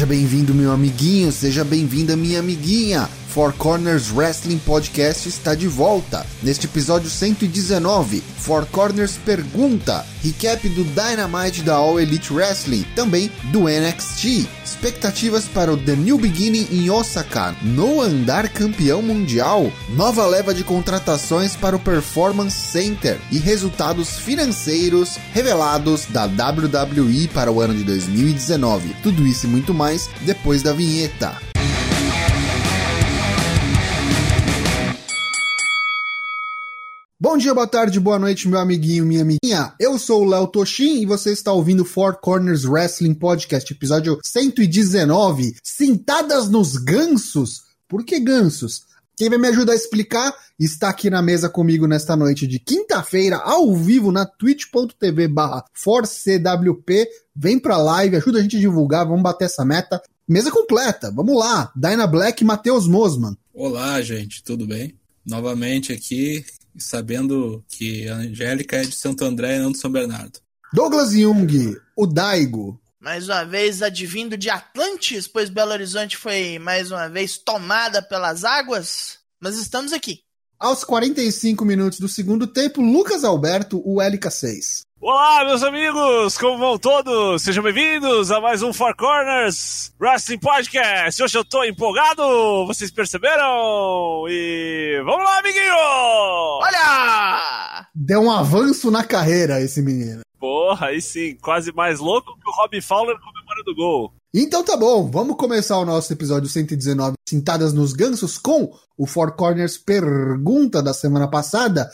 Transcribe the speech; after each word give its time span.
Seja 0.00 0.08
bem-vindo, 0.08 0.54
meu 0.54 0.72
amiguinho, 0.72 1.30
seja 1.30 1.62
bem-vinda, 1.62 2.16
minha 2.16 2.40
amiguinha. 2.40 3.06
Four 3.30 3.52
Corners 3.52 4.10
Wrestling 4.10 4.58
Podcast 4.58 5.28
está 5.28 5.54
de 5.54 5.68
volta. 5.68 6.26
Neste 6.42 6.66
episódio 6.66 7.08
119, 7.08 8.20
Four 8.38 8.66
Corners 8.66 9.18
pergunta: 9.24 10.04
recap 10.20 10.68
do 10.70 10.82
Dynamite 10.82 11.62
da 11.62 11.74
All 11.74 12.00
Elite 12.00 12.32
Wrestling, 12.32 12.84
também 12.96 13.30
do 13.52 13.68
NXT. 13.68 14.48
Expectativas 14.64 15.44
para 15.44 15.72
o 15.72 15.76
The 15.76 15.94
New 15.94 16.18
Beginning 16.18 16.66
em 16.72 16.90
Osaka, 16.90 17.54
no 17.62 18.00
andar 18.00 18.48
campeão 18.48 19.00
mundial. 19.00 19.70
Nova 19.90 20.26
leva 20.26 20.52
de 20.52 20.64
contratações 20.64 21.54
para 21.54 21.76
o 21.76 21.80
Performance 21.80 22.56
Center 22.56 23.16
e 23.30 23.38
resultados 23.38 24.18
financeiros 24.18 25.18
revelados 25.32 26.06
da 26.06 26.24
WWE 26.24 27.28
para 27.32 27.52
o 27.52 27.60
ano 27.60 27.74
de 27.74 27.84
2019. 27.84 28.96
Tudo 29.04 29.24
isso 29.24 29.46
e 29.46 29.48
muito 29.48 29.72
mais 29.72 30.10
depois 30.24 30.62
da 30.62 30.72
vinheta. 30.72 31.49
Bom 37.30 37.38
dia, 37.38 37.54
boa 37.54 37.64
tarde, 37.64 38.00
boa 38.00 38.18
noite, 38.18 38.48
meu 38.48 38.58
amiguinho, 38.58 39.06
minha 39.06 39.22
amiguinha. 39.22 39.72
Eu 39.78 39.96
sou 40.00 40.22
o 40.22 40.28
Léo 40.28 40.48
Toshin 40.48 41.00
e 41.00 41.06
você 41.06 41.30
está 41.30 41.52
ouvindo 41.52 41.84
Four 41.84 42.16
Corners 42.20 42.64
Wrestling 42.64 43.14
Podcast, 43.14 43.72
episódio 43.72 44.18
119, 44.20 45.54
Cintadas 45.62 46.48
nos 46.50 46.76
Gansos. 46.76 47.62
Por 47.86 48.04
que 48.04 48.18
gansos? 48.18 48.82
Quem 49.16 49.28
vai 49.28 49.38
me 49.38 49.46
ajudar 49.46 49.74
a 49.74 49.76
explicar 49.76 50.34
está 50.58 50.88
aqui 50.88 51.08
na 51.08 51.22
mesa 51.22 51.48
comigo 51.48 51.86
nesta 51.86 52.16
noite 52.16 52.48
de 52.48 52.58
quinta-feira, 52.58 53.36
ao 53.36 53.76
vivo, 53.76 54.10
na 54.10 54.26
twitch.tv 54.26 55.28
barra 55.28 55.64
ForceWP. 55.72 57.08
Vem 57.36 57.60
pra 57.60 57.76
live, 57.76 58.16
ajuda 58.16 58.40
a 58.40 58.42
gente 58.42 58.56
a 58.56 58.60
divulgar, 58.60 59.06
vamos 59.06 59.22
bater 59.22 59.44
essa 59.44 59.64
meta. 59.64 60.02
Mesa 60.26 60.50
completa, 60.50 61.12
vamos 61.12 61.38
lá. 61.38 61.70
Dyna 61.76 62.08
Black 62.08 62.42
e 62.42 62.46
Matheus 62.46 62.88
Mosman. 62.88 63.36
Olá, 63.54 64.02
gente, 64.02 64.42
tudo 64.42 64.66
bem? 64.66 64.98
Novamente 65.24 65.92
aqui, 65.92 66.44
sabendo 66.78 67.64
que 67.68 68.08
a 68.08 68.16
Angélica 68.16 68.76
é 68.76 68.82
de 68.82 68.94
Santo 68.94 69.24
André 69.24 69.56
e 69.56 69.60
não 69.60 69.72
de 69.72 69.78
São 69.78 69.90
Bernardo. 69.90 70.40
Douglas 70.72 71.12
Jung, 71.12 71.76
o 71.96 72.06
Daigo. 72.06 72.80
Mais 73.00 73.28
uma 73.28 73.44
vez 73.44 73.82
advindo 73.82 74.36
de 74.36 74.50
Atlantis, 74.50 75.26
pois 75.26 75.48
Belo 75.48 75.72
Horizonte 75.72 76.16
foi 76.16 76.58
mais 76.58 76.90
uma 76.90 77.08
vez 77.08 77.38
tomada 77.38 78.02
pelas 78.02 78.44
águas. 78.44 79.18
Mas 79.40 79.56
estamos 79.56 79.92
aqui. 79.92 80.20
Aos 80.58 80.84
45 80.84 81.64
minutos 81.64 81.98
do 81.98 82.06
segundo 82.06 82.46
tempo, 82.46 82.82
Lucas 82.82 83.24
Alberto, 83.24 83.80
o 83.82 83.96
LK6. 83.96 84.82
Olá, 85.02 85.46
meus 85.46 85.62
amigos, 85.62 86.36
como 86.36 86.58
vão 86.58 86.78
todos? 86.78 87.40
Sejam 87.40 87.64
bem-vindos 87.64 88.30
a 88.30 88.38
mais 88.38 88.62
um 88.62 88.70
Four 88.70 88.94
Corners 88.94 89.94
Wrestling 89.98 90.38
Podcast. 90.38 91.22
Hoje 91.22 91.38
eu 91.38 91.42
tô 91.42 91.64
empolgado, 91.64 92.22
vocês 92.66 92.90
perceberam? 92.90 94.26
E 94.28 95.00
vamos 95.02 95.24
lá, 95.24 95.38
amiguinho! 95.38 95.72
Olha! 96.60 97.86
Deu 97.94 98.20
um 98.20 98.30
avanço 98.30 98.90
na 98.90 99.02
carreira 99.02 99.58
esse 99.62 99.80
menino. 99.80 100.20
Porra, 100.38 100.88
aí 100.88 101.00
sim, 101.00 101.34
quase 101.40 101.72
mais 101.72 101.98
louco 101.98 102.38
que 102.38 102.50
o 102.50 102.52
Robbie 102.52 102.82
Fowler 102.82 103.16
comemorando 103.16 103.70
o 103.70 103.74
gol. 103.74 104.12
Então 104.34 104.62
tá 104.62 104.76
bom, 104.76 105.10
vamos 105.10 105.36
começar 105.36 105.78
o 105.78 105.86
nosso 105.86 106.12
episódio 106.12 106.46
119, 106.46 107.14
Cintadas 107.26 107.72
nos 107.72 107.94
Gansos, 107.94 108.36
com 108.36 108.70
o 108.98 109.06
Four 109.06 109.32
Corners 109.32 109.78
Pergunta 109.78 110.82
da 110.82 110.92
semana 110.92 111.26
passada. 111.26 111.90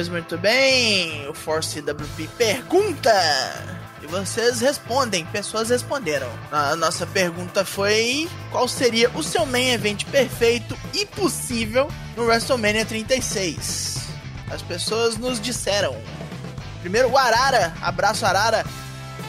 Pois 0.00 0.08
muito 0.08 0.38
bem, 0.38 1.28
o 1.28 1.34
Force 1.34 1.78
WP 1.78 2.26
pergunta 2.38 3.12
e 4.00 4.06
vocês 4.06 4.62
respondem, 4.62 5.26
pessoas 5.26 5.68
responderam. 5.68 6.30
A 6.50 6.74
nossa 6.74 7.06
pergunta 7.06 7.66
foi: 7.66 8.26
qual 8.50 8.66
seria 8.66 9.10
o 9.10 9.22
seu 9.22 9.44
main 9.44 9.72
event 9.72 10.06
perfeito 10.06 10.74
e 10.94 11.04
possível 11.04 11.86
no 12.16 12.24
WrestleMania 12.24 12.86
36? 12.86 13.98
As 14.50 14.62
pessoas 14.62 15.18
nos 15.18 15.38
disseram. 15.38 15.94
Primeiro, 16.80 17.10
o 17.10 17.18
Arara, 17.18 17.74
abraço 17.82 18.24
Arara. 18.24 18.64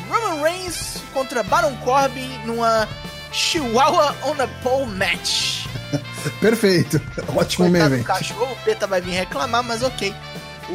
Roman 0.09 0.41
Reigns 0.41 1.01
contra 1.13 1.43
Baron 1.43 1.75
Corbin 1.83 2.29
numa 2.45 2.87
Chihuahua 3.33 4.15
on 4.23 4.41
a 4.41 4.47
Pole 4.63 4.89
match. 4.89 5.65
Perfeito, 6.39 7.01
ótimo 7.35 7.65
main 7.65 7.81
Coitado 7.81 7.95
event. 7.95 8.05
cachorro, 8.05 8.53
o 8.53 8.55
Peta 8.63 8.87
vai 8.87 9.01
vir 9.01 9.11
reclamar, 9.11 9.63
mas 9.63 9.83
ok. 9.83 10.15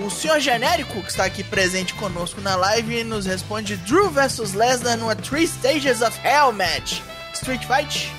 O 0.04 0.10
senhor 0.10 0.38
genérico 0.40 1.02
que 1.02 1.10
está 1.10 1.24
aqui 1.24 1.42
presente 1.42 1.94
conosco 1.94 2.40
na 2.40 2.54
live 2.54 3.02
nos 3.02 3.24
responde 3.24 3.76
Drew 3.78 4.10
vs 4.10 4.52
Lesnar 4.52 4.98
numa 4.98 5.16
Three 5.16 5.46
Stages 5.46 6.02
of 6.02 6.18
Hell 6.22 6.52
match: 6.52 7.00
Street 7.32 7.64
Fight, 7.64 8.12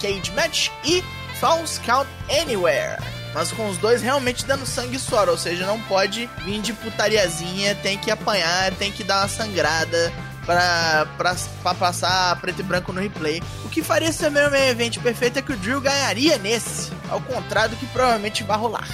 Cage 0.00 0.30
Match 0.32 0.68
e 0.84 1.02
False 1.40 1.80
Count 1.80 2.08
Anywhere. 2.30 3.02
Mas 3.34 3.50
com 3.50 3.68
os 3.68 3.76
dois 3.78 4.00
realmente 4.00 4.46
dando 4.46 4.64
sangue 4.64 4.96
e 4.96 4.98
suor, 4.98 5.28
ou 5.28 5.36
seja, 5.36 5.66
não 5.66 5.80
pode 5.82 6.30
vir 6.44 6.60
de 6.60 6.72
putariazinha, 6.72 7.74
tem 7.74 7.98
que 7.98 8.12
apanhar, 8.12 8.72
tem 8.74 8.92
que 8.92 9.02
dar 9.02 9.22
uma 9.22 9.28
sangrada 9.28 10.12
pra, 10.46 11.04
passar 11.74 12.40
preto 12.40 12.60
e 12.60 12.62
branco 12.62 12.92
no 12.92 13.00
replay. 13.00 13.42
O 13.64 13.68
que 13.68 13.82
faria 13.82 14.12
ser 14.12 14.30
meu 14.30 14.48
main 14.52 14.68
event 14.68 14.98
perfeito 15.00 15.40
é 15.40 15.42
que 15.42 15.52
o 15.52 15.56
Drew 15.56 15.80
ganharia 15.80 16.38
nesse, 16.38 16.92
ao 17.10 17.20
contrário 17.20 17.70
do 17.70 17.76
que 17.76 17.86
provavelmente 17.86 18.44
vai 18.44 18.56
rolar. 18.56 18.86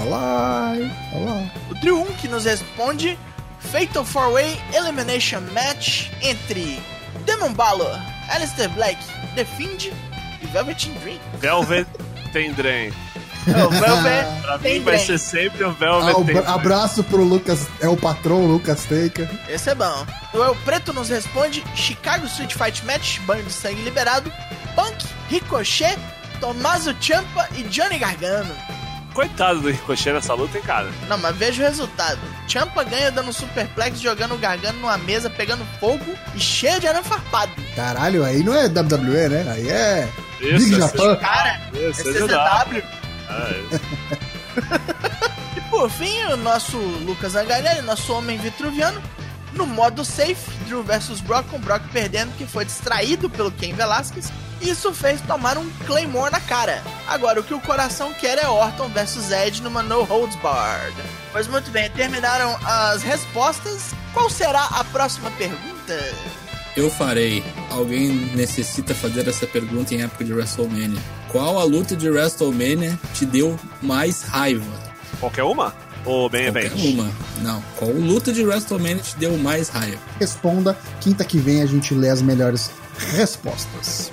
Olha 0.00 0.10
lá, 0.10 0.72
olha 1.12 1.24
lá. 1.24 1.50
O 1.70 1.74
Drew 1.74 2.00
1 2.02 2.06
que 2.14 2.28
nos 2.28 2.44
responde 2.44 3.18
Fatal 3.60 4.04
4-Way 4.04 4.60
Elimination 4.74 5.40
Match 5.52 6.08
entre 6.22 6.80
Demon 7.24 7.52
Balor, 7.52 7.98
Alistair 8.30 8.68
Black, 8.70 8.96
The 9.34 9.44
Fiend 9.44 9.92
e 10.42 10.46
Velveteen 10.46 10.94
Dream. 11.00 11.18
Velvet 11.40 11.86
Tendren. 12.32 12.92
O 13.46 13.70
Velvet 13.70 14.42
Pra 14.42 14.58
tem 14.58 14.80
mim 14.80 14.84
vai 14.84 14.94
Dream. 14.94 15.06
ser 15.06 15.18
sempre 15.18 15.62
o 15.62 15.68
Ah, 15.68 15.72
Velvet 15.74 16.14
o 16.16 16.24
bra- 16.24 16.34
Tendren. 16.42 16.54
abraço 16.54 17.04
pro 17.04 17.22
Lucas, 17.22 17.68
é 17.80 17.88
o 17.88 17.96
patrão 17.96 18.44
Lucas 18.44 18.82
Taker. 18.86 19.28
Esse 19.48 19.70
é 19.70 19.74
bom. 19.76 20.04
O 20.34 20.42
El 20.42 20.56
Preto 20.64 20.92
nos 20.92 21.10
responde 21.10 21.62
Chicago 21.76 22.26
Street 22.26 22.54
Fight 22.54 22.84
Match, 22.84 23.20
banho 23.20 23.44
de 23.44 23.52
sangue 23.52 23.82
liberado, 23.82 24.32
Punk, 24.74 24.96
Ricochet, 25.28 25.96
Tommaso 26.40 26.92
Ciampa 27.00 27.48
e 27.56 27.62
Johnny 27.62 27.98
Gargano. 27.98 28.52
Coitado 29.16 29.60
do 29.62 29.70
Ricochet 29.70 30.12
nessa 30.12 30.34
luta, 30.34 30.58
hein, 30.58 30.62
cara? 30.64 30.90
Não, 31.08 31.16
mas 31.16 31.34
veja 31.34 31.62
o 31.62 31.66
resultado. 31.66 32.20
Ciampa 32.46 32.84
ganha 32.84 33.10
dando 33.10 33.30
um 33.30 33.32
superplex, 33.32 33.98
jogando 33.98 34.34
o 34.34 34.38
Gargano 34.38 34.78
numa 34.78 34.98
mesa, 34.98 35.30
pegando 35.30 35.64
fogo 35.80 36.04
e 36.34 36.38
cheio 36.38 36.78
de 36.78 36.86
arame 36.86 37.02
farpado. 37.06 37.50
Caralho, 37.74 38.22
aí 38.22 38.42
não 38.42 38.54
é 38.54 38.66
WWE, 38.66 39.28
né? 39.30 39.52
Aí 39.54 39.70
é 39.70 40.08
Isso, 40.40 40.52
Big 40.58 40.64
esse- 40.64 40.76
Japan. 40.76 41.16
Cara, 41.16 41.60
Isso, 41.72 42.06
é 42.06 42.10
é 42.10 42.14
CZW. 42.14 42.82
É, 43.28 43.64
E 45.56 45.60
por 45.62 45.90
fim, 45.90 46.22
o 46.26 46.36
nosso 46.36 46.76
Lucas 46.78 47.34
Angarelli, 47.34 47.82
nosso 47.82 48.12
homem 48.12 48.38
vitruviano, 48.38 49.02
no 49.52 49.66
modo 49.66 50.04
safe, 50.04 50.50
Drew 50.66 50.82
vs 50.84 51.20
Brock, 51.22 51.48
com 51.48 51.58
Brock 51.58 51.82
perdendo, 51.92 52.32
que 52.36 52.46
foi 52.46 52.64
distraído 52.64 53.28
pelo 53.28 53.50
Ken 53.50 53.72
Velasquez. 53.74 54.30
Isso 54.60 54.92
fez 54.92 55.20
tomar 55.20 55.58
um 55.58 55.68
Claymore 55.86 56.30
na 56.32 56.40
cara. 56.40 56.82
Agora, 57.06 57.40
o 57.40 57.44
que 57.44 57.54
o 57.54 57.60
coração 57.60 58.12
quer 58.14 58.38
é 58.38 58.48
Orton 58.48 58.88
vs 58.88 59.30
Edge 59.30 59.62
numa 59.62 59.82
No 59.82 60.02
Holds 60.02 60.36
Barred. 60.36 60.94
Pois 61.32 61.46
muito 61.46 61.70
bem, 61.70 61.90
terminaram 61.90 62.56
as 62.64 63.02
respostas. 63.02 63.94
Qual 64.14 64.30
será 64.30 64.64
a 64.64 64.82
próxima 64.84 65.30
pergunta? 65.32 66.14
Eu 66.76 66.90
farei. 66.90 67.44
Alguém 67.70 68.08
necessita 68.34 68.94
fazer 68.94 69.28
essa 69.28 69.46
pergunta 69.46 69.94
em 69.94 70.02
época 70.02 70.24
de 70.24 70.32
WrestleMania. 70.32 71.00
Qual 71.30 71.58
a 71.58 71.64
luta 71.64 71.94
de 71.94 72.08
WrestleMania 72.08 72.98
te 73.14 73.24
deu 73.26 73.58
mais 73.82 74.22
raiva? 74.22 74.64
Qualquer 75.20 75.42
uma? 75.44 75.74
Ou 76.04 76.28
bem 76.30 76.44
Qualquer 76.50 76.66
event? 76.72 76.94
uma. 76.94 77.10
Não. 77.42 77.62
Qual 77.78 77.90
luta 77.90 78.32
de 78.32 78.44
WrestleMania 78.44 79.02
te 79.02 79.16
deu 79.16 79.36
mais 79.38 79.68
raiva? 79.68 79.98
responda. 80.18 80.76
Quinta 81.00 81.24
que 81.24 81.38
vem 81.38 81.62
a 81.62 81.66
gente 81.66 81.92
lê 81.94 82.08
as 82.10 82.22
melhores 82.22 82.70
respostas. 83.14 84.10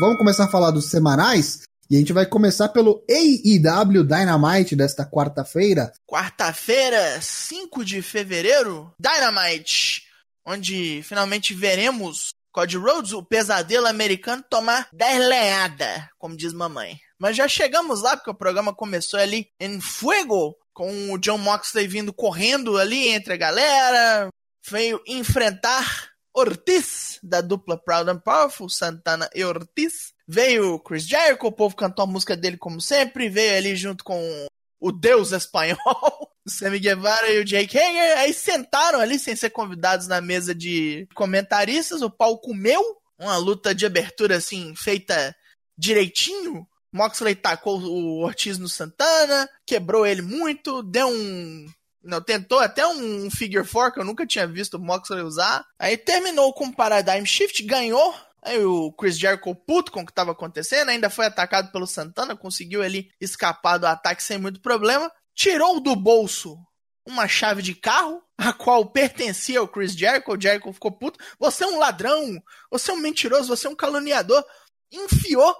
Vamos 0.00 0.16
começar 0.16 0.44
a 0.44 0.48
falar 0.48 0.70
dos 0.70 0.90
semanais 0.90 1.62
e 1.90 1.96
a 1.96 1.98
gente 1.98 2.12
vai 2.12 2.24
começar 2.24 2.68
pelo 2.68 3.04
AEW 3.10 4.04
Dynamite 4.04 4.76
desta 4.76 5.04
quarta-feira. 5.04 5.92
Quarta-feira, 6.06 7.20
5 7.20 7.84
de 7.84 8.00
fevereiro, 8.00 8.92
Dynamite, 9.00 10.04
onde 10.46 11.02
finalmente 11.02 11.52
veremos 11.52 12.28
Cody 12.52 12.76
Rhodes, 12.76 13.12
o 13.12 13.24
pesadelo 13.24 13.88
americano, 13.88 14.44
tomar 14.48 14.88
10 14.92 15.26
lenhada, 15.26 16.08
como 16.16 16.36
diz 16.36 16.52
mamãe. 16.52 17.00
Mas 17.18 17.36
já 17.36 17.48
chegamos 17.48 18.00
lá, 18.00 18.16
porque 18.16 18.30
o 18.30 18.34
programa 18.34 18.72
começou 18.72 19.18
ali 19.18 19.48
em 19.58 19.80
Fuego, 19.80 20.54
com 20.72 21.12
o 21.12 21.18
John 21.18 21.38
Moxley 21.38 21.88
vindo 21.88 22.12
correndo 22.12 22.78
ali 22.78 23.08
entre 23.08 23.34
a 23.34 23.36
galera, 23.36 24.28
veio 24.70 25.02
enfrentar 25.08 26.08
Ortiz, 26.38 27.18
da 27.20 27.40
dupla 27.40 27.76
Proud 27.76 28.08
and 28.08 28.20
Powerful, 28.20 28.68
Santana 28.68 29.28
e 29.34 29.44
Ortiz. 29.44 30.12
Veio 30.26 30.78
Chris 30.78 31.04
Jericho, 31.04 31.48
o 31.48 31.52
povo 31.52 31.74
cantou 31.74 32.04
a 32.04 32.06
música 32.06 32.36
dele 32.36 32.56
como 32.56 32.80
sempre, 32.80 33.28
veio 33.28 33.56
ali 33.56 33.74
junto 33.74 34.04
com 34.04 34.46
o 34.78 34.92
deus 34.92 35.32
espanhol, 35.32 35.78
o 36.46 36.48
Sammy 36.48 36.78
Guevara 36.78 37.28
e 37.32 37.40
o 37.40 37.44
Jake 37.44 37.76
Hager, 37.76 38.18
aí 38.18 38.32
sentaram 38.32 39.00
ali 39.00 39.18
sem 39.18 39.34
ser 39.34 39.50
convidados 39.50 40.06
na 40.06 40.20
mesa 40.20 40.54
de 40.54 41.08
comentaristas, 41.12 42.02
o 42.02 42.10
pau 42.10 42.38
comeu, 42.38 42.80
uma 43.18 43.36
luta 43.36 43.74
de 43.74 43.84
abertura 43.84 44.36
assim, 44.36 44.76
feita 44.76 45.34
direitinho. 45.76 46.64
Moxley 46.92 47.34
tacou 47.34 47.80
o 47.80 48.24
Ortiz 48.24 48.58
no 48.58 48.68
Santana, 48.68 49.48
quebrou 49.66 50.06
ele 50.06 50.22
muito, 50.22 50.82
deu 50.84 51.08
um 51.08 51.66
não, 52.08 52.22
tentou 52.22 52.58
até 52.58 52.86
um 52.86 53.30
figure 53.30 53.66
four 53.66 53.92
que 53.92 54.00
eu 54.00 54.04
nunca 54.04 54.26
tinha 54.26 54.46
visto 54.46 54.74
o 54.74 54.80
Moxley 54.80 55.22
usar. 55.22 55.64
Aí 55.78 55.94
terminou 55.94 56.54
com 56.54 56.64
o 56.64 56.74
Paradigm 56.74 57.24
Shift, 57.24 57.62
ganhou. 57.64 58.14
Aí 58.42 58.64
o 58.64 58.90
Chris 58.92 59.18
Jericho 59.18 59.54
puto 59.54 59.92
com 59.92 60.00
o 60.00 60.06
que 60.06 60.12
estava 60.12 60.32
acontecendo, 60.32 60.88
ainda 60.88 61.10
foi 61.10 61.26
atacado 61.26 61.70
pelo 61.70 61.86
Santana, 61.86 62.34
conseguiu 62.34 62.82
ele 62.82 63.10
escapar 63.20 63.76
do 63.76 63.86
ataque 63.86 64.22
sem 64.22 64.38
muito 64.38 64.60
problema. 64.60 65.12
Tirou 65.34 65.80
do 65.80 65.94
bolso 65.94 66.58
uma 67.06 67.28
chave 67.28 67.60
de 67.60 67.74
carro, 67.74 68.22
a 68.38 68.54
qual 68.54 68.86
pertencia 68.86 69.60
ao 69.60 69.68
Chris 69.68 69.92
Jericho. 69.92 70.32
O 70.32 70.40
Jericho 70.40 70.72
ficou 70.72 70.92
puto. 70.92 71.22
Você 71.38 71.64
é 71.64 71.66
um 71.66 71.78
ladrão, 71.78 72.42
você 72.70 72.90
é 72.90 72.94
um 72.94 72.98
mentiroso, 72.98 73.54
você 73.54 73.66
é 73.66 73.70
um 73.70 73.76
caluniador. 73.76 74.42
Enfiou 74.90 75.54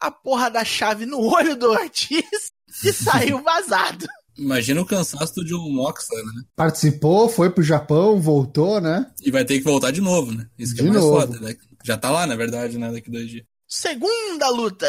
a 0.00 0.10
porra 0.10 0.50
da 0.50 0.64
chave 0.64 1.06
no 1.06 1.20
olho 1.32 1.54
do 1.54 1.70
Ortiz 1.70 2.50
e 2.82 2.92
saiu 2.92 3.40
vazado. 3.40 4.04
Imagina 4.36 4.80
o 4.80 4.86
cansaço 4.86 5.34
do 5.34 5.44
John 5.44 5.68
Moxley, 5.70 6.24
né? 6.24 6.42
Participou, 6.56 7.28
foi 7.28 7.50
pro 7.50 7.62
Japão, 7.62 8.20
voltou, 8.20 8.80
né? 8.80 9.06
E 9.22 9.30
vai 9.30 9.44
ter 9.44 9.58
que 9.58 9.64
voltar 9.64 9.90
de 9.90 10.00
novo, 10.00 10.32
né? 10.32 10.46
Isso 10.58 10.74
que 10.74 10.82
De 10.82 10.88
é 10.88 10.90
mais 10.90 11.02
novo. 11.04 11.20
foda, 11.20 11.38
né? 11.40 11.54
Já 11.84 11.96
tá 11.96 12.10
lá, 12.10 12.26
na 12.26 12.36
verdade, 12.36 12.78
né? 12.78 12.90
Daqui 12.90 13.10
dois 13.10 13.28
dias. 13.28 13.44
Segunda 13.68 14.50
luta, 14.50 14.86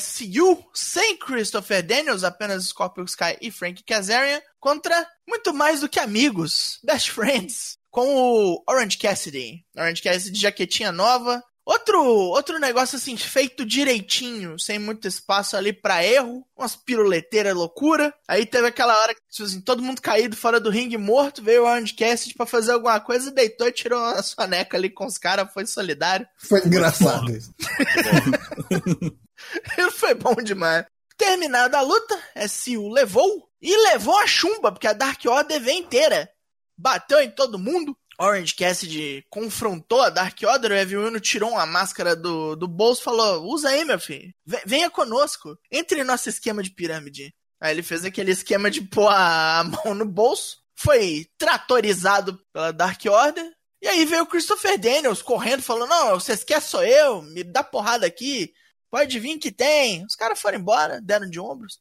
SU, 0.00 0.58
sem 0.74 1.16
Christopher 1.16 1.80
Daniels, 1.86 2.24
apenas 2.24 2.64
Scorpio 2.66 3.04
Sky 3.04 3.36
e 3.40 3.52
Frank 3.52 3.84
Kazarian, 3.84 4.40
contra 4.58 5.06
muito 5.28 5.54
mais 5.54 5.80
do 5.80 5.88
que 5.88 6.00
amigos, 6.00 6.80
best 6.82 7.12
friends, 7.12 7.76
com 7.88 8.04
o 8.16 8.64
Orange 8.68 8.98
Cassidy. 8.98 9.64
Orange 9.76 10.02
Cassidy, 10.02 10.40
jaquetinha 10.40 10.90
nova. 10.90 11.40
Outro, 11.66 12.00
outro 12.00 12.60
negócio 12.60 12.96
assim, 12.96 13.16
feito 13.16 13.66
direitinho, 13.66 14.56
sem 14.56 14.78
muito 14.78 15.08
espaço 15.08 15.56
ali 15.56 15.72
pra 15.72 16.04
erro, 16.04 16.46
umas 16.56 16.76
piruleteiras 16.76 17.56
loucura. 17.56 18.14
Aí 18.28 18.46
teve 18.46 18.68
aquela 18.68 18.96
hora 18.96 19.12
que 19.12 19.20
tipo 19.28 19.42
assim, 19.42 19.60
todo 19.60 19.82
mundo 19.82 20.00
caído 20.00 20.36
fora 20.36 20.60
do 20.60 20.70
ringue 20.70 20.96
morto, 20.96 21.42
veio 21.42 21.64
o 21.64 21.66
Orange 21.66 21.92
Cassidy 21.92 22.34
pra 22.34 22.46
fazer 22.46 22.70
alguma 22.70 23.00
coisa, 23.00 23.32
deitou 23.32 23.66
e 23.66 23.72
tirou 23.72 23.98
a 23.98 24.22
soneca 24.22 24.76
ali 24.76 24.88
com 24.88 25.06
os 25.06 25.18
caras, 25.18 25.52
foi 25.52 25.66
solidário. 25.66 26.24
Foi 26.38 26.64
engraçado 26.64 27.36
isso. 27.36 27.52
Foi 29.92 30.14
bom 30.14 30.36
demais. 30.36 30.86
Terminada 31.16 31.78
a 31.78 31.82
luta, 31.82 32.16
SU 32.48 32.88
levou 32.88 33.48
e 33.60 33.76
levou 33.88 34.16
a 34.18 34.26
chumba, 34.26 34.70
porque 34.70 34.86
a 34.86 34.92
Dark 34.92 35.20
Order 35.26 35.60
veio 35.60 35.80
inteira. 35.80 36.30
Bateu 36.78 37.20
em 37.20 37.30
todo 37.30 37.58
mundo. 37.58 37.96
Orange 38.18 38.54
Cassidy 38.54 39.24
confrontou 39.28 40.00
a 40.02 40.10
Dark 40.10 40.38
Order, 40.42 40.70
o 40.72 40.74
Evil 40.74 41.06
Uno 41.06 41.20
tirou 41.20 41.50
uma 41.50 41.66
máscara 41.66 42.16
do, 42.16 42.56
do 42.56 42.66
bolso 42.66 43.00
e 43.02 43.04
falou: 43.04 43.44
usa 43.44 43.68
aí, 43.68 43.84
meu 43.84 43.98
filho. 43.98 44.32
Ve- 44.44 44.62
Venha 44.64 44.88
conosco. 44.90 45.58
Entre 45.70 46.00
em 46.00 46.04
nosso 46.04 46.28
esquema 46.28 46.62
de 46.62 46.70
pirâmide. 46.70 47.34
Aí 47.60 47.72
ele 47.74 47.82
fez 47.82 48.04
aquele 48.04 48.30
esquema 48.32 48.70
de 48.70 48.82
pôr 48.82 49.08
a 49.08 49.64
mão 49.64 49.94
no 49.94 50.04
bolso. 50.06 50.58
Foi 50.74 51.26
tratorizado 51.38 52.38
pela 52.52 52.72
Dark 52.72 53.00
Order. 53.06 53.50
E 53.82 53.88
aí 53.88 54.04
veio 54.04 54.22
o 54.22 54.26
Christopher 54.26 54.78
Daniels 54.78 55.22
correndo, 55.22 55.62
falando: 55.62 55.88
Não, 55.90 56.18
vocês 56.20 56.42
querem 56.44 56.62
sou 56.62 56.82
eu, 56.82 57.22
me 57.22 57.42
dá 57.44 57.62
porrada 57.62 58.06
aqui. 58.06 58.52
Pode 58.90 59.18
vir 59.18 59.38
que 59.38 59.50
tem. 59.52 60.04
Os 60.06 60.14
caras 60.14 60.40
foram 60.40 60.58
embora, 60.58 61.00
deram 61.02 61.28
de 61.28 61.38
ombros. 61.40 61.80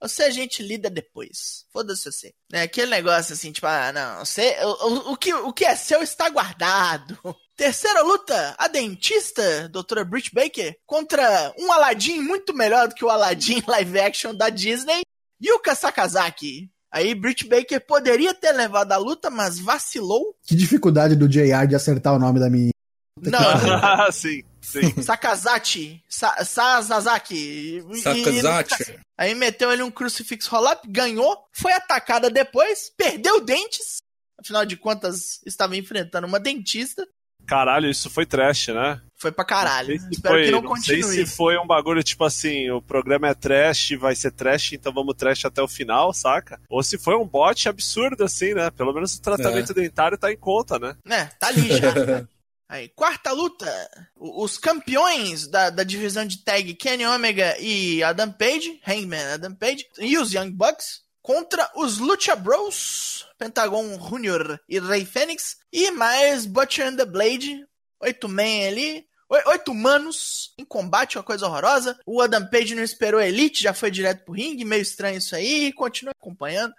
Você 0.00 0.24
a 0.24 0.30
gente 0.30 0.62
lida 0.62 0.90
depois. 0.90 1.64
Foda-se 1.72 2.10
você. 2.10 2.32
É 2.52 2.62
aquele 2.62 2.90
negócio 2.90 3.32
assim, 3.32 3.52
tipo, 3.52 3.66
ah, 3.66 3.92
não, 3.92 4.24
você, 4.24 4.56
o, 4.62 4.68
o, 4.68 5.12
o 5.12 5.16
que, 5.16 5.32
o 5.32 5.52
que 5.52 5.64
é 5.64 5.74
seu 5.74 6.02
está 6.02 6.28
guardado. 6.28 7.18
Terceira 7.56 8.02
luta, 8.02 8.54
a 8.58 8.66
dentista, 8.66 9.68
doutora 9.68 10.04
Britt 10.04 10.34
Baker, 10.34 10.76
contra 10.84 11.54
um 11.58 11.72
Aladdin 11.72 12.20
muito 12.20 12.52
melhor 12.52 12.88
do 12.88 12.94
que 12.94 13.04
o 13.04 13.10
Aladdin 13.10 13.62
live 13.68 14.00
action 14.00 14.34
da 14.34 14.48
Disney, 14.48 15.02
Yuka 15.42 15.74
Sakazaki. 15.74 16.70
Aí 16.92 17.14
Britt 17.14 17.48
Baker 17.48 17.84
poderia 17.84 18.32
ter 18.34 18.52
levado 18.52 18.92
a 18.92 18.96
luta, 18.96 19.28
mas 19.28 19.58
vacilou. 19.58 20.36
Que 20.46 20.54
dificuldade 20.54 21.16
do 21.16 21.28
JR 21.28 21.66
de 21.66 21.74
acertar 21.74 22.14
o 22.14 22.18
nome 22.18 22.38
da 22.38 22.48
minha. 22.48 22.70
Não, 23.20 23.38
Ah, 23.82 24.12
sim, 24.12 24.42
sim. 24.64 24.80
Sakazaki, 25.02 26.02
Sa 26.08 26.44
Sazaki. 26.44 27.82
E- 27.90 27.96
Sakazaki. 28.00 28.98
Aí 29.16 29.34
meteu 29.34 29.72
ele 29.72 29.82
um 29.82 29.90
crucifix 29.90 30.46
roll-up, 30.46 30.86
ganhou, 30.88 31.36
foi 31.52 31.72
atacada 31.72 32.28
depois, 32.30 32.90
perdeu 32.96 33.40
dentes. 33.40 33.98
Afinal 34.38 34.66
de 34.66 34.76
contas, 34.76 35.40
estava 35.46 35.76
enfrentando 35.76 36.26
uma 36.26 36.40
dentista. 36.40 37.06
Caralho, 37.46 37.90
isso 37.90 38.08
foi 38.08 38.24
trash, 38.24 38.68
né? 38.68 39.00
Foi 39.18 39.30
pra 39.30 39.44
caralho. 39.44 39.90
Não 39.90 39.98
sei 39.98 40.08
se 40.08 40.14
Espero 40.14 40.34
foi- 40.34 40.44
que 40.46 40.50
não 40.50 40.62
não 40.62 40.76
sei 40.76 41.00
continue. 41.02 41.26
se 41.26 41.36
foi 41.36 41.58
um 41.58 41.66
bagulho 41.66 42.02
tipo 42.02 42.24
assim, 42.24 42.70
o 42.70 42.80
programa 42.80 43.28
é 43.28 43.34
trash, 43.34 43.90
vai 43.98 44.14
ser 44.16 44.30
trash, 44.32 44.72
então 44.72 44.92
vamos 44.92 45.14
trash 45.14 45.44
até 45.44 45.62
o 45.62 45.68
final, 45.68 46.12
saca? 46.14 46.58
Ou 46.70 46.82
se 46.82 46.96
foi 46.98 47.14
um 47.14 47.26
bot 47.26 47.68
absurdo 47.68 48.24
assim, 48.24 48.54
né? 48.54 48.70
Pelo 48.70 48.92
menos 48.94 49.14
o 49.14 49.22
tratamento 49.22 49.72
É. 49.72 49.74
dentário 49.74 50.16
tá 50.18 50.32
em 50.32 50.36
conta, 50.36 50.78
né? 50.78 50.96
É, 51.08 51.24
tá 51.26 51.48
ali 51.48 51.68
já. 51.76 51.92
Aí, 52.68 52.88
quarta 52.88 53.30
luta. 53.30 53.68
Os 54.16 54.56
campeões 54.58 55.46
da, 55.46 55.70
da 55.70 55.82
divisão 55.84 56.24
de 56.26 56.42
tag 56.42 56.74
Kenny 56.74 57.06
Omega 57.06 57.56
e 57.60 58.02
Adam 58.02 58.32
Page, 58.32 58.80
Hangman 58.86 59.32
Adam 59.34 59.54
Page, 59.54 59.86
e 59.98 60.16
os 60.18 60.32
Young 60.32 60.50
Bucks 60.50 61.02
contra 61.22 61.70
os 61.76 61.98
Lucha 61.98 62.34
Bros, 62.36 63.26
Pentagon 63.38 63.98
Junior 64.08 64.60
e 64.68 64.78
Rey 64.78 65.04
Fênix, 65.06 65.56
e 65.72 65.90
mais 65.90 66.44
Butcher 66.46 66.86
and 66.88 66.96
the 66.96 67.06
Blade, 67.06 67.64
oito 68.00 68.28
men 68.28 68.66
ali, 68.66 69.06
oi- 69.28 69.42
oito 69.46 69.70
humanos 69.70 70.52
em 70.58 70.64
combate, 70.64 71.16
uma 71.16 71.24
coisa 71.24 71.46
horrorosa. 71.46 71.98
O 72.06 72.20
Adam 72.20 72.46
Page 72.50 72.74
não 72.74 72.82
esperou 72.82 73.20
a 73.20 73.26
Elite, 73.26 73.62
já 73.62 73.72
foi 73.72 73.90
direto 73.90 74.24
pro 74.24 74.34
ringue, 74.34 74.64
meio 74.64 74.82
estranho 74.82 75.18
isso 75.18 75.34
aí, 75.34 75.72
continua 75.72 76.12
acompanhando. 76.18 76.74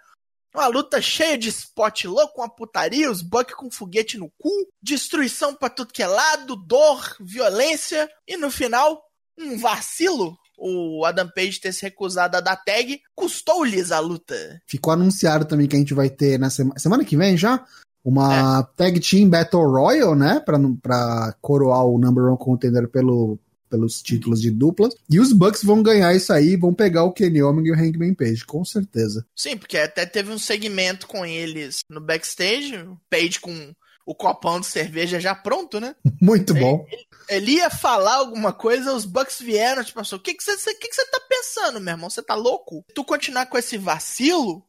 Uma 0.56 0.68
luta 0.68 1.02
cheia 1.02 1.36
de 1.36 1.50
spot 1.50 2.06
louco, 2.06 2.40
uma 2.40 2.48
putaria, 2.48 3.10
os 3.10 3.20
Buck 3.20 3.54
com 3.54 3.70
foguete 3.70 4.16
no 4.16 4.30
cu, 4.38 4.48
destruição 4.82 5.54
pra 5.54 5.68
tudo 5.68 5.92
que 5.92 6.02
é 6.02 6.06
lado, 6.06 6.56
dor, 6.56 7.14
violência, 7.20 8.08
e 8.26 8.38
no 8.38 8.50
final, 8.50 9.02
um 9.38 9.58
vacilo. 9.58 10.34
O 10.56 11.04
Adam 11.04 11.28
Page 11.36 11.60
ter 11.60 11.74
se 11.74 11.82
recusado 11.82 12.38
a 12.38 12.40
dar 12.40 12.56
tag 12.56 12.98
custou-lhes 13.14 13.92
a 13.92 14.00
luta. 14.00 14.34
Ficou 14.66 14.94
anunciado 14.94 15.44
também 15.44 15.68
que 15.68 15.76
a 15.76 15.78
gente 15.78 15.92
vai 15.92 16.08
ter 16.08 16.38
na 16.38 16.48
semana, 16.48 16.78
semana 16.78 17.04
que 17.04 17.18
vem 17.18 17.36
já 17.36 17.62
uma 18.02 18.62
Tag 18.62 18.98
Team 19.00 19.28
Battle 19.28 19.68
Royal, 19.68 20.14
né? 20.14 20.40
Pra, 20.40 20.56
pra 20.80 21.34
coroar 21.42 21.84
o 21.84 21.98
number 21.98 22.24
one 22.24 22.38
contender 22.38 22.88
pelo, 22.88 23.38
pelos 23.68 24.02
títulos 24.02 24.40
de 24.40 24.50
duplas. 24.50 24.94
E 25.10 25.20
os 25.20 25.32
Bucks 25.32 25.62
vão 25.62 25.82
ganhar 25.82 26.14
isso 26.14 26.32
aí, 26.32 26.56
vão 26.56 26.74
pegar 26.74 27.04
o 27.04 27.12
Kenny 27.12 27.42
Omega 27.42 27.68
e 27.68 27.72
o 27.72 27.74
Hangman 27.74 28.14
Page, 28.14 28.44
com 28.44 28.64
certeza. 28.64 29.26
Sim, 29.34 29.56
porque 29.56 29.78
até 29.78 30.06
teve 30.06 30.30
um 30.30 30.38
segmento 30.38 31.06
com 31.06 31.24
eles 31.24 31.80
no 31.88 32.00
backstage, 32.00 32.76
o 32.76 32.98
Page 33.10 33.40
com 33.40 33.74
o 34.06 34.14
copão 34.14 34.60
de 34.60 34.66
cerveja 34.66 35.18
já 35.18 35.34
pronto, 35.34 35.80
né? 35.80 35.96
Muito 36.22 36.54
bom. 36.54 36.86
Ele 37.28 37.56
ia 37.56 37.68
falar 37.68 38.14
alguma 38.14 38.52
coisa, 38.52 38.94
os 38.94 39.04
Bucks 39.04 39.40
vieram, 39.40 39.82
tipo 39.82 40.00
assim, 40.00 40.14
o 40.14 40.20
que 40.20 40.32
que 40.32 40.44
você 40.44 40.74
que 40.74 40.88
que 40.88 40.94
você 40.94 41.04
tá 41.06 41.20
pensando, 41.28 41.80
meu 41.80 41.94
irmão? 41.94 42.08
Você 42.08 42.22
tá 42.22 42.34
louco? 42.34 42.84
Se 42.88 42.94
tu 42.94 43.04
continuar 43.04 43.46
com 43.46 43.58
esse 43.58 43.76
vacilo, 43.76 44.64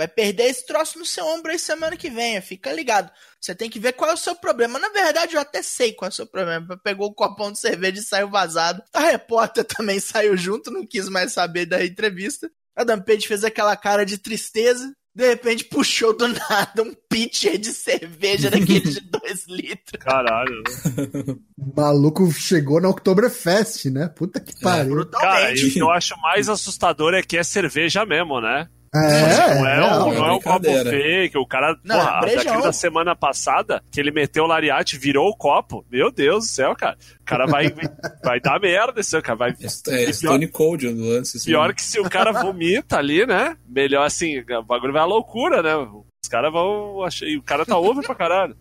vai 0.00 0.08
perder 0.08 0.44
esse 0.44 0.64
troço 0.64 0.98
no 0.98 1.04
seu 1.04 1.26
ombro 1.26 1.52
aí 1.52 1.58
semana 1.58 1.94
que 1.94 2.08
vem, 2.08 2.40
fica 2.40 2.72
ligado. 2.72 3.10
Você 3.38 3.54
tem 3.54 3.68
que 3.68 3.78
ver 3.78 3.92
qual 3.92 4.10
é 4.10 4.14
o 4.14 4.16
seu 4.16 4.34
problema. 4.34 4.78
Na 4.78 4.88
verdade, 4.88 5.34
eu 5.34 5.40
até 5.40 5.60
sei 5.62 5.92
qual 5.92 6.06
é 6.08 6.12
o 6.12 6.14
seu 6.14 6.26
problema. 6.26 6.80
Pegou 6.82 7.08
o 7.08 7.14
copão 7.14 7.52
de 7.52 7.58
cerveja 7.58 8.00
e 8.00 8.02
saiu 8.04 8.30
vazado. 8.30 8.82
A 8.94 9.00
repórter 9.00 9.62
também 9.76 10.00
saiu 10.00 10.34
junto, 10.38 10.70
não 10.70 10.86
quis 10.86 11.06
mais 11.10 11.32
saber 11.32 11.66
da 11.66 11.84
entrevista. 11.84 12.50
Adam 12.74 12.98
Page 12.98 13.28
fez 13.28 13.44
aquela 13.44 13.76
cara 13.76 14.06
de 14.06 14.16
tristeza. 14.16 14.90
De 15.14 15.26
repente 15.26 15.64
puxou 15.64 16.16
do 16.16 16.26
nada 16.48 16.82
um 16.82 16.94
pitcher 17.10 17.58
de 17.58 17.74
cerveja 17.74 18.48
daquele 18.50 18.80
de 18.80 19.00
2 19.10 19.46
litros. 19.48 20.02
Caralho. 20.02 20.62
né? 20.96 21.34
O 21.58 21.76
maluco 21.76 22.30
chegou 22.32 22.80
na 22.80 22.88
Oktoberfest, 22.88 23.90
né? 23.90 24.08
Puta 24.08 24.40
que 24.40 24.58
pariu. 24.60 24.94
Cara, 24.94 24.94
Brutalmente. 24.94 25.66
e 25.66 25.68
o 25.68 25.72
que 25.74 25.82
eu 25.82 25.90
acho 25.90 26.18
mais 26.22 26.48
assustador 26.48 27.12
é 27.12 27.22
que 27.22 27.36
é 27.36 27.42
cerveja 27.42 28.06
mesmo, 28.06 28.40
né? 28.40 28.66
É, 28.92 29.54
não 29.54 29.66
é, 29.66 29.74
real. 29.76 30.08
um, 30.08 30.14
não 30.14 30.26
é 30.26 30.32
um 30.32 30.40
copo 30.40 30.64
fake. 30.64 31.38
O 31.38 31.46
cara, 31.46 31.78
Não, 31.84 31.96
porra, 31.96 32.20
é 32.26 32.36
daquele 32.36 32.62
da 32.62 32.72
semana 32.72 33.14
passada, 33.14 33.80
que 33.90 34.00
ele 34.00 34.10
meteu 34.10 34.44
o 34.44 34.46
lariate, 34.48 34.98
virou 34.98 35.28
o 35.28 35.36
copo. 35.36 35.84
Meu 35.88 36.10
Deus 36.10 36.44
do 36.44 36.50
céu, 36.50 36.74
cara. 36.74 36.98
O 37.20 37.24
cara 37.24 37.46
vai, 37.46 37.66
vai 38.24 38.40
dar 38.40 38.60
merda 38.60 39.00
esse 39.00 39.20
cara. 39.22 39.36
Vai, 39.36 39.54
É 39.60 40.12
Stone 40.12 40.48
Cold 40.48 40.88
o 40.88 40.94
lance. 40.96 41.36
assim. 41.36 41.46
pior 41.46 41.72
que 41.72 41.82
se 41.82 42.00
o 42.00 42.10
cara 42.10 42.32
vomita 42.32 42.98
ali, 42.98 43.24
né? 43.24 43.56
Melhor 43.68 44.04
assim, 44.04 44.40
o 44.40 44.62
bagulho 44.64 44.92
vai 44.92 45.02
à 45.02 45.06
loucura, 45.06 45.62
né? 45.62 45.76
Os 45.76 46.28
caras 46.28 46.52
vão. 46.52 47.04
Achei, 47.04 47.36
o 47.36 47.42
cara 47.42 47.64
tá 47.64 47.78
over 47.78 48.04
pra 48.04 48.14
caralho. 48.16 48.56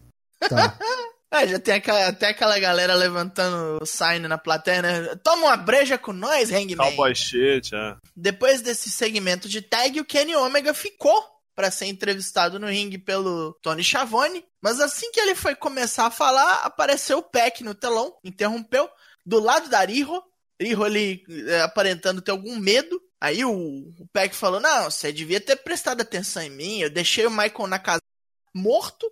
Tá. 0.47 0.77
É, 1.31 1.47
já 1.47 1.59
tem 1.59 1.75
aquela, 1.75 2.07
até 2.07 2.29
aquela 2.29 2.57
galera 2.57 2.95
levantando 2.95 3.77
o 3.81 3.85
sign 3.85 4.27
na 4.27 4.37
plateia, 4.37 4.81
né? 4.81 5.15
Toma 5.23 5.47
uma 5.47 5.57
breja 5.57 5.97
com 5.97 6.11
nós, 6.11 6.51
Hangman. 6.51 6.75
Cowboy 6.75 7.13
shit, 7.13 7.73
é. 7.75 7.95
Depois 8.15 8.61
desse 8.61 8.89
segmento 8.89 9.47
de 9.47 9.61
tag, 9.61 9.99
o 9.99 10.05
Kenny 10.05 10.35
Omega 10.35 10.73
ficou 10.73 11.23
para 11.55 11.69
ser 11.69 11.85
entrevistado 11.85 12.57
no 12.57 12.67
ringue 12.67 12.97
pelo 12.97 13.53
Tony 13.61 13.83
Schiavone, 13.83 14.45
mas 14.61 14.79
assim 14.79 15.11
que 15.11 15.19
ele 15.19 15.35
foi 15.35 15.53
começar 15.53 16.05
a 16.05 16.11
falar, 16.11 16.61
apareceu 16.63 17.17
o 17.17 17.23
Peck 17.23 17.63
no 17.65 17.75
telão, 17.75 18.15
interrompeu, 18.23 18.89
do 19.25 19.39
lado 19.39 19.69
da 19.69 19.83
Riho, 19.83 20.23
Riho 20.59 20.85
ele 20.85 21.21
é, 21.49 21.61
aparentando 21.61 22.21
ter 22.21 22.31
algum 22.31 22.55
medo, 22.55 22.99
aí 23.19 23.43
o, 23.43 23.51
o 23.51 24.07
Peck 24.13 24.33
falou, 24.33 24.61
não, 24.61 24.89
você 24.89 25.11
devia 25.11 25.41
ter 25.41 25.57
prestado 25.57 25.99
atenção 25.99 26.41
em 26.41 26.49
mim, 26.49 26.79
eu 26.79 26.89
deixei 26.89 27.25
o 27.27 27.29
Michael 27.29 27.67
na 27.67 27.77
casa 27.77 28.01
morto, 28.53 29.05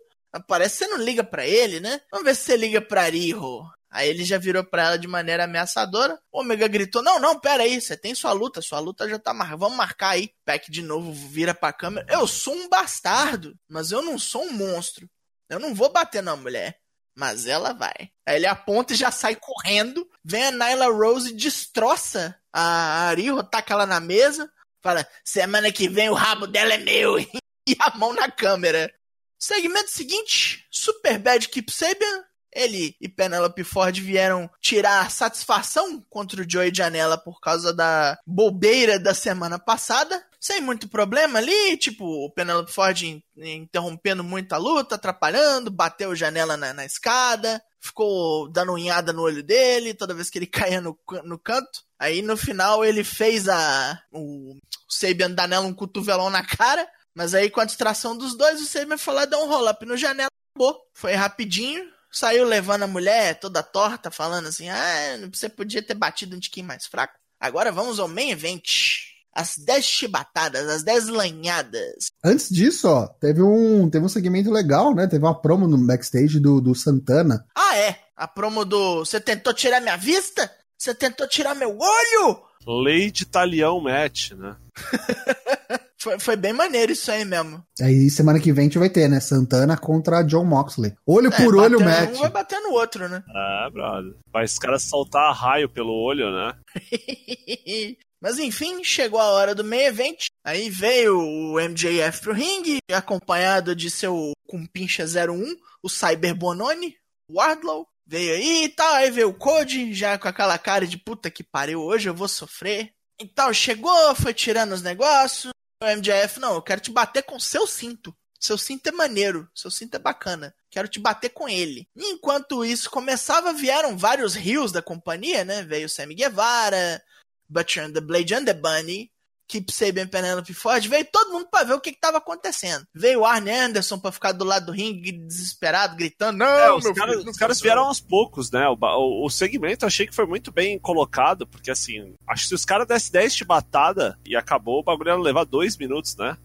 Parece 0.47 0.79
que 0.79 0.85
você 0.85 0.91
não 0.91 1.03
liga 1.03 1.23
para 1.23 1.45
ele, 1.45 1.79
né? 1.79 2.01
Vamos 2.11 2.25
ver 2.25 2.35
se 2.35 2.43
você 2.43 2.57
liga 2.57 2.81
pra 2.81 3.09
Riho. 3.09 3.63
Aí 3.89 4.09
ele 4.09 4.23
já 4.25 4.37
virou 4.37 4.63
pra 4.63 4.83
ela 4.83 4.99
de 4.99 5.07
maneira 5.07 5.45
ameaçadora. 5.45 6.19
O 6.31 6.41
Omega 6.41 6.67
gritou: 6.67 7.01
Não, 7.01 7.19
não, 7.19 7.39
pera 7.39 7.63
aí, 7.63 7.79
você 7.79 7.95
tem 7.95 8.13
sua 8.13 8.31
luta, 8.31 8.61
sua 8.61 8.79
luta 8.79 9.07
já 9.09 9.17
tá 9.17 9.33
marcada. 9.33 9.57
Vamos 9.57 9.77
marcar 9.77 10.09
aí. 10.09 10.29
Peck 10.45 10.69
de 10.69 10.81
novo 10.81 11.11
vira 11.13 11.53
pra 11.53 11.73
câmera. 11.73 12.05
Eu 12.09 12.27
sou 12.27 12.53
um 12.53 12.69
bastardo, 12.69 13.55
mas 13.67 13.91
eu 13.91 14.01
não 14.01 14.19
sou 14.19 14.43
um 14.43 14.51
monstro. 14.51 15.09
Eu 15.49 15.59
não 15.59 15.73
vou 15.73 15.91
bater 15.91 16.21
na 16.21 16.35
mulher. 16.35 16.77
Mas 17.15 17.47
ela 17.47 17.73
vai. 17.73 18.11
Aí 18.27 18.35
ele 18.35 18.45
aponta 18.45 18.93
e 18.93 18.97
já 18.97 19.09
sai 19.09 19.35
correndo. 19.35 20.07
Vem 20.23 20.43
a 20.43 20.51
Nyla 20.51 20.87
Rose 20.87 21.31
e 21.31 21.35
destroça 21.35 22.39
a 22.53 23.11
Riho, 23.15 23.41
taca 23.43 23.73
ela 23.73 23.85
na 23.85 23.99
mesa. 23.99 24.51
Fala: 24.83 25.07
Semana 25.23 25.71
que 25.71 25.89
vem 25.89 26.09
o 26.09 26.13
rabo 26.13 26.45
dela 26.45 26.73
é 26.73 26.77
meu. 26.77 27.17
e 27.67 27.75
a 27.79 27.97
mão 27.97 28.13
na 28.13 28.29
câmera. 28.29 28.93
Segmento 29.39 29.91
seguinte, 29.91 30.65
Super 30.71 31.19
Bad 31.19 31.47
Keep 31.49 31.71
Sabian. 31.71 32.23
Ele 32.53 32.95
e 32.99 33.07
Penelope 33.07 33.63
Ford 33.63 33.95
vieram 33.99 34.49
tirar 34.59 35.11
satisfação 35.11 36.03
contra 36.09 36.41
o 36.41 36.49
Joey 36.49 36.73
Janela 36.73 37.17
por 37.17 37.39
causa 37.39 37.71
da 37.71 38.17
bobeira 38.25 38.97
da 38.99 39.13
semana 39.13 39.59
passada. 39.59 40.23
Sem 40.39 40.61
muito 40.61 40.87
problema 40.87 41.39
ali, 41.39 41.77
tipo, 41.77 42.05
o 42.05 42.31
Penelope 42.31 42.71
Ford 42.71 42.99
interrompendo 43.35 44.23
muito 44.23 44.53
a 44.53 44.57
luta, 44.57 44.95
atrapalhando, 44.95 45.69
bateu 45.69 46.15
Janela 46.15 46.55
na, 46.57 46.73
na 46.73 46.85
escada, 46.85 47.61
ficou 47.79 48.49
dando 48.49 48.73
unhada 48.73 49.13
no 49.13 49.21
olho 49.23 49.43
dele 49.43 49.93
toda 49.93 50.13
vez 50.13 50.29
que 50.29 50.39
ele 50.39 50.47
caía 50.47 50.81
no, 50.81 50.97
no 51.23 51.37
canto. 51.37 51.83
Aí 51.99 52.21
no 52.21 52.37
final 52.37 52.85
ele 52.85 53.03
fez 53.03 53.47
a 53.49 53.99
o, 54.11 54.53
o 54.53 54.59
Sabian 54.89 55.31
dar 55.31 55.47
nela 55.47 55.65
um 55.65 55.73
cotovelão 55.73 56.29
na 56.29 56.43
cara. 56.43 56.87
Mas 57.17 57.33
aí, 57.33 57.49
com 57.49 57.59
a 57.59 57.65
distração 57.65 58.15
dos 58.15 58.35
dois, 58.35 58.61
o 58.61 58.67
Saban 58.67 58.95
foi 58.95 59.15
lá 59.15 59.25
dar 59.25 59.39
um 59.39 59.47
roll-up 59.47 59.83
no 59.87 59.97
janela, 59.97 60.29
acabou. 60.53 60.79
Foi 60.93 61.13
rapidinho, 61.13 61.83
saiu 62.11 62.45
levando 62.45 62.83
a 62.83 62.87
mulher 62.87 63.39
toda 63.39 63.63
torta, 63.63 64.11
falando 64.11 64.47
assim: 64.49 64.69
ah, 64.69 65.27
você 65.33 65.49
podia 65.49 65.81
ter 65.81 65.95
batido 65.95 66.35
um 66.35 66.39
tiquinho 66.39 66.67
mais 66.67 66.85
fraco. 66.85 67.15
Agora 67.39 67.71
vamos 67.71 67.99
ao 67.99 68.07
main 68.07 68.29
event. 68.29 69.07
As 69.33 69.57
10 69.57 69.83
chibatadas, 69.83 70.67
as 70.69 70.83
10 70.83 71.07
lanhadas. 71.07 72.11
Antes 72.23 72.49
disso, 72.49 72.87
ó, 72.87 73.07
teve 73.07 73.41
um, 73.41 73.89
teve 73.89 74.05
um 74.05 74.09
segmento 74.09 74.51
legal, 74.51 74.93
né? 74.93 75.07
Teve 75.07 75.25
uma 75.25 75.41
promo 75.41 75.67
no 75.67 75.77
backstage 75.77 76.39
do, 76.39 76.61
do 76.61 76.75
Santana. 76.75 77.43
Ah, 77.55 77.75
é? 77.77 77.99
A 78.15 78.27
promo 78.27 78.63
do. 78.63 78.99
Você 78.99 79.19
tentou 79.19 79.55
tirar 79.55 79.81
minha 79.81 79.97
vista? 79.97 80.51
Você 80.77 80.93
tentou 80.93 81.27
tirar 81.27 81.55
meu 81.55 81.79
olho? 81.79 82.43
Lei 82.83 83.09
de 83.09 83.25
talião 83.25 83.81
match, 83.81 84.33
né? 84.33 84.55
Foi, 85.99 86.19
foi 86.19 86.35
bem 86.35 86.53
maneiro 86.53 86.91
isso 86.91 87.11
aí 87.11 87.25
mesmo. 87.25 87.63
Aí 87.81 88.09
semana 88.09 88.39
que 88.39 88.53
vem 88.53 88.63
a 88.63 88.67
gente 88.67 88.77
vai 88.77 88.89
ter, 88.89 89.09
né? 89.09 89.19
Santana 89.19 89.75
contra 89.75 90.21
John 90.21 90.45
Moxley. 90.45 90.93
Olho 91.05 91.33
é, 91.33 91.35
por 91.35 91.55
olho, 91.55 91.79
match. 91.79 92.15
Um 92.15 92.21
vai 92.21 92.29
bater 92.29 92.59
no 92.59 92.71
outro, 92.71 93.09
né? 93.09 93.23
É, 93.27 93.69
brother. 93.71 94.13
Vai 94.31 94.45
os 94.45 94.59
caras 94.59 94.83
soltar 94.83 95.33
raio 95.33 95.67
pelo 95.67 95.93
olho, 95.93 96.31
né? 96.31 96.53
Mas 98.21 98.39
enfim, 98.39 98.83
chegou 98.83 99.19
a 99.19 99.31
hora 99.31 99.53
do 99.53 99.63
main 99.63 99.85
event. 99.85 100.25
Aí 100.43 100.69
veio 100.69 101.19
o 101.19 101.59
MJF 101.59 102.21
pro 102.21 102.33
ringue, 102.33 102.77
acompanhado 102.91 103.75
de 103.75 103.89
seu 103.89 104.31
cumpincha 104.47 105.03
01, 105.03 105.55
o 105.83 105.89
Cyber 105.89 106.35
Bononi, 106.35 106.95
Wardlow. 107.31 107.87
Veio 108.05 108.35
aí 108.35 108.63
e 108.63 108.69
tal, 108.69 108.93
aí 108.95 109.11
veio 109.11 109.29
o 109.29 109.33
Code, 109.33 109.93
já 109.93 110.17
com 110.17 110.27
aquela 110.27 110.57
cara 110.57 110.87
de 110.87 110.97
puta 110.97 111.29
que 111.29 111.43
pariu, 111.43 111.81
hoje 111.81 112.07
eu 112.07 112.13
vou 112.13 112.27
sofrer. 112.27 112.91
Então, 113.19 113.51
chegou, 113.51 114.15
foi 114.15 114.33
tirando 114.33 114.71
os 114.71 114.81
negócios, 114.81 115.51
o 115.81 115.85
MJF, 115.85 116.39
não, 116.39 116.55
eu 116.55 116.61
quero 116.61 116.81
te 116.81 116.91
bater 116.91 117.23
com 117.23 117.39
seu 117.39 117.67
cinto. 117.67 118.15
Seu 118.39 118.57
cinto 118.57 118.87
é 118.87 118.91
maneiro, 118.91 119.49
seu 119.53 119.71
cinto 119.71 119.95
é 119.95 119.99
bacana. 119.99 120.53
Quero 120.69 120.87
te 120.87 120.99
bater 120.99 121.29
com 121.29 121.49
ele. 121.49 121.87
Enquanto 121.95 122.63
isso 122.63 122.89
começava, 122.89 123.53
vieram 123.53 123.97
vários 123.97 124.35
rios 124.35 124.71
da 124.71 124.81
companhia, 124.81 125.43
né? 125.43 125.63
Veio 125.63 125.89
Sammy 125.89 126.13
Guevara, 126.13 127.01
Butcher 127.49 127.85
and 127.85 127.93
the 127.93 128.01
Blade 128.01 128.33
and 128.33 128.45
the 128.45 128.53
Bunny, 128.53 129.11
Keep 129.47 129.71
Sabian 129.71 130.07
Penelope 130.07 130.53
Ford, 130.53 130.85
veio 130.87 131.05
todo 131.11 131.31
mundo 131.31 131.47
para 131.49 131.65
ver 131.65 131.73
o 131.73 131.79
que, 131.79 131.89
estava 131.89 132.17
acontecendo. 132.17 132.85
Veio 132.93 133.21
o 133.21 133.25
Arne 133.25 133.51
Anderson 133.51 133.97
para 133.97 134.11
ficar 134.11 134.31
do 134.33 134.43
lado 134.43 134.67
do 134.67 134.71
ringue 134.71 135.11
desesperado, 135.11 135.95
gritando: 135.95 136.37
Não, 136.37 136.45
é, 136.45 136.73
os, 136.73 136.83
cara, 136.91 137.13
filho, 137.13 137.29
os 137.29 137.37
caras 137.37 137.61
vieram 137.61 137.85
aos 137.85 137.99
poucos, 137.99 138.51
né? 138.51 138.67
O, 138.67 138.77
o, 138.79 139.25
o, 139.25 139.29
segmento 139.29 139.85
eu 139.85 139.87
achei 139.87 140.05
que 140.05 140.15
foi 140.15 140.25
muito 140.25 140.51
bem 140.51 140.77
colocado, 140.77 141.47
porque 141.47 141.71
assim, 141.71 142.13
acho 142.27 142.43
que 142.43 142.49
se 142.49 142.55
os 142.55 142.65
caras 142.65 142.87
dessem 142.87 143.11
10 143.11 143.35
chibatada 143.35 144.19
e 144.25 144.35
acabou, 144.35 144.79
o 144.79 144.83
bagulho 144.83 145.09
ia 145.09 145.15
levar 145.15 145.45
dois 145.45 145.77
minutos, 145.77 146.15
né? 146.15 146.37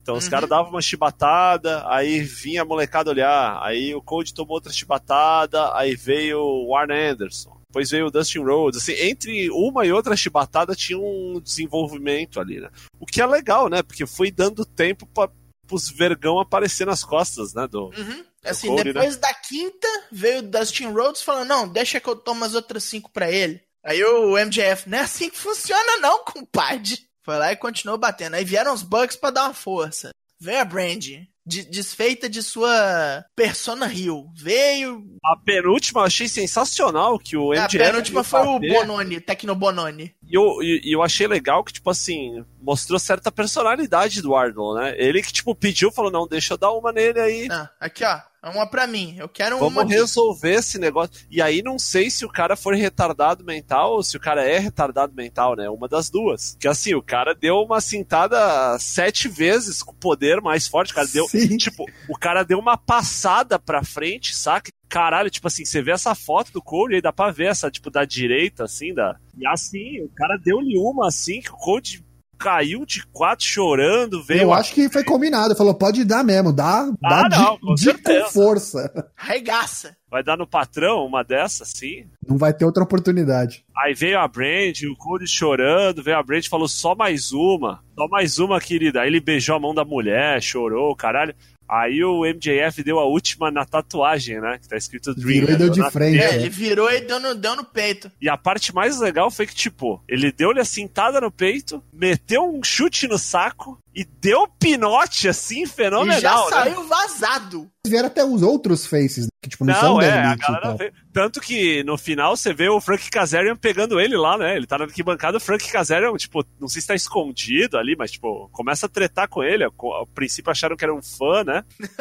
Então 0.00 0.14
os 0.14 0.26
uhum. 0.26 0.30
caras 0.30 0.48
davam 0.48 0.70
uma 0.70 0.80
chibatada, 0.80 1.84
aí 1.88 2.20
vinha 2.20 2.62
a 2.62 2.64
molecada 2.64 3.10
olhar, 3.10 3.60
aí 3.60 3.92
o 3.92 4.00
Code 4.00 4.32
tomou 4.32 4.54
outra 4.54 4.72
chibatada, 4.72 5.76
aí 5.76 5.96
veio 5.96 6.38
o 6.40 6.76
Arne 6.76 6.94
Anderson. 6.94 7.55
Depois 7.68 7.90
veio 7.90 8.06
o 8.06 8.10
Dustin 8.10 8.38
Rhodes. 8.38 8.82
Assim, 8.82 8.92
entre 8.92 9.50
uma 9.50 9.84
e 9.84 9.92
outra 9.92 10.16
chibatada 10.16 10.74
tinha 10.74 10.98
um 10.98 11.40
desenvolvimento 11.40 12.40
ali, 12.40 12.60
né? 12.60 12.70
O 12.98 13.06
que 13.06 13.20
é 13.20 13.26
legal, 13.26 13.68
né? 13.68 13.82
Porque 13.82 14.06
foi 14.06 14.30
dando 14.30 14.64
tempo 14.64 15.06
para 15.06 15.30
os 15.70 15.90
vergão 15.90 16.38
aparecer 16.38 16.86
nas 16.86 17.04
costas, 17.04 17.54
né? 17.54 17.66
Do, 17.66 17.86
uhum. 17.86 18.24
Assim, 18.44 18.68
Cody, 18.68 18.84
né? 18.84 18.92
depois 18.92 19.14
né? 19.16 19.20
da 19.20 19.34
quinta, 19.34 19.88
veio 20.10 20.38
o 20.38 20.42
Dustin 20.42 20.86
Rhodes 20.86 21.22
falando: 21.22 21.48
não, 21.48 21.68
deixa 21.68 22.00
que 22.00 22.08
eu 22.08 22.16
tomo 22.16 22.44
as 22.44 22.54
outras 22.54 22.84
cinco 22.84 23.10
para 23.10 23.30
ele. 23.30 23.60
Aí 23.84 24.02
o 24.02 24.36
MJF, 24.36 24.88
não 24.88 24.98
é 24.98 25.02
assim 25.02 25.30
que 25.30 25.38
funciona, 25.38 25.98
não, 25.98 26.24
compadre. 26.24 26.98
Foi 27.22 27.36
lá 27.38 27.52
e 27.52 27.56
continuou 27.56 27.98
batendo. 27.98 28.34
Aí 28.34 28.44
vieram 28.44 28.72
os 28.72 28.82
Bucks 28.82 29.16
para 29.16 29.30
dar 29.30 29.44
uma 29.44 29.54
força. 29.54 30.10
Veio 30.40 30.60
a 30.60 30.64
Brandy 30.64 31.28
de, 31.46 31.62
desfeita 31.64 32.28
de 32.28 32.42
sua 32.42 33.24
persona 33.36 33.86
Rio. 33.86 34.26
Veio. 34.34 35.04
A 35.24 35.36
penúltima 35.36 36.00
eu 36.00 36.04
achei 36.04 36.28
sensacional 36.28 37.18
que 37.18 37.36
o 37.36 37.50
MJF. 37.50 37.80
A 37.80 37.84
penúltima 37.86 38.24
foi 38.24 38.40
o 38.40 38.58
Bononi, 38.58 39.20
Tecno 39.20 39.54
Bononi. 39.54 40.12
E 40.28 40.34
eu, 40.34 40.62
e, 40.62 40.92
eu 40.92 41.02
achei 41.02 41.26
legal 41.26 41.62
que, 41.62 41.72
tipo 41.72 41.88
assim, 41.90 42.44
mostrou 42.60 42.98
certa 42.98 43.30
personalidade 43.30 44.20
do 44.20 44.34
Arnold, 44.34 44.80
né? 44.80 44.94
Ele 44.98 45.22
que, 45.22 45.32
tipo, 45.32 45.54
pediu, 45.54 45.92
falou: 45.92 46.10
não, 46.10 46.26
deixa 46.26 46.54
eu 46.54 46.58
dar 46.58 46.72
uma 46.72 46.92
nele 46.92 47.20
aí. 47.20 47.48
Ah, 47.50 47.70
aqui, 47.80 48.04
ó. 48.04 48.20
Uma 48.50 48.66
pra 48.66 48.86
mim. 48.86 49.16
Eu 49.18 49.28
quero 49.28 49.58
Vamos 49.58 49.74
uma. 49.74 49.82
Vamos 49.82 49.96
resolver 49.96 50.54
esse 50.54 50.78
negócio. 50.78 51.12
E 51.28 51.42
aí 51.42 51.62
não 51.62 51.78
sei 51.78 52.10
se 52.10 52.24
o 52.24 52.28
cara 52.28 52.54
for 52.54 52.74
retardado 52.74 53.44
mental 53.44 53.94
ou 53.94 54.02
se 54.04 54.16
o 54.16 54.20
cara 54.20 54.44
é 54.44 54.58
retardado 54.58 55.12
mental, 55.14 55.56
né? 55.56 55.68
Uma 55.68 55.88
das 55.88 56.08
duas. 56.10 56.56
Que 56.60 56.68
assim, 56.68 56.94
o 56.94 57.02
cara 57.02 57.34
deu 57.34 57.56
uma 57.56 57.80
cintada 57.80 58.78
sete 58.78 59.26
vezes 59.28 59.82
com 59.82 59.92
poder 59.94 60.40
mais 60.40 60.68
forte. 60.68 60.92
O 60.92 60.94
cara 60.94 61.08
deu. 61.08 61.26
Sim. 61.26 61.56
Tipo, 61.56 61.84
o 62.08 62.16
cara 62.16 62.44
deu 62.44 62.58
uma 62.58 62.76
passada 62.76 63.58
pra 63.58 63.82
frente, 63.82 64.34
saca? 64.36 64.70
Caralho, 64.88 65.30
tipo 65.30 65.48
assim, 65.48 65.64
você 65.64 65.82
vê 65.82 65.90
essa 65.90 66.14
foto 66.14 66.52
do 66.52 66.62
Cole 66.62 66.96
aí 66.96 67.02
dá 67.02 67.12
pra 67.12 67.30
ver 67.30 67.46
essa, 67.46 67.70
tipo, 67.70 67.90
da 67.90 68.04
direita, 68.04 68.64
assim, 68.64 68.94
da. 68.94 69.16
E 69.36 69.46
assim, 69.46 70.00
o 70.02 70.10
cara 70.14 70.36
deu-lhe 70.36 70.78
uma 70.78 71.08
assim, 71.08 71.40
que 71.40 71.50
o 71.50 71.56
Cole 71.56 72.04
caiu 72.38 72.84
de 72.84 73.04
quatro 73.06 73.44
chorando, 73.44 74.22
veio. 74.22 74.42
Eu 74.42 74.52
acho 74.52 74.72
que 74.72 74.88
foi 74.88 75.02
combinado, 75.02 75.56
falou, 75.56 75.74
pode 75.74 76.04
dar 76.04 76.22
mesmo, 76.22 76.52
dá, 76.52 76.88
ah, 77.04 77.28
dá 77.28 77.28
não, 77.28 77.54
de, 77.54 77.60
com, 77.60 77.74
de 77.74 77.94
com 77.94 78.30
força. 78.30 79.10
Regaça. 79.16 79.96
Vai 80.08 80.22
dar 80.22 80.36
no 80.36 80.46
patrão 80.46 81.04
uma 81.04 81.24
dessa, 81.24 81.64
sim. 81.64 82.06
Não 82.26 82.38
vai 82.38 82.52
ter 82.52 82.64
outra 82.64 82.84
oportunidade. 82.84 83.64
Aí 83.76 83.92
veio 83.92 84.18
a 84.18 84.28
Brand, 84.28 84.82
o 84.84 84.96
Cody 84.96 85.26
chorando, 85.26 86.02
veio 86.02 86.16
a 86.16 86.22
Brand 86.22 86.44
e 86.44 86.48
falou 86.48 86.68
só 86.68 86.94
mais 86.94 87.32
uma, 87.32 87.80
só 87.94 88.06
mais 88.08 88.38
uma, 88.38 88.60
querida. 88.60 89.00
Aí 89.00 89.08
ele 89.08 89.20
beijou 89.20 89.56
a 89.56 89.60
mão 89.60 89.74
da 89.74 89.84
mulher, 89.84 90.40
chorou, 90.40 90.94
caralho. 90.94 91.34
Aí 91.68 92.02
o 92.04 92.22
MJF 92.22 92.82
deu 92.82 92.98
a 92.98 93.04
última 93.04 93.50
na 93.50 93.64
tatuagem, 93.64 94.40
né? 94.40 94.58
Que 94.60 94.68
tá 94.68 94.76
escrito 94.76 95.14
Dream. 95.14 95.46
Virou 95.46 95.50
e 95.50 95.56
deu 95.56 95.70
de 95.70 95.90
frente. 95.90 96.18
É, 96.18 96.34
ele 96.36 96.48
virou 96.48 96.90
e 96.90 97.00
deu 97.00 97.20
no, 97.20 97.34
deu 97.34 97.56
no 97.56 97.64
peito. 97.64 98.10
E 98.20 98.28
a 98.28 98.36
parte 98.36 98.74
mais 98.74 98.98
legal 98.98 99.30
foi 99.30 99.46
que, 99.46 99.54
tipo, 99.54 100.02
ele 100.08 100.30
deu-lhe 100.30 100.60
a 100.60 100.64
cintada 100.64 101.20
no 101.20 101.30
peito, 101.30 101.82
meteu 101.92 102.44
um 102.44 102.62
chute 102.62 103.08
no 103.08 103.18
saco 103.18 103.78
e 103.94 104.04
deu 104.04 104.46
pinote, 104.58 105.28
assim, 105.28 105.66
fenomenal. 105.66 106.18
E 106.18 106.20
já 106.20 106.34
né? 106.34 106.50
saiu 106.50 106.86
vazado. 106.86 107.70
Vieram 107.86 108.08
até 108.08 108.24
os 108.24 108.42
outros 108.42 108.86
faces, 108.86 109.26
Que, 109.46 109.50
tipo, 109.50 109.64
não, 109.64 109.74
são 109.74 109.94
Não, 109.94 110.02
é, 110.02 110.10
a 110.10 110.10
deadlift 110.10 110.42
e 110.42 110.52
galera 110.52 110.76
vê. 110.76 110.92
Tanto 111.12 111.40
que 111.40 111.84
no 111.84 111.96
final 111.96 112.36
você 112.36 112.52
vê 112.52 112.68
o 112.68 112.80
Frank 112.80 113.08
Kazarian 113.08 113.54
pegando 113.54 114.00
ele 114.00 114.16
lá, 114.16 114.36
né? 114.36 114.56
Ele 114.56 114.66
tá 114.66 114.76
na 114.76 114.84
arquibancada, 114.84 115.38
o 115.38 115.40
Frank 115.40 115.70
Kazarian, 115.70 116.12
tipo, 116.16 116.44
não 116.60 116.68
sei 116.68 116.82
se 116.82 116.88
tá 116.88 116.94
escondido 116.96 117.78
ali, 117.78 117.94
mas, 117.96 118.10
tipo, 118.10 118.48
começa 118.52 118.86
a 118.86 118.88
tretar 118.88 119.28
com 119.28 119.42
ele. 119.42 119.62
Ao 119.64 120.06
princípio 120.08 120.50
acharam 120.50 120.76
que 120.76 120.84
era 120.84 120.94
um 120.94 121.00
fã, 121.00 121.44
né? 121.44 121.64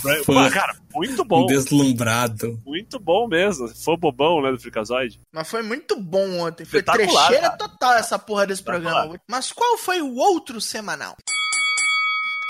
Fã 0.00 0.22
Pô, 0.24 0.34
cara, 0.50 0.76
muito 0.94 1.24
bom. 1.24 1.46
deslumbrado. 1.46 2.60
Muito 2.64 3.00
bom 3.00 3.26
mesmo. 3.26 3.66
Fã 3.68 3.96
bobão, 3.96 4.40
né, 4.40 4.52
do 4.52 4.60
Freakazoid. 4.60 5.20
Mas 5.32 5.48
foi 5.48 5.62
muito 5.62 6.00
bom 6.00 6.38
ontem. 6.38 6.64
Foi 6.64 6.82
trecheira 6.82 7.50
cara. 7.50 7.56
total 7.56 7.94
essa 7.94 8.16
porra 8.16 8.46
desse 8.46 8.62
programa. 8.62 9.18
Mas 9.28 9.50
qual 9.50 9.76
foi 9.78 10.00
o 10.00 10.14
outro 10.14 10.60
semanal? 10.60 11.16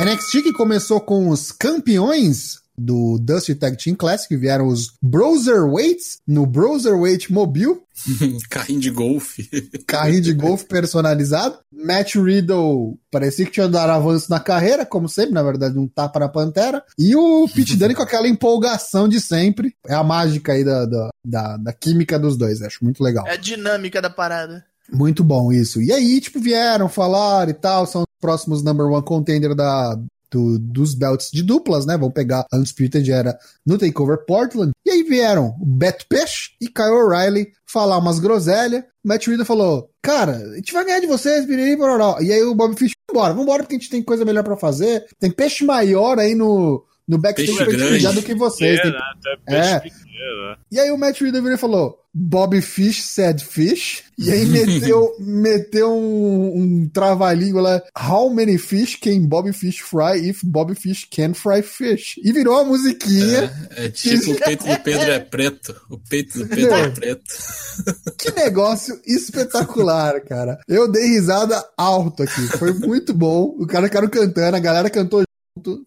NXT 0.01 0.43
que 0.43 0.53
começou 0.53 1.01
com 1.01 1.29
os 1.29 1.53
campeões 1.53 2.62
do 2.77 3.19
Dusty 3.21 3.55
Tag 3.55 3.77
Team 3.77 3.95
Classic, 3.95 4.29
que 4.29 4.37
vieram 4.37 4.67
os 4.67 4.95
Browserweights 5.03 6.19
no 6.27 6.47
Browserweight 6.47 7.33
Mobile, 7.33 7.81
Carrinho 8.49 8.81
de 8.81 8.91
golfe. 8.91 9.49
carrinho 9.87 10.23
de 10.23 10.33
golfe 10.33 10.65
personalizado. 10.67 11.59
Matt 11.73 12.15
Riddle 12.15 12.99
parecia 13.11 13.45
que 13.45 13.53
tinha 13.53 13.69
dado 13.69 13.91
avanço 13.91 14.31
na 14.31 14.41
carreira, 14.41 14.87
como 14.87 15.09
sempre, 15.09 15.35
na 15.35 15.43
verdade, 15.43 15.79
um 15.79 15.87
tapa 15.87 16.19
na 16.21 16.29
pantera. 16.29 16.83
E 16.99 17.15
o 17.15 17.47
Pete 17.49 17.77
Dunne 17.77 17.95
com 17.95 18.03
aquela 18.03 18.29
empolgação 18.29 19.09
de 19.09 19.21
sempre. 19.21 19.75
É 19.87 19.95
a 19.95 20.03
mágica 20.03 20.53
aí 20.53 20.65
da, 20.65 20.87
da, 20.87 21.11
da, 21.25 21.57
da 21.57 21.73
química 21.73 22.19
dos 22.19 22.37
dois, 22.37 22.63
acho 22.63 22.83
muito 22.85 23.03
legal. 23.03 23.27
É 23.27 23.33
a 23.33 23.37
dinâmica 23.37 24.01
da 24.01 24.11
parada. 24.11 24.65
Muito 24.91 25.23
bom 25.23 25.53
isso. 25.53 25.81
E 25.81 25.93
aí, 25.93 26.21
tipo, 26.21 26.41
vieram 26.41 26.89
falar 26.89 27.49
e 27.49 27.55
tal, 27.55 27.87
são 27.87 28.03
os 28.03 28.07
próximos 28.21 28.63
number 28.63 28.87
one 28.87 29.05
contender 29.05 29.55
da, 29.55 29.99
do- 30.33 30.59
dos 30.59 30.95
belts 30.95 31.31
de 31.31 31.43
duplas, 31.43 31.87
né? 31.87 31.97
Vão 31.97 32.11
pegar 32.11 32.47
a 32.51 32.57
Undisputed 32.57 33.11
Era 33.13 33.39
no 33.65 33.79
Takeover 33.79 34.25
Portland. 34.27 34.73
E 34.85 34.91
aí 34.91 35.03
vieram 35.03 35.55
o 35.61 35.65
Beto 35.67 36.07
Peixe 36.09 36.51
e 36.61 36.67
Kyle 36.69 36.91
O'Reilly 36.91 37.53
falar 37.67 37.99
umas 37.99 38.19
groselhas. 38.19 38.83
Matt 39.05 39.27
Riddle 39.27 39.45
falou, 39.45 39.91
cara, 40.01 40.37
a 40.37 40.57
gente 40.57 40.73
vai 40.73 40.85
ganhar 40.85 41.01
de 41.01 41.07
vocês, 41.07 41.45
piriri, 41.47 41.77
pororó. 41.77 42.19
E 42.21 42.33
aí 42.33 42.43
o 42.43 42.55
Bob 42.55 42.77
Fish, 42.77 42.93
vambora, 43.11 43.35
vambora 43.35 43.63
porque 43.63 43.75
a 43.77 43.79
gente 43.79 43.91
tem 43.91 44.03
coisa 44.03 44.25
melhor 44.25 44.45
pra 44.45 44.57
fazer. 44.57 45.05
Tem 45.19 45.31
peixe 45.31 45.65
maior 45.65 46.19
aí 46.19 46.35
no, 46.35 46.85
no 47.13 47.19
backstage 47.19 47.57
Peixe 47.65 47.71
gente 47.89 48.01
grande. 48.03 48.15
do 48.21 48.23
que 48.23 48.35
vocês. 48.35 48.79
É, 48.79 48.83
Tem 48.83 48.91
né? 48.93 48.99
Até 49.47 49.57
É. 49.57 49.79
peixe 49.81 49.97
pequeno, 49.97 50.49
né? 50.51 50.57
e 50.71 50.81
aí 50.81 50.91
o 50.91 50.99
Matt 50.99 51.21
Riddle 51.21 51.43
virou 51.43 51.57
e 51.57 51.61
falou: 51.61 51.99
Bob 52.15 52.61
Fish 52.61 53.03
said 53.05 53.43
fish. 53.43 54.03
E 54.19 54.31
aí 54.31 54.45
meteu, 54.47 55.17
meteu 55.19 55.91
um, 55.93 56.57
um 56.83 56.89
trava-língua 56.93 57.63
lá. 57.63 57.83
How 57.99 58.29
many 58.33 58.59
fish 58.59 58.97
can 58.97 59.21
Bob 59.27 59.53
Fish 59.53 59.79
fry 59.81 60.29
if 60.29 60.41
Bob 60.45 60.75
Fish 60.75 61.07
can 61.11 61.33
fry 61.35 61.63
fish? 61.63 62.21
E 62.23 62.31
virou 62.33 62.59
a 62.59 62.65
musiquinha. 62.65 63.51
É 63.77 63.89
tipo 63.89 64.31
o 64.33 64.37
peito 64.39 64.65
do 64.67 64.79
Pedro 64.81 65.11
é 65.11 65.19
preto. 65.19 65.75
O 65.91 65.99
peito 65.99 66.39
do 66.39 66.47
Pedro 66.47 66.75
é 66.75 66.89
preto. 66.91 67.23
Que 68.19 68.31
negócio 68.33 69.01
espetacular, 69.07 70.21
cara. 70.21 70.59
Eu 70.69 70.87
dei 70.91 71.07
risada 71.09 71.65
alto 71.77 72.23
aqui. 72.23 72.43
Foi 72.59 72.73
muito 72.73 73.13
bom. 73.15 73.57
O 73.59 73.67
cara 73.67 73.87
ficaram 73.87 74.09
cantando, 74.09 74.57
a 74.57 74.61
galera 74.61 74.91
cantou 74.91 75.23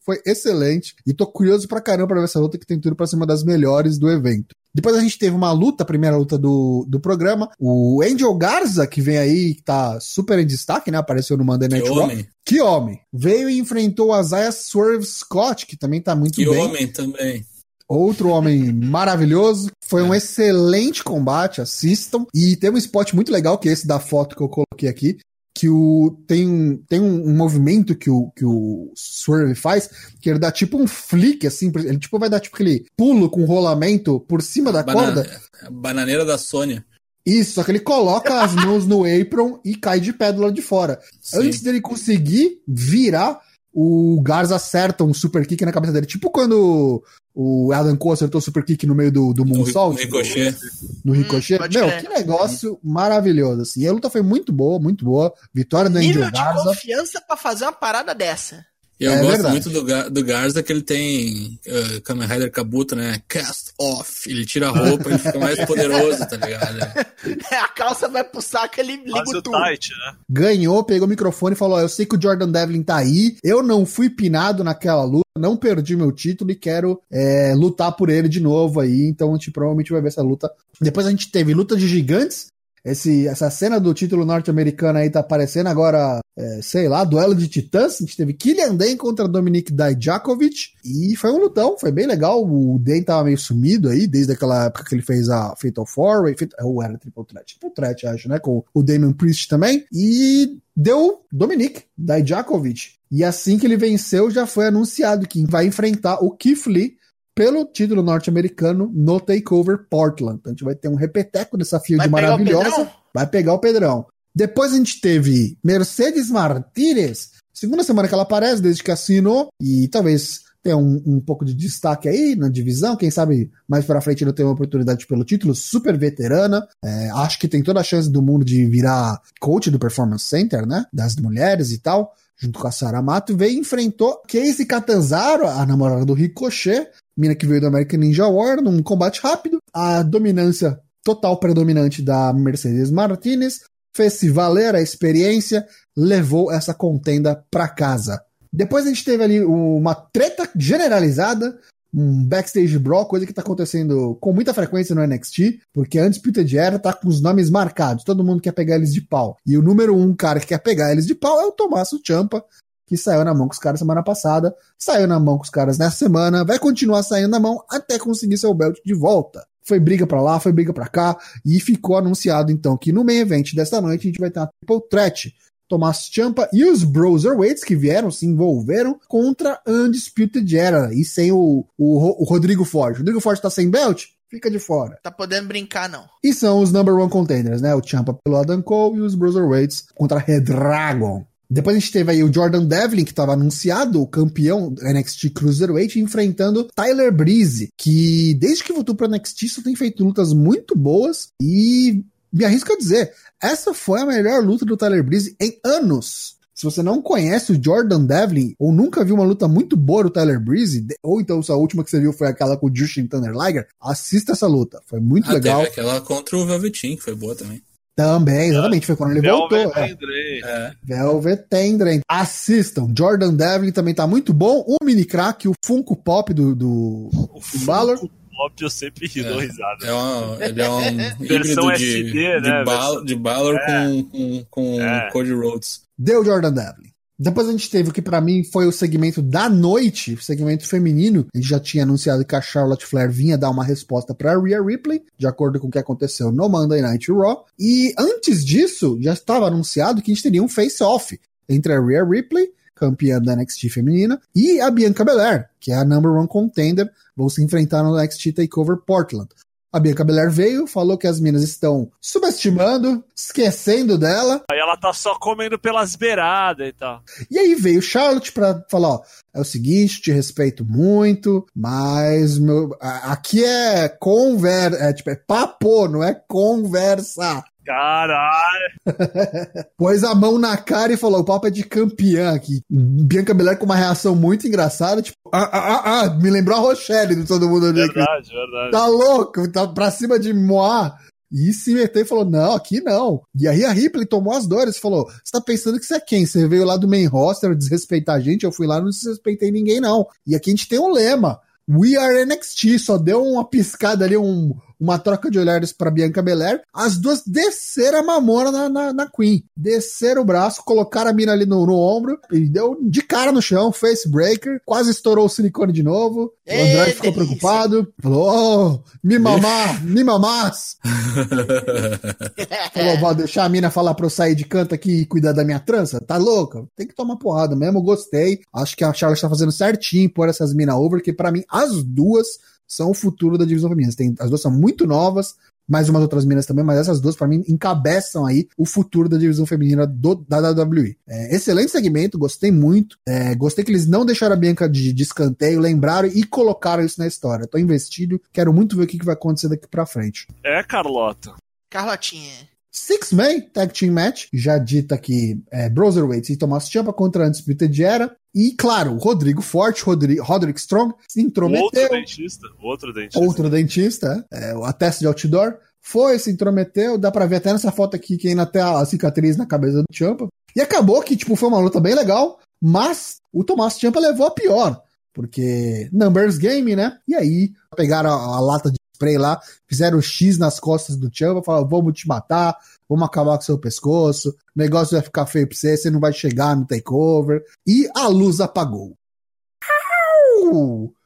Foi 0.03 0.21
excelente. 0.25 0.95
E 1.05 1.13
tô 1.13 1.25
curioso 1.27 1.67
pra 1.67 1.81
caramba 1.81 2.07
pra 2.07 2.17
ver 2.19 2.25
essa 2.25 2.39
luta 2.39 2.57
que 2.57 2.65
tem 2.65 2.79
tudo 2.79 2.95
pra 2.95 3.07
ser 3.07 3.15
uma 3.15 3.25
das 3.25 3.43
melhores 3.43 3.97
do 3.97 4.09
evento. 4.09 4.55
Depois 4.73 4.95
a 4.95 4.99
gente 4.99 5.17
teve 5.17 5.35
uma 5.35 5.51
luta, 5.53 5.83
a 5.83 5.87
primeira 5.87 6.17
luta 6.17 6.37
do, 6.37 6.85
do 6.87 6.99
programa. 6.99 7.49
O 7.59 8.01
Angel 8.03 8.33
Garza, 8.35 8.85
que 8.85 8.99
vem 9.01 9.17
aí, 9.17 9.55
que 9.55 9.63
tá 9.63 9.99
super 10.01 10.37
em 10.37 10.45
destaque, 10.45 10.91
né? 10.91 10.97
Apareceu 10.97 11.37
no 11.37 11.45
Monday 11.45 11.69
Que 11.69 11.75
Night 11.75 11.89
Raw. 11.89 12.03
homem. 12.03 12.27
Que 12.45 12.61
homem. 12.61 12.99
Veio 13.13 13.49
e 13.49 13.57
enfrentou 13.57 14.11
a 14.11 14.21
Zaya 14.21 14.51
Swerve 14.51 15.05
Scott, 15.05 15.65
que 15.65 15.77
também 15.77 16.01
tá 16.01 16.13
muito 16.15 16.35
Que 16.35 16.45
bem. 16.45 16.57
homem 16.57 16.87
também. 16.87 17.45
Outro 17.87 18.29
homem 18.29 18.73
maravilhoso. 18.73 19.69
Foi 19.87 20.01
um 20.01 20.13
excelente 20.13 21.03
combate, 21.03 21.61
assistam. 21.61 22.25
E 22.33 22.55
tem 22.55 22.69
um 22.69 22.77
spot 22.77 23.13
muito 23.13 23.31
legal, 23.31 23.57
que 23.57 23.69
é 23.69 23.71
esse 23.71 23.87
da 23.87 23.99
foto 23.99 24.35
que 24.35 24.41
eu 24.43 24.49
coloquei 24.49 24.89
aqui. 24.89 25.17
Que 25.57 25.69
o, 25.69 26.17
tem, 26.27 26.83
tem 26.89 26.99
um, 26.99 27.29
um 27.29 27.33
movimento 27.33 27.95
que 27.95 28.09
o, 28.09 28.29
que 28.35 28.43
o 28.43 28.91
Swerve 28.93 29.55
faz, 29.55 29.89
que 30.19 30.29
ele 30.29 30.37
dá 30.37 30.51
tipo 30.51 30.77
um 30.77 30.85
flick, 30.85 31.47
assim, 31.47 31.71
ele 31.73 31.97
tipo 31.97 32.19
vai 32.19 32.29
dar 32.29 32.41
tipo 32.41 32.55
aquele 32.57 32.85
pulo 32.97 33.29
com 33.29 33.45
rolamento 33.45 34.19
por 34.19 34.41
cima 34.41 34.69
da 34.69 34.83
corda. 34.83 35.23
Bana- 35.23 35.71
Bananeira 35.71 36.25
da 36.25 36.37
Sônia. 36.37 36.85
Isso, 37.25 37.53
só 37.53 37.63
que 37.63 37.71
ele 37.71 37.79
coloca 37.79 38.41
as 38.43 38.53
mãos 38.53 38.85
no 38.85 39.03
apron 39.05 39.59
e 39.63 39.75
cai 39.75 39.99
de 40.01 40.11
pé 40.11 40.31
do 40.33 40.41
lado 40.41 40.53
de 40.53 40.61
fora. 40.61 40.99
Sim. 41.21 41.39
Antes 41.39 41.61
dele 41.61 41.79
conseguir 41.81 42.59
virar, 42.67 43.39
o 43.77 44.21
Garza 44.21 44.55
acerta 44.55 45.03
um 45.03 45.13
super 45.13 45.45
kick 45.45 45.65
na 45.65 45.71
cabeça 45.73 45.91
dele. 45.91 46.05
Tipo 46.05 46.29
quando 46.31 47.03
o 47.33 47.73
Adam 47.73 47.97
Cole 47.97 48.13
acertou 48.13 48.39
o 48.39 48.41
super 48.41 48.63
kick 48.63 48.87
no 48.87 48.95
meio 48.95 49.11
do, 49.11 49.33
do 49.33 49.43
No, 49.43 49.57
moonsault. 49.57 49.95
no 49.97 50.01
ricochet. 50.01 50.55
no 51.03 51.11
Hum, 51.11 51.15
ricochet. 51.17 51.57
pode 51.57 51.77
Meu, 51.77 51.89
que 51.99 52.07
negócio 52.07 52.79
maravilhoso, 52.81 53.63
assim. 53.63 53.81
E 53.81 53.87
a 53.87 53.91
luta 53.91 54.09
foi 54.09 54.21
muito 54.21 54.53
boa, 54.53 54.79
muito 54.79 55.03
boa. 55.03 55.33
Vitória 55.53 55.89
do 55.89 55.99
Nível 55.99 56.21
Angel 56.23 56.31
de 56.31 56.39
Garza. 56.39 56.63
confiança 56.63 57.21
pra 57.27 57.35
fazer 57.35 57.65
uma 57.65 57.73
parada 57.73 58.15
dessa. 58.15 58.63
E 58.99 59.03
eu 59.03 59.11
É 59.11 59.17
gosto 59.21 59.31
verdade. 59.43 59.51
muito 59.53 59.69
do, 59.69 60.09
do 60.09 60.23
Garza 60.23 60.63
que 60.63 60.71
ele 60.71 60.81
tem 60.81 61.59
uh, 61.67 62.01
Kamen 62.01 62.27
Rider 62.27 62.51
Kabuto, 62.51 62.95
né? 62.95 63.21
Cast 63.27 63.71
off. 63.77 64.29
Ele 64.29 64.45
tira 64.45 64.67
a 64.69 64.71
roupa 64.71 65.09
e 65.11 65.17
fica 65.17 65.37
mais 65.37 65.63
poderoso, 65.65 66.19
tá 66.27 66.37
ligado? 66.37 66.77
a 67.51 67.67
calça 67.69 68.07
vai 68.07 68.23
pro 68.23 68.41
saco, 68.41 68.79
ele 68.79 68.95
liga 68.97 69.11
Faz 69.11 69.29
tudo. 69.31 69.51
tight, 69.51 69.89
né? 69.91 70.15
Ganhou, 70.29 70.83
pegou 70.83 71.05
o 71.07 71.09
microfone 71.09 71.55
e 71.55 71.57
falou: 71.57 71.77
"Ó, 71.77 71.81
Eu 71.81 71.89
sei 71.89 72.05
que 72.05 72.15
o 72.15 72.21
Jordan 72.21 72.49
Devlin 72.49 72.83
tá 72.83 72.95
aí. 72.97 73.35
Eu 73.43 73.61
não 73.61 73.85
fui 73.85 74.09
pinado 74.09 74.63
naquela 74.63 75.03
luta, 75.03 75.25
não 75.37 75.57
perdi 75.57 75.95
meu 75.97 76.11
título 76.11 76.51
e 76.51 76.55
quero 76.55 77.01
é, 77.11 77.53
lutar 77.55 77.91
por 77.95 78.09
ele 78.09 78.29
de 78.29 78.39
novo 78.39 78.79
aí. 78.79 79.01
Então 79.09 79.29
a 79.29 79.33
gente 79.33 79.51
provavelmente 79.51 79.91
vai 79.91 80.01
ver 80.01 80.07
essa 80.07 80.21
luta. 80.21 80.49
Depois 80.79 81.05
a 81.05 81.09
gente 81.09 81.29
teve 81.31 81.53
luta 81.53 81.75
de 81.75 81.87
gigantes. 81.87 82.47
Esse, 82.85 83.27
essa 83.27 83.49
cena 83.49 83.79
do 83.79 83.95
título 83.95 84.23
norte-americano 84.23 84.99
aí 84.99 85.09
tá 85.09 85.19
aparecendo 85.21 85.65
agora, 85.67 86.19
é, 86.37 86.59
sei 86.61 86.87
lá, 86.87 87.03
duelo 87.03 87.33
de 87.33 87.47
titãs. 87.47 87.95
A 87.95 88.05
gente 88.05 88.15
teve 88.15 88.33
Killian 88.33 88.75
Dane 88.75 88.95
contra 88.95 89.27
Dominic 89.27 89.73
Dijakovic 89.73 90.69
e 90.85 91.15
foi 91.15 91.31
um 91.31 91.39
lutão, 91.39 91.75
foi 91.79 91.91
bem 91.91 92.05
legal. 92.05 92.45
O 92.45 92.77
Dane 92.77 93.03
tava 93.03 93.23
meio 93.23 93.39
sumido 93.39 93.89
aí, 93.89 94.05
desde 94.05 94.33
aquela 94.33 94.65
época 94.65 94.85
que 94.85 94.93
ele 94.93 95.01
fez 95.01 95.29
a 95.29 95.55
Fatal 95.55 95.87
Four 95.87 96.23
Way, 96.23 96.35
ou 96.61 96.83
era 96.83 96.95
Triple 96.99 97.25
Threat, 97.25 97.57
Triple 97.59 97.73
Threat, 97.73 98.05
acho, 98.05 98.29
né? 98.29 98.37
Com 98.37 98.63
o 98.71 98.83
Damian 98.83 99.13
Priest 99.13 99.47
também. 99.47 99.83
E 99.91 100.59
deu 100.77 101.21
Dominic 101.31 101.85
Dijakovic. 101.97 102.95
E 103.11 103.23
assim 103.23 103.57
que 103.57 103.65
ele 103.65 103.77
venceu, 103.77 104.29
já 104.29 104.45
foi 104.45 104.67
anunciado 104.67 105.27
que 105.27 105.43
vai 105.45 105.65
enfrentar 105.65 106.23
o 106.23 106.29
Keith 106.31 106.67
Lee 106.67 106.97
pelo 107.35 107.65
título 107.65 108.01
norte-americano 108.01 108.89
no 108.93 109.19
Takeover 109.19 109.85
Portland. 109.89 110.37
Então 110.39 110.51
a 110.51 110.53
gente 110.53 110.63
vai 110.63 110.73
ter 110.73 110.87
um 110.87 110.95
repeteco 110.95 111.57
dessa 111.57 111.79
field 111.79 112.07
Vai 112.07 112.21
maravilhosa. 112.21 112.89
Vai 113.13 113.27
pegar 113.27 113.53
o 113.53 113.59
Pedrão. 113.59 114.07
Depois 114.33 114.73
a 114.73 114.77
gente 114.77 114.99
teve 114.99 115.57
Mercedes 115.63 116.29
Martinez, 116.29 117.31
segunda 117.53 117.83
semana 117.83 118.07
que 118.07 118.13
ela 118.13 118.23
aparece, 118.23 118.61
desde 118.61 118.83
que 118.83 118.91
assinou, 118.91 119.47
e 119.61 119.87
talvez 119.87 120.41
tenha 120.61 120.75
um, 120.75 121.01
um 121.05 121.21
pouco 121.21 121.45
de 121.45 121.53
destaque 121.53 122.09
aí 122.09 122.35
na 122.35 122.49
divisão. 122.49 122.97
Quem 122.97 123.11
sabe 123.11 123.51
mais 123.67 123.85
pra 123.85 124.01
frente 124.01 124.23
ela 124.23 124.33
tem 124.33 124.43
uma 124.43 124.53
oportunidade 124.53 125.05
pelo 125.05 125.23
título, 125.23 125.53
super 125.53 125.95
veterana. 125.95 126.67
É, 126.83 127.09
acho 127.11 127.37
que 127.39 127.47
tem 127.47 127.61
toda 127.61 127.79
a 127.79 127.83
chance 127.83 128.09
do 128.09 128.21
mundo 128.21 128.43
de 128.43 128.65
virar 128.65 129.21
coach 129.39 129.69
do 129.69 129.77
Performance 129.77 130.25
Center, 130.25 130.65
né? 130.65 130.85
Das 130.91 131.15
mulheres 131.17 131.71
e 131.71 131.77
tal. 131.77 132.11
Junto 132.37 132.59
com 132.59 132.67
a 132.67 132.71
Saramato, 132.71 133.37
veio 133.37 133.53
e 133.53 133.59
enfrentou 133.59 134.21
Casey 134.27 134.65
Catanzaro, 134.65 135.47
a 135.47 135.65
namorada 135.65 136.03
do 136.03 136.13
Ricochet, 136.13 136.89
mina 137.17 137.35
que 137.35 137.45
veio 137.45 137.61
do 137.61 137.67
American 137.67 137.99
Ninja 137.99 138.27
War, 138.27 138.61
num 138.61 138.81
combate 138.83 139.21
rápido. 139.21 139.59
A 139.73 140.01
dominância 140.03 140.79
total 141.03 141.37
predominante 141.39 142.01
da 142.01 142.33
Mercedes 142.33 142.91
Martinez 142.91 143.61
fez-se 143.95 144.29
valer 144.29 144.75
a 144.75 144.81
experiência, 144.81 145.65
levou 145.95 146.51
essa 146.51 146.73
contenda 146.73 147.43
pra 147.49 147.67
casa. 147.67 148.21
Depois 148.51 148.85
a 148.85 148.89
gente 148.89 149.05
teve 149.05 149.23
ali 149.23 149.43
uma 149.43 149.95
treta 149.95 150.49
generalizada, 150.55 151.57
um 151.93 152.23
backstage 152.25 152.77
brawl, 152.77 153.05
coisa 153.05 153.25
que 153.25 153.33
tá 153.33 153.41
acontecendo 153.41 154.17
com 154.19 154.33
muita 154.33 154.53
frequência 154.53 154.93
no 154.93 155.05
NXT, 155.05 155.61
porque 155.73 155.97
antes 155.97 156.19
Peter 156.19 156.45
Era 156.57 156.77
tá 156.77 156.91
com 156.91 157.07
os 157.07 157.21
nomes 157.21 157.49
marcados, 157.49 158.03
todo 158.03 158.23
mundo 158.23 158.41
quer 158.41 158.51
pegar 158.51 158.75
eles 158.75 158.93
de 158.93 159.01
pau. 159.01 159.37
E 159.45 159.57
o 159.57 159.61
número 159.61 159.95
um 159.95 160.13
cara 160.13 160.39
que 160.39 160.47
quer 160.47 160.59
pegar 160.59 160.91
eles 160.91 161.05
de 161.05 161.15
pau 161.15 161.39
é 161.39 161.45
o 161.45 161.51
Tommaso 161.51 162.01
Ciampa, 162.05 162.43
que 162.85 162.97
saiu 162.97 163.23
na 163.23 163.33
mão 163.33 163.47
com 163.47 163.53
os 163.53 163.59
caras 163.59 163.79
semana 163.79 164.03
passada, 164.03 164.55
saiu 164.77 165.07
na 165.07 165.19
mão 165.19 165.37
com 165.37 165.43
os 165.43 165.49
caras 165.49 165.77
nessa 165.77 165.97
semana, 165.97 166.43
vai 166.43 166.59
continuar 166.59 167.03
saindo 167.03 167.29
na 167.29 167.39
mão 167.39 167.63
até 167.69 167.97
conseguir 167.97 168.37
seu 168.37 168.53
belt 168.53 168.77
de 168.85 168.93
volta. 168.93 169.45
Foi 169.63 169.79
briga 169.79 170.05
pra 170.05 170.21
lá, 170.21 170.39
foi 170.39 170.51
briga 170.51 170.71
pra 170.71 170.87
cá, 170.87 171.17
e 171.43 171.59
ficou 171.59 171.97
anunciado 171.97 172.51
então 172.51 172.77
que 172.77 172.91
no 172.91 173.03
main 173.03 173.17
event 173.17 173.53
desta 173.53 173.81
noite 173.81 174.01
a 174.01 174.11
gente 174.11 174.19
vai 174.19 174.29
ter 174.29 174.39
uma 174.39 174.49
triple 174.59 174.87
threat. 174.89 175.33
Tomás 175.67 176.09
Ciampa 176.13 176.47
e 176.53 176.63
os 176.63 176.83
Browserweights 176.83 177.63
que 177.63 177.75
vieram, 177.75 178.11
se 178.11 178.25
envolveram 178.27 178.99
contra 179.07 179.59
Undisputed 179.67 180.55
Era 180.55 180.93
e 180.93 181.03
sem 181.03 181.31
o, 181.31 181.65
o, 181.75 182.21
o 182.21 182.23
Rodrigo 182.23 182.63
Forte. 182.63 182.97
O 182.97 182.99
Rodrigo 182.99 183.19
Forte 183.19 183.41
tá 183.41 183.49
sem 183.49 183.67
belt? 183.67 184.05
Fica 184.29 184.49
de 184.49 184.59
fora. 184.59 184.99
Tá 185.01 185.11
podendo 185.11 185.47
brincar, 185.47 185.87
não. 185.89 186.05
E 186.23 186.33
são 186.33 186.59
os 186.59 186.71
number 186.71 186.93
one 186.93 187.09
contenders, 187.09 187.61
né? 187.61 187.73
O 187.73 187.81
Ciampa 187.81 188.13
pelo 188.13 188.37
Adam 188.37 188.61
Cole 188.61 188.97
e 188.97 189.01
os 189.01 189.15
Browserweights 189.15 189.85
contra 189.95 190.19
Red 190.19 190.41
Dragon. 190.41 191.25
Depois 191.49 191.75
a 191.75 191.79
gente 191.79 191.91
teve 191.91 192.11
aí 192.11 192.23
o 192.23 192.33
Jordan 192.33 192.65
Devlin, 192.65 193.03
que 193.05 193.11
estava 193.11 193.33
anunciado, 193.33 194.01
o 194.01 194.07
campeão 194.07 194.71
do 194.71 194.81
NXT 194.83 195.29
Cruiserweight, 195.29 195.99
enfrentando 195.99 196.67
Tyler 196.75 197.13
Breeze, 197.13 197.69
que 197.77 198.33
desde 198.35 198.63
que 198.63 198.73
voltou 198.73 198.95
para 198.95 199.07
NXT 199.07 199.47
só 199.49 199.61
tem 199.61 199.75
feito 199.75 200.03
lutas 200.03 200.33
muito 200.33 200.75
boas 200.77 201.29
e 201.41 202.03
me 202.33 202.43
arrisco 202.43 202.73
a 202.73 202.77
dizer, 202.77 203.13
essa 203.41 203.73
foi 203.73 204.01
a 204.01 204.05
melhor 204.05 204.43
luta 204.43 204.65
do 204.65 204.75
Tyler 204.75 205.03
Breeze 205.03 205.35
em 205.39 205.57
anos. 205.63 206.35
Se 206.53 206.63
você 206.63 206.81
não 206.81 207.01
conhece 207.01 207.51
o 207.51 207.61
Jordan 207.61 208.05
Devlin 208.05 208.55
ou 208.57 208.71
nunca 208.71 209.03
viu 209.03 209.15
uma 209.15 209.25
luta 209.25 209.45
muito 209.45 209.75
boa 209.75 210.03
do 210.05 210.09
Tyler 210.09 210.39
Breeze, 210.39 210.85
ou 211.03 211.19
então 211.19 211.41
a 211.49 211.53
última 211.55 211.83
que 211.83 211.89
você 211.91 211.99
viu 211.99 212.13
foi 212.13 212.27
aquela 212.27 212.55
com 212.55 212.67
o 212.67 212.71
Justin 212.73 213.07
Thunder 213.07 213.33
Liger, 213.33 213.67
assista 213.79 214.31
essa 214.31 214.47
luta. 214.47 214.81
Foi 214.87 215.01
muito 215.01 215.29
Ah, 215.29 215.33
legal. 215.33 215.57
teve 215.63 215.71
aquela 215.71 215.99
contra 215.99 216.37
o 216.37 216.45
Velveteen, 216.45 216.95
que 216.95 217.03
foi 217.03 217.13
boa 217.13 217.35
também. 217.35 217.61
Também, 217.95 218.49
exatamente. 218.49 218.85
Foi 218.85 218.95
quando 218.95 219.11
ele 219.11 219.27
voltou. 219.27 219.57
Velvet 219.57 219.77
é. 219.79 219.91
Andre. 219.93 220.41
É. 220.43 220.71
Velvet 220.83 221.43
Tendren. 221.49 222.01
Assistam. 222.09 222.87
Jordan 222.97 223.33
Devlin 223.33 223.71
também 223.71 223.93
tá 223.93 224.05
muito 224.05 224.33
bom. 224.33 224.65
O 224.67 224.83
mini 224.83 225.05
crack, 225.05 225.47
o 225.47 225.53
Funko 225.65 225.95
Pop 225.95 226.33
do, 226.33 226.53
do, 226.53 227.09
O 227.13 227.39
do 227.39 227.65
Balor. 227.65 227.97
Funko 227.97 228.13
Pop 228.35 228.61
eu 228.63 228.69
sempre 228.69 229.07
ri, 229.07 229.23
dou 229.23 229.39
risada. 229.39 229.85
É 229.85 229.93
um, 229.93 230.41
ele 230.41 230.61
é 230.61 230.69
um 230.69 230.79
Versão 231.25 231.71
híbrido 231.71 231.77
de, 231.77 232.05
SD, 232.05 232.41
né, 232.41 232.59
de, 232.59 232.65
Bal- 232.65 233.05
de 233.05 233.15
Balor 233.15 233.55
É. 233.55 233.65
com, 233.87 234.03
com, 234.03 234.45
com 234.49 234.81
É. 234.81 235.09
Cody 235.11 235.31
Rhodes. 235.31 235.81
Deu 235.97 236.25
Jordan 236.25 236.51
Devlin. 236.51 236.89
Depois 237.17 237.47
a 237.47 237.51
gente 237.51 237.69
teve 237.69 237.89
o 237.89 237.93
que 237.93 238.01
pra 238.01 238.19
mim 238.19 238.43
foi 238.43 238.67
o 238.67 238.71
segmento 238.71 239.21
da 239.21 239.49
noite, 239.49 240.15
o 240.15 240.21
segmento 240.21 240.67
feminino. 240.67 241.25
A 241.33 241.37
gente 241.37 241.49
já 241.49 241.59
tinha 241.59 241.83
anunciado 241.83 242.25
que 242.25 242.35
a 242.35 242.41
Charlotte 242.41 242.85
Flair 242.85 243.09
vinha 243.09 243.37
dar 243.37 243.49
uma 243.49 243.63
resposta 243.63 244.13
pra 244.13 244.37
Rhea 244.37 244.61
Ripley, 244.61 245.01
de 245.17 245.25
acordo 245.25 245.59
com 245.59 245.67
o 245.67 245.71
que 245.71 245.79
aconteceu 245.79 246.29
no 246.31 246.49
Monday 246.49 246.81
Night 246.81 247.09
Raw. 247.11 247.45
E 247.57 247.93
antes 247.97 248.43
disso, 248.43 248.97
já 249.01 249.13
estava 249.13 249.47
anunciado 249.47 250.01
que 250.01 250.11
a 250.11 250.13
gente 250.13 250.23
teria 250.23 250.43
um 250.43 250.49
face-off 250.49 251.17
entre 251.47 251.71
a 251.71 251.79
Rhea 251.79 252.03
Ripley, 252.03 252.49
campeã 252.75 253.21
da 253.21 253.35
NXT 253.35 253.69
feminina, 253.69 254.19
e 254.35 254.59
a 254.59 254.69
Bianca 254.69 255.05
Belair, 255.05 255.49
que 255.59 255.71
é 255.71 255.75
a 255.75 255.85
number 255.85 256.11
one 256.11 256.27
contender, 256.27 256.91
vão 257.15 257.29
se 257.29 257.41
enfrentar 257.41 257.81
no 257.81 257.97
NXT 257.97 258.33
TakeOver 258.33 258.77
Portland. 258.77 259.29
A 259.75 259.79
Bianca 259.79 260.05
Belair 260.05 260.31
veio, 260.31 260.65
falou 260.65 260.97
que 260.97 261.05
as 261.05 261.19
minas 261.19 261.43
estão 261.43 261.91
subestimando, 261.99 263.03
esquecendo 263.13 263.97
dela, 263.97 264.41
Aí 264.49 264.57
ela 264.57 264.77
tá 264.77 264.93
só 264.93 265.15
comendo 265.19 265.59
pelas 265.59 265.97
beiradas 265.97 266.69
e 266.69 266.71
tal. 266.71 267.03
e 267.29 267.37
aí 267.37 267.55
veio 267.55 267.81
Charlotte 267.81 268.31
pra 268.31 268.63
falar, 268.71 268.87
ó, 268.87 269.01
é 269.33 269.41
o 269.41 269.43
seguinte, 269.43 270.01
te 270.01 270.13
respeito 270.13 270.63
muito, 270.63 271.45
mas 271.53 272.39
meu, 272.39 272.73
aqui 272.79 273.43
é 273.43 273.89
conversa, 273.89 274.77
é 274.77 274.93
tipo, 274.93 275.09
é 275.09 275.15
papo, 275.15 275.89
não 275.89 276.01
é 276.01 276.13
conversa. 276.25 277.43
Caralho. 277.65 278.73
Pôs 279.77 280.03
a 280.03 280.13
mão 280.13 280.37
na 280.37 280.55
cara 280.55 280.93
e 280.93 280.97
falou, 280.97 281.21
o 281.21 281.25
papo 281.25 281.47
é 281.47 281.49
de 281.49 281.63
campeã 281.63 282.35
aqui. 282.35 282.61
Bianca 282.69 283.33
Belair 283.33 283.57
com 283.57 283.65
uma 283.65 283.75
reação 283.75 284.15
muito 284.15 284.47
engraçada, 284.47 285.01
tipo, 285.01 285.17
ah, 285.33 285.49
ah, 285.51 285.59
ah, 285.59 286.01
ah, 286.01 286.09
me 286.11 286.29
lembrou 286.29 286.57
a 286.57 286.61
Rochelle 286.61 287.15
de 287.15 287.25
todo 287.25 287.49
mundo 287.49 287.67
ali. 287.67 287.81
Verdade, 287.81 288.29
verdade. 288.29 288.71
Tá 288.71 288.85
louco, 288.85 289.51
tá 289.51 289.67
pra 289.67 289.89
cima 289.89 290.19
de 290.19 290.33
Moá. 290.33 290.95
E 291.31 291.51
se 291.51 291.73
meteu 291.73 292.03
e 292.03 292.05
falou: 292.05 292.23
não, 292.23 292.53
aqui 292.53 292.79
não. 292.81 293.21
E 293.37 293.47
aí 293.47 293.65
a 293.65 293.71
Ripley 293.71 294.05
tomou 294.05 294.33
as 294.33 294.45
dores 294.45 294.77
e 294.77 294.79
falou: 294.79 295.05
Você 295.05 295.31
tá 295.31 295.41
pensando 295.41 295.79
que 295.79 295.85
você 295.85 295.95
é 295.95 295.99
quem? 295.99 296.25
Você 296.25 296.47
veio 296.47 296.63
lá 296.63 296.77
do 296.77 296.87
main 296.87 297.07
roster 297.07 297.55
desrespeitar 297.55 298.15
a 298.15 298.19
gente? 298.19 298.43
Eu 298.43 298.51
fui 298.51 298.67
lá 298.67 298.77
e 298.77 298.81
não 298.81 298.89
desrespeitei 298.89 299.51
ninguém, 299.51 299.81
não. 299.81 300.07
E 300.25 300.35
aqui 300.35 300.51
a 300.51 300.53
gente 300.55 300.69
tem 300.69 300.79
um 300.79 300.91
lema: 300.91 301.39
We 301.67 301.95
are 301.97 302.25
NXT. 302.25 302.79
Só 302.79 302.97
deu 302.97 303.23
uma 303.23 303.43
piscada 303.43 304.05
ali, 304.05 304.15
um, 304.15 304.55
uma 304.79 304.99
troca 304.99 305.29
de 305.29 305.39
olhares 305.39 305.71
pra 305.71 305.91
Bianca 305.91 306.21
Belair. 306.21 306.61
As 306.73 306.97
duas 306.97 307.23
desceram 307.25 307.99
a 307.99 308.03
mamona 308.03 308.51
na, 308.51 308.69
na, 308.69 308.93
na 308.93 309.09
Queen. 309.09 309.43
Desceram 309.55 310.21
o 310.21 310.25
braço, 310.25 310.63
colocaram 310.63 311.11
a 311.11 311.13
mina 311.13 311.31
ali 311.31 311.45
no, 311.45 311.65
no 311.65 311.77
ombro 311.77 312.19
e 312.31 312.47
deu 312.47 312.77
de 312.81 313.01
cara 313.01 313.31
no 313.31 313.41
chão, 313.41 313.71
face 313.71 314.09
breaker. 314.09 314.61
Quase 314.65 314.91
estourou 314.91 315.25
o 315.25 315.29
silicone 315.29 315.71
de 315.73 315.83
novo. 315.83 316.25
O 316.25 316.31
Ê, 316.45 316.71
Andrade 316.71 316.93
ficou 316.93 317.11
delícia. 317.11 317.25
preocupado. 317.25 317.93
Falou: 318.01 318.83
oh, 318.83 318.89
me 319.03 319.17
mamar, 319.17 319.83
me 319.83 320.03
mamás. 320.03 320.77
Falou, 322.73 322.99
vou 322.99 323.15
deixar 323.15 323.45
a 323.45 323.49
mina 323.49 323.69
falar 323.71 323.93
pra 323.93 324.05
eu 324.05 324.09
sair 324.09 324.35
de 324.35 324.45
canto 324.45 324.75
aqui 324.75 325.01
e 325.01 325.05
cuidar 325.05 325.31
da 325.31 325.43
minha 325.43 325.59
trança? 325.59 325.99
Tá 325.99 326.17
louca? 326.17 326.65
Tem 326.75 326.87
que 326.87 326.95
tomar 326.95 327.17
porrada 327.17 327.55
mesmo, 327.55 327.81
gostei. 327.81 328.41
Acho 328.53 328.75
que 328.75 328.83
a 328.83 328.93
Charlotte 328.93 329.21
tá 329.21 329.29
fazendo 329.29 329.51
certinho 329.51 330.09
por 330.09 330.29
essas 330.29 330.53
minas 330.53 330.75
over, 330.75 331.01
que 331.01 331.13
pra 331.13 331.31
mim 331.31 331.43
as 331.49 331.83
duas 331.83 332.27
são 332.67 332.91
o 332.91 332.93
futuro 332.93 333.37
da 333.37 333.45
divisão 333.45 333.69
feminina. 333.69 333.93
Tem, 333.95 334.15
as 334.19 334.29
duas 334.29 334.41
são 334.41 334.51
muito 334.51 334.85
novas, 334.85 335.35
mais 335.67 335.89
umas 335.89 336.01
outras 336.01 336.25
minas 336.25 336.45
também, 336.45 336.63
mas 336.63 336.79
essas 336.79 337.01
duas 337.01 337.15
pra 337.15 337.27
mim 337.27 337.43
encabeçam 337.47 338.25
aí 338.25 338.47
o 338.57 338.65
futuro 338.65 339.09
da 339.09 339.17
divisão 339.17 339.45
feminina 339.45 339.85
do, 339.87 340.15
da 340.15 340.37
WWE. 340.51 340.97
É, 341.07 341.35
excelente 341.35 341.71
segmento, 341.71 342.17
gostei 342.17 342.51
muito. 342.51 342.97
É, 343.07 343.33
gostei 343.35 343.63
que 343.63 343.71
eles 343.71 343.87
não 343.87 344.05
deixaram 344.05 344.33
a 344.33 344.39
Bianca 344.39 344.69
de, 344.69 344.93
de 344.93 345.03
escanteio, 345.03 345.59
lembraram 345.59 346.07
e 346.07 346.23
colocaram 346.23 346.83
isso 346.83 346.99
na 346.99 347.07
história. 347.07 347.47
Tô 347.47 347.57
investido, 347.57 348.21
quero 348.31 348.53
muito 348.53 348.77
ver 348.77 348.83
o 348.83 348.87
que, 348.87 348.99
que 348.99 349.05
vai 349.05 349.15
acontecer 349.15 349.49
daqui 349.49 349.67
pra 349.67 349.85
frente. 349.85 350.27
É, 350.43 350.63
Carlota. 350.63 351.33
Carlotinha. 351.69 352.54
Six 352.75 353.13
Man 353.13 353.39
Tag 353.53 353.73
Team 353.73 353.93
Match, 353.93 354.25
já 354.33 354.57
dita 354.57 354.97
que 354.97 355.41
é, 355.49 355.69
Broserweight 355.69 356.33
e 356.33 356.35
Tomás 356.35 356.65
Ciampa 356.65 356.91
contra 356.91 357.23
a 357.23 357.27
Undisputed 357.29 357.81
Era. 357.81 358.13
E, 358.35 358.51
claro, 358.51 358.91
o 358.91 358.97
Rodrigo 358.97 359.41
Forte, 359.41 359.81
Rodrigo, 359.81 360.21
Roderick 360.21 360.59
Strong, 360.59 360.93
se 361.09 361.21
intrometeu. 361.21 361.63
Outro 361.63 361.89
dentista. 361.89 362.47
Outro 362.61 362.93
dentista. 362.93 363.19
Outro 363.19 363.49
dentista, 363.49 364.25
é, 364.29 364.53
a 364.61 364.73
testa 364.73 364.99
de 364.99 365.07
outdoor. 365.07 365.57
Foi, 365.79 366.19
se 366.19 366.29
intrometeu. 366.29 366.97
Dá 366.97 367.09
pra 367.09 367.25
ver 367.25 367.37
até 367.37 367.53
nessa 367.53 367.71
foto 367.71 367.95
aqui 367.95 368.17
que 368.17 368.27
ainda 368.27 368.41
até 368.41 368.59
a 368.59 368.83
cicatriz 368.83 369.37
na 369.37 369.45
cabeça 369.45 369.77
do 369.77 369.95
Ciampa. 369.95 370.27
E 370.53 370.59
acabou 370.59 371.01
que, 371.01 371.15
tipo, 371.15 371.37
foi 371.37 371.47
uma 371.47 371.59
luta 371.59 371.79
bem 371.79 371.95
legal. 371.95 372.41
Mas 372.61 373.21
o 373.31 373.41
Tomás 373.45 373.75
Ciampa 373.75 374.01
levou 374.01 374.27
a 374.27 374.31
pior. 374.31 374.81
Porque 375.13 375.87
numbers 375.93 376.37
game, 376.37 376.75
né? 376.75 376.97
E 377.07 377.15
aí 377.15 377.53
pegaram 377.73 378.09
a, 378.09 378.35
a 378.35 378.39
lata 378.41 378.69
de 378.69 378.77
spray 378.95 379.17
lá, 379.17 379.39
fizeram 379.67 379.97
o 379.97 380.01
X 380.01 380.37
nas 380.37 380.59
costas 380.59 380.95
do 380.95 381.11
Ciampa, 381.13 381.43
falaram, 381.43 381.67
vamos 381.67 381.93
te 381.93 382.07
matar, 382.07 382.57
vamos 382.87 383.05
acabar 383.05 383.37
com 383.37 383.43
seu 383.43 383.57
pescoço, 383.57 384.29
o 384.29 384.33
negócio 384.55 384.93
vai 384.93 385.01
ficar 385.01 385.25
feio 385.25 385.47
pra 385.47 385.57
você, 385.57 385.77
você 385.77 385.89
não 385.89 385.99
vai 385.99 386.13
chegar 386.13 386.55
no 386.55 386.65
takeover. 386.65 387.43
E 387.67 387.89
a 387.95 388.07
luz 388.07 388.39
apagou. 388.39 388.95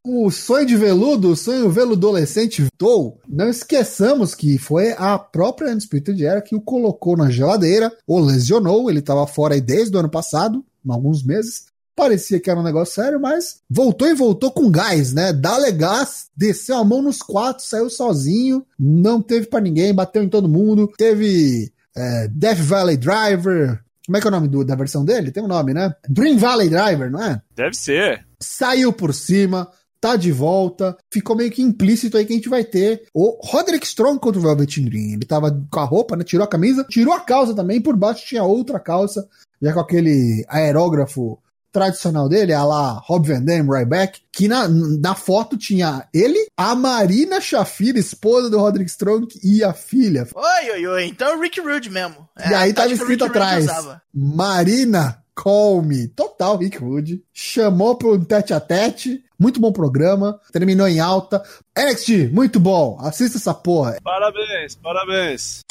O 0.03 0.31
sonho 0.31 0.65
de 0.65 0.75
veludo, 0.75 1.31
o 1.31 1.35
sonho 1.35 1.69
veludolescente 1.69 2.61
voltou. 2.63 3.19
Não 3.27 3.49
esqueçamos 3.49 4.33
que 4.33 4.57
foi 4.57 4.93
a 4.97 5.19
própria 5.19 5.71
Undisputed 5.71 6.25
Era 6.25 6.41
que 6.41 6.55
o 6.55 6.61
colocou 6.61 7.15
na 7.15 7.29
geladeira, 7.29 7.91
ou 8.07 8.19
lesionou, 8.19 8.89
ele 8.89 8.99
estava 8.99 9.27
fora 9.27 9.53
aí 9.53 9.61
desde 9.61 9.95
o 9.95 9.99
ano 9.99 10.09
passado, 10.09 10.65
alguns 10.87 11.23
meses. 11.23 11.65
Parecia 11.99 12.39
que 12.39 12.49
era 12.49 12.57
um 12.59 12.63
negócio 12.63 12.95
sério, 12.95 13.19
mas 13.19 13.59
voltou 13.69 14.07
e 14.07 14.13
voltou 14.13 14.49
com 14.51 14.71
gás, 14.71 15.11
né? 15.13 15.33
Dá-lhe 15.33 15.69
gás, 15.73 16.27
desceu 16.35 16.77
a 16.77 16.83
mão 16.85 17.01
nos 17.01 17.21
quatro, 17.21 17.61
saiu 17.65 17.89
sozinho, 17.89 18.65
não 18.79 19.21
teve 19.21 19.47
pra 19.47 19.59
ninguém, 19.59 19.93
bateu 19.93 20.23
em 20.23 20.29
todo 20.29 20.47
mundo. 20.47 20.89
Teve 20.97 21.71
é, 21.97 22.27
Death 22.29 22.59
Valley 22.59 22.95
Driver. 22.95 23.81
Como 24.05 24.17
é 24.17 24.21
que 24.21 24.27
é 24.27 24.29
o 24.29 24.31
nome 24.31 24.47
do- 24.47 24.63
da 24.63 24.75
versão 24.75 25.03
dele? 25.03 25.29
Tem 25.31 25.43
um 25.43 25.47
nome, 25.47 25.73
né? 25.73 25.93
Dream 26.07 26.37
Valley 26.37 26.69
Driver, 26.69 27.11
não 27.11 27.21
é? 27.21 27.41
Deve 27.55 27.75
ser. 27.75 28.25
saiu 28.39 28.93
por 28.93 29.13
cima, 29.13 29.69
tá 29.99 30.15
de 30.15 30.31
volta, 30.31 30.95
ficou 31.11 31.35
meio 31.35 31.51
que 31.51 31.61
implícito 31.61 32.15
aí 32.15 32.25
que 32.25 32.31
a 32.31 32.35
gente 32.37 32.47
vai 32.47 32.63
ter 32.63 33.03
o 33.13 33.37
Roderick 33.45 33.85
Strong 33.85 34.17
contra 34.21 34.39
o 34.39 34.41
Velvet 34.43 34.79
Dream. 34.81 35.15
Ele 35.15 35.25
tava 35.25 35.51
com 35.69 35.79
a 35.81 35.83
roupa, 35.83 36.15
né? 36.15 36.23
Tirou 36.23 36.45
a 36.45 36.49
camisa, 36.49 36.85
tirou 36.89 37.13
a 37.13 37.19
calça 37.19 37.53
também, 37.53 37.81
por 37.81 37.97
baixo 37.97 38.25
tinha 38.25 38.41
outra 38.43 38.79
calça, 38.79 39.27
já 39.61 39.73
com 39.73 39.81
aquele 39.81 40.45
aerógrafo 40.47 41.37
tradicional 41.71 42.27
dele, 42.27 42.53
a 42.53 42.63
lá 42.63 43.01
Rob 43.05 43.27
Van 43.27 43.41
Dam, 43.41 43.67
Ryback, 43.69 44.21
que 44.31 44.47
na, 44.47 44.67
na 44.67 45.15
foto 45.15 45.57
tinha 45.57 46.07
ele, 46.13 46.47
a 46.55 46.75
Marina 46.75 47.39
Shafir, 47.39 47.95
esposa 47.97 48.49
do 48.49 48.59
Roderick 48.59 48.89
Strong, 48.89 49.27
e 49.43 49.63
a 49.63 49.73
filha. 49.73 50.27
Oi, 50.33 50.71
oi, 50.71 50.87
oi. 50.87 51.05
Então 51.05 51.29
é 51.29 51.35
o 51.35 51.41
Rick 51.41 51.59
Rude 51.61 51.89
mesmo. 51.89 52.27
É 52.37 52.49
e 52.49 52.53
aí 52.53 52.71
a 52.71 52.73
tava 52.73 52.93
escrito 52.93 53.25
Rude 53.25 53.37
atrás. 53.37 53.67
Marina 54.13 55.23
Call 55.41 55.81
Me. 55.81 56.07
Total 56.09 56.57
Rick 56.57 56.83
Hood. 56.83 57.23
Chamou 57.33 57.95
pro 57.95 58.15
um 58.15 58.23
tete 58.23 58.53
a 58.53 58.59
tete. 58.59 59.23
Muito 59.39 59.59
bom 59.59 59.71
programa. 59.71 60.37
Terminou 60.51 60.87
em 60.87 60.99
alta. 60.99 61.41
NXT, 61.77 62.29
muito 62.33 62.59
bom. 62.59 62.97
Assista 62.99 63.37
essa 63.37 63.53
porra. 63.53 63.97
Parabéns, 64.03 64.75
parabéns. 64.75 65.61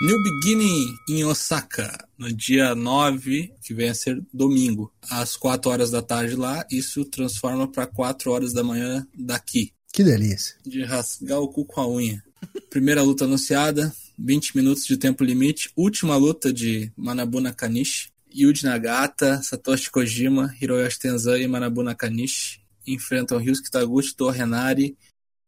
New 0.00 0.20
Beginning 0.22 0.96
em 1.08 1.24
Osaka, 1.24 2.08
no 2.18 2.32
dia 2.32 2.74
9, 2.74 3.52
que 3.62 3.72
vem 3.72 3.88
a 3.88 3.94
ser 3.94 4.20
domingo, 4.32 4.92
às 5.08 5.36
4 5.36 5.70
horas 5.70 5.90
da 5.90 6.02
tarde 6.02 6.34
lá. 6.34 6.66
Isso 6.70 7.04
transforma 7.04 7.68
para 7.68 7.86
4 7.86 8.30
horas 8.30 8.52
da 8.52 8.64
manhã 8.64 9.06
daqui. 9.16 9.72
Que 9.92 10.02
delícia. 10.02 10.56
De 10.66 10.82
rasgar 10.82 11.38
o 11.40 11.48
cu 11.48 11.64
com 11.64 11.80
a 11.80 11.88
unha. 11.88 12.22
Primeira 12.70 13.02
luta 13.02 13.24
anunciada, 13.24 13.94
20 14.18 14.56
minutos 14.56 14.86
de 14.86 14.96
tempo 14.96 15.22
limite. 15.22 15.70
Última 15.76 16.16
luta 16.16 16.52
de 16.52 16.90
Manabu 16.96 17.40
Nakanishi. 17.40 18.10
Yuji 18.34 18.64
Nagata, 18.64 19.42
Satoshi 19.42 19.90
Kojima, 19.90 20.54
Hiroyoshi 20.58 20.98
Tenzan 20.98 21.38
e 21.38 21.46
Manabu 21.46 21.82
Nakanishi 21.82 22.62
enfrentam 22.86 23.38
Ryusuke 23.38 23.70
Taguchi, 23.70 24.14
Do 24.16 24.30
Renari 24.30 24.96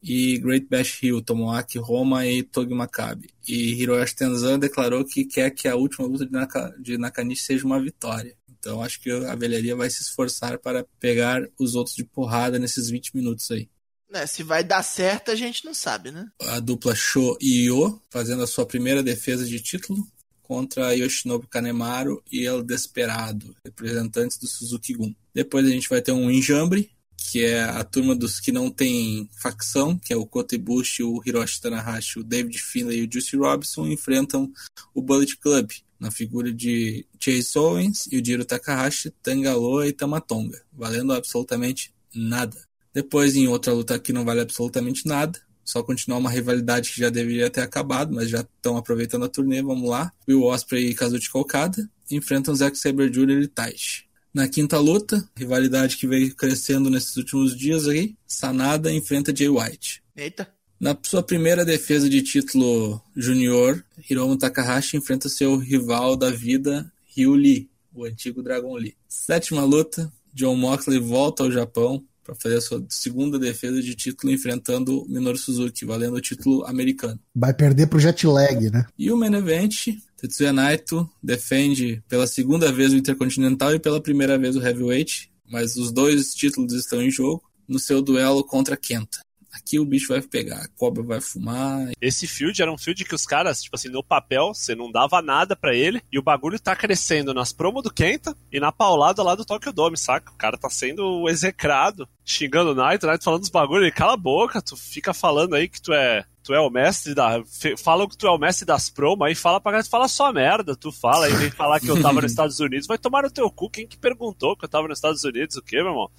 e 0.04 0.36
Great 0.38 0.66
Bash 0.68 1.02
Hill, 1.02 1.22
Tomoaki 1.22 1.78
Roma 1.78 2.26
e 2.26 2.42
Togi 2.42 2.74
Makabe. 2.74 3.30
E 3.48 3.72
Hiroshi 3.72 4.14
Tenzan 4.14 4.58
declarou 4.58 5.02
que 5.02 5.24
quer 5.24 5.50
que 5.50 5.66
a 5.66 5.74
última 5.74 6.06
luta 6.06 6.26
de, 6.26 6.32
Naka, 6.32 6.74
de 6.78 6.98
Nakanishi 6.98 7.42
seja 7.42 7.64
uma 7.64 7.80
vitória. 7.80 8.36
Então 8.46 8.82
acho 8.82 9.00
que 9.00 9.10
a 9.10 9.34
velharia 9.34 9.74
vai 9.74 9.88
se 9.88 10.02
esforçar 10.02 10.58
para 10.58 10.84
pegar 11.00 11.42
os 11.58 11.74
outros 11.74 11.96
de 11.96 12.04
porrada 12.04 12.58
nesses 12.58 12.90
20 12.90 13.16
minutos 13.16 13.50
aí. 13.50 13.68
É, 14.12 14.26
se 14.26 14.42
vai 14.42 14.62
dar 14.62 14.82
certo, 14.82 15.30
a 15.30 15.34
gente 15.34 15.64
não 15.64 15.74
sabe, 15.74 16.10
né? 16.10 16.28
A 16.42 16.60
dupla 16.60 16.94
Sho 16.94 17.36
e 17.40 17.64
Io 17.64 18.00
fazendo 18.10 18.42
a 18.42 18.46
sua 18.46 18.64
primeira 18.64 19.02
defesa 19.02 19.44
de 19.44 19.58
título 19.58 20.06
contra 20.42 20.94
Yoshinobu 20.94 21.48
Kanemaru 21.48 22.22
e 22.30 22.44
El 22.44 22.62
Desperado, 22.62 23.56
representantes 23.64 24.36
do 24.36 24.46
Suzuki 24.46 24.92
Gun. 24.92 25.14
Depois 25.34 25.66
a 25.66 25.70
gente 25.70 25.88
vai 25.88 26.00
ter 26.00 26.12
um 26.12 26.30
enjambre, 26.30 26.90
que 27.30 27.44
é 27.44 27.62
a 27.62 27.82
turma 27.82 28.14
dos 28.14 28.38
que 28.38 28.52
não 28.52 28.70
tem 28.70 29.28
facção, 29.32 29.98
que 29.98 30.12
é 30.12 30.16
o 30.16 30.26
Kota 30.26 30.54
Ibushi, 30.54 31.02
o 31.02 31.22
Hiroshi 31.24 31.60
Tanahashi, 31.60 32.18
o 32.18 32.24
David 32.24 32.58
Finlay 32.58 33.00
e 33.00 33.06
o 33.06 33.08
Juicy 33.10 33.37
Robinson, 33.37 33.87
enfrentam 33.87 34.52
o 34.94 35.00
Bullet 35.00 35.37
Club, 35.38 35.70
na 35.98 36.10
figura 36.10 36.52
de 36.52 37.06
Chase 37.18 37.58
Owens 37.58 38.06
e 38.12 38.18
o 38.20 38.24
Jiro 38.24 38.44
Takahashi, 38.44 39.10
Tangaloa 39.22 39.87
e 39.87 39.92
Tamatonga, 39.92 40.62
valendo 40.70 41.14
absolutamente 41.14 41.94
nada. 42.14 42.56
Depois, 42.92 43.34
em 43.34 43.48
outra 43.48 43.72
luta 43.72 43.98
que 43.98 44.12
não 44.12 44.24
vale 44.24 44.40
absolutamente 44.40 45.06
nada, 45.06 45.40
só 45.64 45.82
continuar 45.82 46.18
uma 46.18 46.30
rivalidade 46.30 46.92
que 46.92 47.00
já 47.00 47.08
deveria 47.08 47.48
ter 47.48 47.62
acabado, 47.62 48.14
mas 48.14 48.28
já 48.28 48.40
estão 48.40 48.76
aproveitando 48.76 49.24
a 49.24 49.28
turnê, 49.28 49.62
vamos 49.62 49.88
lá. 49.88 50.12
Will 50.28 50.42
Ospreay 50.42 50.90
e 50.90 50.94
Kazuchika 50.94 51.38
Okada 51.38 51.88
enfrentam 52.10 52.54
Zack 52.54 52.76
Sabre 52.76 53.08
Jr. 53.08 53.42
e 53.42 53.48
Taishi. 53.48 54.04
Na 54.34 54.48
quinta 54.48 54.80
luta, 54.80 55.24
rivalidade 55.36 55.96
que 55.96 56.08
veio 56.08 56.34
crescendo 56.34 56.90
nesses 56.90 57.16
últimos 57.16 57.56
dias 57.56 57.86
aí, 57.86 58.16
Sanada 58.26 58.92
enfrenta 58.92 59.34
Jay 59.34 59.48
White. 59.48 60.02
Eita. 60.16 60.48
Na 60.80 60.98
sua 61.04 61.22
primeira 61.22 61.64
defesa 61.64 62.08
de 62.08 62.20
título 62.20 63.00
junior, 63.14 63.82
Hiromu 64.10 64.36
Takahashi 64.36 64.96
enfrenta 64.96 65.28
seu 65.28 65.56
rival 65.56 66.16
da 66.16 66.30
vida, 66.30 66.92
Ryu 67.16 67.34
Lee, 67.34 67.70
o 67.94 68.04
antigo 68.04 68.42
Dragon 68.42 68.74
Lee. 68.74 68.96
Sétima 69.08 69.64
luta, 69.64 70.12
John 70.34 70.56
Moxley 70.56 70.98
volta 70.98 71.44
ao 71.44 71.52
Japão 71.52 72.04
para 72.24 72.34
fazer 72.34 72.56
a 72.56 72.60
sua 72.60 72.84
segunda 72.88 73.38
defesa 73.38 73.80
de 73.80 73.94
título 73.94 74.32
enfrentando 74.32 75.06
Minoru 75.08 75.38
Suzuki, 75.38 75.84
valendo 75.84 76.16
o 76.16 76.20
título 76.20 76.64
americano. 76.66 77.20
Vai 77.34 77.54
perder 77.54 77.86
pro 77.86 78.00
jet 78.00 78.26
lag, 78.26 78.68
né? 78.70 78.84
E 78.98 79.12
o 79.12 79.16
main 79.16 79.34
event, 79.34 79.96
Tetsuya 80.16 80.53
Naito 80.53 81.09
defende 81.22 82.03
pela 82.09 82.27
segunda 82.27 82.72
vez 82.72 82.92
o 82.92 82.96
Intercontinental 82.96 83.74
e 83.74 83.81
pela 83.81 84.00
primeira 84.00 84.38
vez 84.38 84.57
o 84.57 84.62
Heavyweight, 84.62 85.31
mas 85.50 85.77
os 85.77 85.92
dois 85.92 86.35
títulos 86.35 86.72
estão 86.72 87.03
em 87.03 87.11
jogo 87.11 87.42
no 87.68 87.79
seu 87.79 88.03
duelo 88.03 88.44
contra 88.44 88.77
Kenta. 88.77 89.20
Aqui 89.55 89.79
o 89.79 89.85
bicho 89.85 90.09
vai 90.09 90.20
pegar, 90.20 90.62
a 90.64 90.68
cobra 90.77 91.00
vai 91.00 91.20
fumar. 91.20 91.92
Esse 92.00 92.27
field 92.27 92.61
era 92.61 92.72
um 92.72 92.77
field 92.77 93.05
que 93.05 93.14
os 93.14 93.24
caras, 93.24 93.62
tipo 93.62 93.77
assim, 93.77 93.88
no 93.88 94.03
papel, 94.03 94.48
você 94.53 94.74
não 94.74 94.90
dava 94.90 95.22
nada 95.22 95.55
para 95.55 95.72
ele, 95.72 96.03
e 96.11 96.18
o 96.18 96.22
bagulho 96.22 96.59
tá 96.59 96.74
crescendo 96.74 97.33
nas 97.33 97.53
promos 97.53 97.85
do 97.85 97.92
Kenta 97.92 98.37
e 98.50 98.59
na 98.59 98.72
paulada 98.72 99.22
lá 99.22 99.37
do 99.37 99.44
Tokyo 99.44 99.72
Dome, 99.72 99.96
saca? 99.96 100.33
O 100.33 100.37
cara 100.37 100.59
tá 100.59 100.68
sendo 100.68 101.29
execrado, 101.29 102.09
xingando 102.24 102.72
o 102.72 102.74
Knight, 102.74 103.07
o 103.07 103.09
Knight 103.09 103.22
falando 103.22 103.42
dos 103.42 103.48
bagulhos, 103.48 103.85
ele 103.85 103.92
cala 103.92 104.14
a 104.14 104.16
boca, 104.16 104.61
tu 104.61 104.77
fica 104.77 105.14
falando 105.14 105.55
aí 105.55 105.68
que 105.68 105.81
tu 105.81 105.92
é 105.92 106.24
tu 106.44 106.52
é 106.54 106.61
o 106.61 106.70
mestre 106.70 107.14
da. 107.14 107.42
Fala 107.78 108.07
que 108.07 108.16
tu 108.16 108.26
é 108.26 108.30
o 108.30 108.38
mestre 108.38 108.66
das 108.66 108.90
promos, 108.90 109.26
aí 109.26 109.35
fala 109.35 109.61
pra 109.61 109.83
fala 109.83 110.07
só 110.07 110.30
merda, 110.30 110.76
tu 110.76 110.92
fala, 110.92 111.24
aí 111.26 111.33
vem 111.33 111.50
falar 111.50 111.80
que 111.80 111.88
eu 111.88 112.00
tava 112.00 112.20
nos 112.20 112.30
Estados 112.30 112.61
Unidos, 112.61 112.87
vai 112.87 112.98
tomar 112.98 113.22
no 113.22 113.30
teu 113.30 113.50
cu, 113.50 113.70
quem 113.70 113.87
que 113.87 113.96
perguntou 113.96 114.54
que 114.54 114.66
eu 114.66 114.68
tava 114.68 114.87
nos 114.87 114.98
Estados 114.98 115.24
Unidos, 115.24 115.57
o 115.57 115.62
quê, 115.62 115.76
meu 115.76 115.88
irmão? 115.88 116.11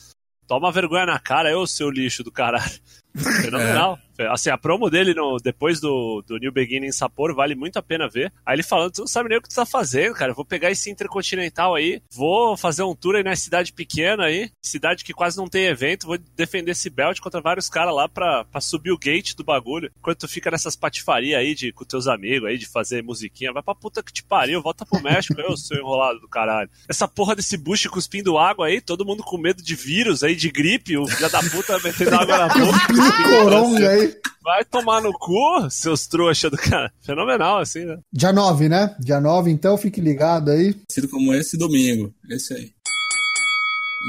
Toma 0.48 0.72
vergonha 0.72 1.06
na 1.06 1.20
cara, 1.20 1.52
eu, 1.52 1.66
seu 1.66 1.90
lixo 1.90 2.24
do 2.24 2.32
caralho. 2.32 2.80
Fenomenal. 3.42 4.00
É. 4.18 4.28
Assim, 4.28 4.50
a 4.50 4.58
promo 4.58 4.90
dele 4.90 5.14
no, 5.14 5.38
depois 5.38 5.80
do, 5.80 6.24
do 6.28 6.38
New 6.38 6.52
Beginning 6.52 6.88
em 6.88 6.92
Sapporo 6.92 7.36
vale 7.36 7.56
muito 7.56 7.78
a 7.78 7.82
pena 7.84 8.10
ver. 8.10 8.32
Aí 8.46 8.56
ele 8.56 8.64
falando, 8.64 8.92
tu 8.92 9.02
não 9.02 9.08
sabe 9.08 9.30
nem 9.30 9.38
o 9.38 9.42
que 9.42 9.50
tu 9.50 9.56
tá 9.56 9.66
fazendo, 9.66 10.14
cara. 10.14 10.32
Eu 10.32 10.36
vou 10.36 10.46
pegar 10.46 10.72
esse 10.72 10.90
Intercontinental 10.90 11.76
aí, 11.76 12.02
vou 12.12 12.56
fazer 12.56 12.84
um 12.84 12.96
tour 12.96 13.16
aí 13.16 13.24
na 13.24 13.36
cidade 13.36 13.74
pequena 13.74 14.26
aí, 14.26 14.50
cidade 14.62 15.04
que 15.04 15.14
quase 15.14 15.38
não 15.38 15.48
tem 15.48 15.66
evento, 15.66 16.08
vou 16.08 16.18
defender 16.36 16.72
esse 16.72 16.90
belt 16.90 17.20
contra 17.20 17.42
vários 17.42 17.70
caras 17.70 17.94
lá 17.94 18.08
pra, 18.08 18.46
pra 18.46 18.62
subir 18.62 18.92
o 18.92 18.98
gate 18.98 19.36
do 19.36 19.44
bagulho. 19.44 19.92
Enquanto 19.98 20.20
tu 20.20 20.28
fica 20.28 20.52
nessas 20.52 20.76
patifarias 20.76 21.40
aí 21.40 21.54
de, 21.54 21.72
com 21.72 21.84
teus 21.84 22.08
amigos 22.08 22.50
aí, 22.50 22.58
de 22.58 22.68
fazer 22.68 23.04
musiquinha, 23.04 23.52
vai 23.52 23.64
pra 23.64 23.76
puta 23.76 24.02
que 24.02 24.14
te 24.14 24.24
pariu, 24.24 24.62
volta 24.62 24.86
pro 24.86 25.02
México, 25.02 25.40
eu 25.40 25.58
sou 25.58 25.78
enrolado 25.78 26.20
do 26.20 26.28
caralho. 26.28 26.70
Essa 26.88 27.08
porra 27.08 27.36
desse 27.36 27.58
bush 27.58 27.88
cuspindo 27.88 28.38
água 28.38 28.68
aí, 28.68 28.80
todo 28.80 29.06
mundo 29.06 29.24
com 29.24 29.38
medo 29.38 29.62
de 29.62 29.76
vírus 29.76 30.24
aí, 30.24 30.36
de 30.36 30.50
gripe, 30.50 30.98
o 30.98 31.08
filho 31.08 31.30
da 31.30 31.42
puta 31.44 31.80
metendo 31.80 32.16
água 32.16 32.38
na 32.38 32.48
boca. 32.48 32.80
Coronga 33.44 33.90
aí. 33.90 34.05
Vai 34.44 34.64
tomar 34.64 35.02
no 35.02 35.12
cu, 35.12 35.70
seus 35.72 36.06
trouxa 36.06 36.50
do 36.50 36.58
cara. 36.58 36.92
Fenomenal, 37.02 37.60
assim, 37.60 37.84
né? 37.84 37.98
Dia 38.14 38.32
9, 38.32 38.70
né? 38.70 38.96
Dia 39.00 39.20
9, 39.20 39.50
então 39.50 39.78
fique 39.78 40.00
ligado 40.00 40.52
aí. 40.52 40.76
Sido 40.92 41.10
como 41.10 41.34
esse 41.34 41.58
domingo. 41.58 42.14
Esse 42.30 42.54
aí. 42.54 42.72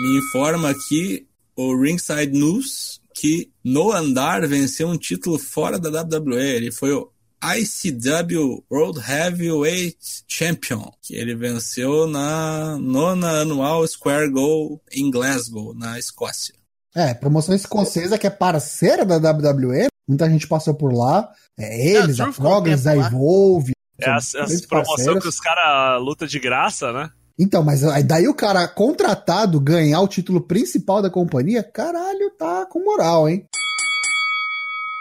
Me 0.02 0.18
informa 0.18 0.70
aqui 0.70 1.26
o 1.56 1.74
Ringside 1.80 2.38
News 2.38 3.00
que 3.14 3.50
no 3.64 3.90
andar 3.92 4.46
venceu 4.46 4.88
um 4.88 4.98
título 4.98 5.38
fora 5.38 5.78
da 5.78 6.02
WWE. 6.02 6.38
Ele 6.38 6.70
foi 6.70 6.92
o 6.92 7.10
ICW 7.42 8.64
World 8.70 9.00
Heavyweight 9.00 9.96
Champion, 10.26 10.90
que 11.00 11.14
ele 11.14 11.34
venceu 11.34 12.06
na 12.06 12.76
nona 12.78 13.40
anual 13.40 13.86
Square 13.86 14.30
Go 14.30 14.82
em 14.92 15.10
Glasgow, 15.10 15.74
na 15.74 15.98
Escócia. 15.98 16.54
É, 16.96 17.12
promoção 17.12 17.54
escocesa 17.54 18.16
que 18.16 18.26
é 18.26 18.30
parceira 18.30 19.04
da 19.04 19.16
WWE. 19.16 19.88
Muita 20.08 20.30
gente 20.30 20.48
passou 20.48 20.72
por 20.72 20.94
lá. 20.94 21.28
É 21.58 21.88
eles, 21.90 22.18
a 22.18 22.32
Progress, 22.32 22.86
a 22.86 22.96
Evolve. 22.96 23.72
É 23.98 24.08
as, 24.08 24.34
as 24.34 24.64
promoções 24.64 25.20
que 25.20 25.28
os 25.28 25.38
caras 25.38 26.00
lutam 26.02 26.26
de 26.26 26.38
graça, 26.38 26.92
né? 26.92 27.10
Então, 27.38 27.62
mas 27.62 27.82
daí 28.06 28.26
o 28.26 28.34
cara 28.34 28.66
contratado 28.66 29.60
ganhar 29.60 30.00
o 30.00 30.08
título 30.08 30.40
principal 30.40 31.02
da 31.02 31.10
companhia, 31.10 31.62
caralho, 31.62 32.30
tá 32.30 32.64
com 32.64 32.82
moral, 32.82 33.28
hein? 33.28 33.44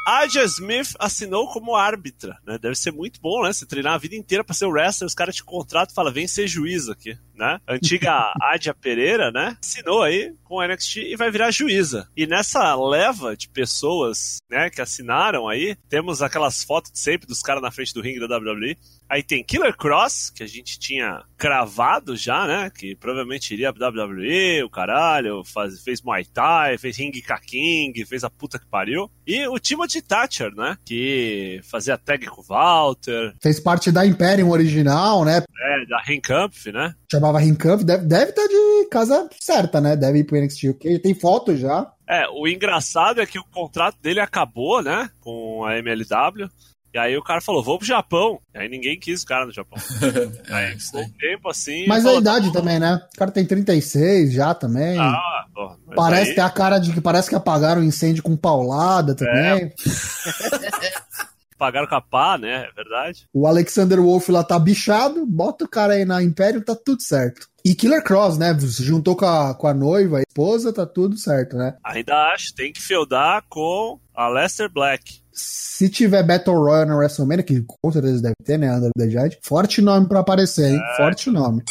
Aja 0.06 0.44
Smith 0.44 0.94
assinou 1.00 1.52
como 1.52 1.76
árbitra, 1.76 2.38
né? 2.46 2.58
Deve 2.60 2.76
ser 2.76 2.92
muito 2.92 3.20
bom, 3.20 3.44
né? 3.44 3.52
Você 3.52 3.66
treinar 3.66 3.94
a 3.94 3.98
vida 3.98 4.16
inteira 4.16 4.44
para 4.44 4.54
ser 4.54 4.66
o 4.66 4.72
wrestler, 4.72 5.08
os 5.08 5.16
caras 5.16 5.36
te 5.36 5.44
contratam 5.44 5.92
e 5.92 5.96
falam, 5.96 6.14
vem 6.14 6.28
ser 6.28 6.48
juiz 6.48 6.88
aqui, 6.88 7.18
né? 7.34 7.60
Antiga 7.68 8.32
Adia 8.42 8.74
Pereira, 8.74 9.32
né? 9.32 9.58
Assinou 9.60 10.04
aí 10.04 10.34
com 10.44 10.56
o 10.56 10.68
NXT 10.68 10.98
e 10.98 11.16
vai 11.16 11.32
virar 11.32 11.52
juíza. 11.52 12.08
E 12.16 12.28
nessa 12.28 12.76
leva 12.76 13.36
de 13.36 13.50
pessoas, 13.50 14.38
né, 14.50 14.70
que 14.70 14.82
assinaram 14.82 15.48
aí, 15.48 15.76
temos 15.90 16.22
aquelas 16.22 16.64
fotos 16.64 16.92
de 16.92 17.00
sempre 17.00 17.28
dos 17.28 17.42
caras 17.42 17.62
na 17.62 17.72
frente 17.72 17.94
do 17.94 18.02
ringue 18.02 18.26
da 18.26 18.38
WWE. 18.38 18.78
Aí 19.08 19.22
tem 19.22 19.44
Killer 19.44 19.76
Cross, 19.76 20.32
que 20.32 20.42
a 20.42 20.48
gente 20.48 20.80
tinha 20.80 21.24
cravado 21.38 22.16
já, 22.16 22.48
né? 22.48 22.72
Que 22.72 22.96
provavelmente 22.96 23.54
iria 23.54 23.72
pra 23.72 23.90
WWE, 23.90 24.64
o 24.64 24.70
caralho, 24.70 25.44
faz, 25.44 25.82
fez 25.84 26.02
Muay 26.02 26.26
Thai, 26.26 26.78
fez 26.78 26.98
Ring 26.98 27.12
King, 27.46 28.06
fez 28.06 28.24
a 28.24 28.30
puta 28.30 28.58
que 28.58 28.66
pariu. 28.66 29.10
E 29.28 29.48
o 29.48 29.60
Timothy 29.60 29.95
Thatcher, 30.02 30.54
né? 30.56 30.78
Que 30.86 31.60
fazia 31.64 31.98
tag 31.98 32.26
com 32.28 32.42
o 32.42 32.46
Walter. 32.46 33.34
Fez 33.42 33.60
parte 33.60 33.92
da 33.92 34.06
Imperium 34.06 34.50
original, 34.50 35.24
né? 35.26 35.38
É, 35.38 35.86
da 35.88 36.02
Rinkampf, 36.02 36.72
né? 36.72 36.94
Chamava 37.12 37.40
Rinkampf, 37.40 37.84
deve, 37.84 38.06
deve 38.06 38.30
estar 38.32 38.48
de 38.48 38.88
casa 38.90 39.30
certa, 39.40 39.82
né? 39.82 39.96
Deve 39.96 40.20
ir 40.20 40.24
pro 40.24 40.40
NXT 40.40 40.70
UK. 40.70 41.00
Tem 41.00 41.14
foto 41.14 41.56
já. 41.56 41.92
É, 42.08 42.28
o 42.30 42.48
engraçado 42.48 43.22
é 43.22 43.26
que 43.26 43.40
o 43.40 43.44
contrato 43.44 43.98
dele 44.02 44.20
acabou, 44.20 44.82
né? 44.82 45.10
Com 45.20 45.66
a 45.66 45.78
MLW. 45.78 46.50
E 46.96 46.98
aí 46.98 47.18
o 47.18 47.22
cara 47.22 47.42
falou, 47.42 47.62
vou 47.62 47.78
pro 47.78 47.86
Japão. 47.86 48.40
E 48.54 48.58
aí 48.58 48.70
ninguém 48.70 48.98
quis 48.98 49.22
o 49.22 49.26
cara 49.26 49.46
no 49.46 49.52
Japão. 49.52 49.78
é, 50.50 50.76
isso 50.76 50.98
Um 50.98 51.10
tempo 51.10 51.50
assim. 51.50 51.86
Mas 51.90 52.06
a 52.06 52.14
idade 52.14 52.54
também, 52.54 52.80
né? 52.80 53.02
O 53.14 53.18
cara 53.18 53.32
tem 53.32 53.46
36 53.46 54.32
já 54.32 54.54
também. 54.54 54.98
Ah, 54.98 55.46
mas 55.86 55.94
parece 55.94 56.30
aí- 56.30 56.36
ter 56.36 56.42
a 56.42 56.50
cara 56.50 56.80
de 56.80 56.94
que 56.94 57.02
parece 57.02 57.28
que 57.28 57.36
apagaram 57.36 57.82
o 57.82 57.84
incêndio 57.84 58.24
com 58.24 58.38
paulada 58.38 59.14
também. 59.14 59.74
Pagaram 61.58 61.86
com 61.86 61.96
a 61.96 62.02
pá, 62.02 62.38
né? 62.38 62.66
É 62.70 62.72
verdade. 62.72 63.28
O 63.34 63.46
Alexander 63.46 64.02
Wolf 64.02 64.30
lá 64.30 64.44
tá 64.44 64.58
bichado, 64.58 65.26
bota 65.26 65.66
o 65.66 65.70
cara 65.70 65.94
aí 65.96 66.06
na 66.06 66.24
Império, 66.24 66.64
tá 66.64 66.76
tudo 66.76 67.02
certo. 67.02 67.50
E 67.64 67.76
Killer 67.76 68.04
Cross, 68.04 68.38
né? 68.38 68.58
Se 68.58 68.84
juntou 68.84 69.18
com 69.18 69.26
a, 69.26 69.54
com 69.54 69.68
a 69.68 69.74
noiva, 69.74 70.20
a 70.20 70.22
esposa, 70.22 70.72
tá 70.72 70.86
tudo 70.86 71.18
certo, 71.18 71.58
né? 71.58 71.76
Ainda 71.84 72.32
acho, 72.34 72.56
tem 72.56 72.72
que 72.72 72.82
feudar 72.82 73.44
com 73.50 74.00
a 74.14 74.30
Lester 74.30 74.72
Black. 74.72 75.25
Se 75.36 75.90
tiver 75.90 76.24
Battle 76.24 76.56
Royale 76.56 76.88
na 76.88 76.96
WrestleMania, 76.96 77.44
que 77.44 77.62
com 77.62 77.92
certeza 77.92 78.22
deve 78.22 78.36
ter, 78.44 78.58
né? 78.58 78.72
Under 78.74 78.90
the 78.98 79.10
Giant, 79.10 79.34
forte 79.44 79.82
nome 79.82 80.08
pra 80.08 80.22
aparecer, 80.22 80.72
hein? 80.72 80.80
Forte 80.96 81.30
nome. 81.30 81.62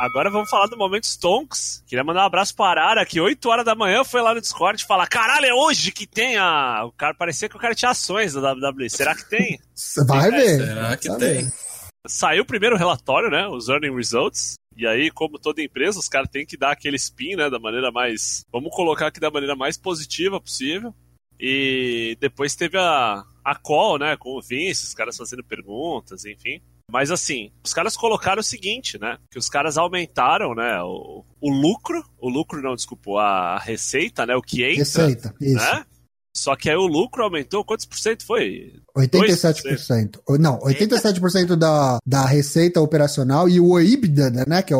Agora 0.00 0.30
vamos 0.30 0.48
falar 0.48 0.66
do 0.66 0.78
momento 0.78 1.04
Stonks. 1.04 1.82
Queria 1.86 2.02
mandar 2.04 2.22
um 2.22 2.26
abraço 2.26 2.54
para 2.54 2.80
a 2.80 2.84
Arara, 2.84 3.04
que 3.04 3.20
8 3.20 3.46
horas 3.48 3.64
da 3.66 3.74
manhã 3.74 4.02
foi 4.04 4.22
lá 4.22 4.32
no 4.32 4.40
Discord 4.40 4.86
falar: 4.86 5.06
caralho, 5.08 5.44
é 5.44 5.52
hoje 5.52 5.92
que 5.92 6.06
tem 6.06 6.36
a. 6.38 6.84
O 6.86 6.92
cara 6.92 7.12
parecia 7.12 7.48
que 7.48 7.56
o 7.56 7.60
cara 7.60 7.74
tinha 7.74 7.90
ações 7.90 8.32
da 8.32 8.52
WWE. 8.52 8.88
Será 8.88 9.14
que 9.14 9.28
tem? 9.28 9.60
Vai 10.06 10.30
ver. 10.30 10.56
Será 10.56 10.96
que 10.96 11.08
Vai 11.08 11.18
tem? 11.18 11.44
ver. 11.44 11.52
Saiu 12.06 12.44
o 12.44 12.46
primeiro 12.46 12.78
relatório, 12.78 13.28
né? 13.28 13.46
Os 13.48 13.68
earning 13.68 13.94
results. 13.94 14.54
E 14.74 14.86
aí, 14.86 15.10
como 15.10 15.38
toda 15.38 15.60
empresa, 15.60 15.98
os 15.98 16.08
caras 16.08 16.30
têm 16.30 16.46
que 16.46 16.56
dar 16.56 16.70
aquele 16.70 16.96
spin, 16.96 17.36
né? 17.36 17.50
Da 17.50 17.58
maneira 17.58 17.90
mais. 17.92 18.42
Vamos 18.50 18.74
colocar 18.74 19.08
aqui 19.08 19.20
da 19.20 19.30
maneira 19.30 19.54
mais 19.54 19.76
positiva 19.76 20.40
possível. 20.40 20.94
E 21.40 22.16
depois 22.20 22.54
teve 22.54 22.76
a, 22.76 23.24
a 23.42 23.54
call, 23.54 23.98
né, 23.98 24.16
com 24.16 24.36
o 24.36 24.42
Vince, 24.42 24.84
os 24.84 24.94
caras 24.94 25.16
fazendo 25.16 25.42
perguntas, 25.42 26.24
enfim. 26.24 26.60
Mas 26.90 27.10
assim, 27.10 27.50
os 27.64 27.72
caras 27.72 27.96
colocaram 27.96 28.40
o 28.40 28.44
seguinte, 28.44 28.98
né? 29.00 29.16
Que 29.30 29.38
os 29.38 29.48
caras 29.48 29.78
aumentaram, 29.78 30.54
né? 30.54 30.82
O, 30.82 31.24
o 31.40 31.50
lucro, 31.50 32.04
o 32.20 32.28
lucro 32.28 32.60
não, 32.60 32.74
desculpa, 32.74 33.20
a 33.20 33.58
receita, 33.58 34.26
né? 34.26 34.34
O 34.34 34.42
que 34.42 34.64
entra. 34.64 34.78
Receita, 34.78 35.34
isso. 35.40 35.54
Né? 35.54 35.84
Só 36.36 36.54
que 36.56 36.70
aí 36.70 36.76
o 36.76 36.86
lucro 36.86 37.22
aumentou, 37.22 37.64
quantos 37.64 37.86
por 37.86 37.98
cento 37.98 38.24
foi? 38.24 38.72
87%. 38.96 40.20
2%. 40.28 40.38
Não, 40.38 40.58
87% 40.60 41.56
da, 41.56 41.98
da 42.06 42.24
receita 42.24 42.80
operacional 42.80 43.48
e 43.48 43.60
o 43.60 43.78
EBITDA, 43.78 44.44
né? 44.46 44.62
Que 44.62 44.74
é 44.74 44.79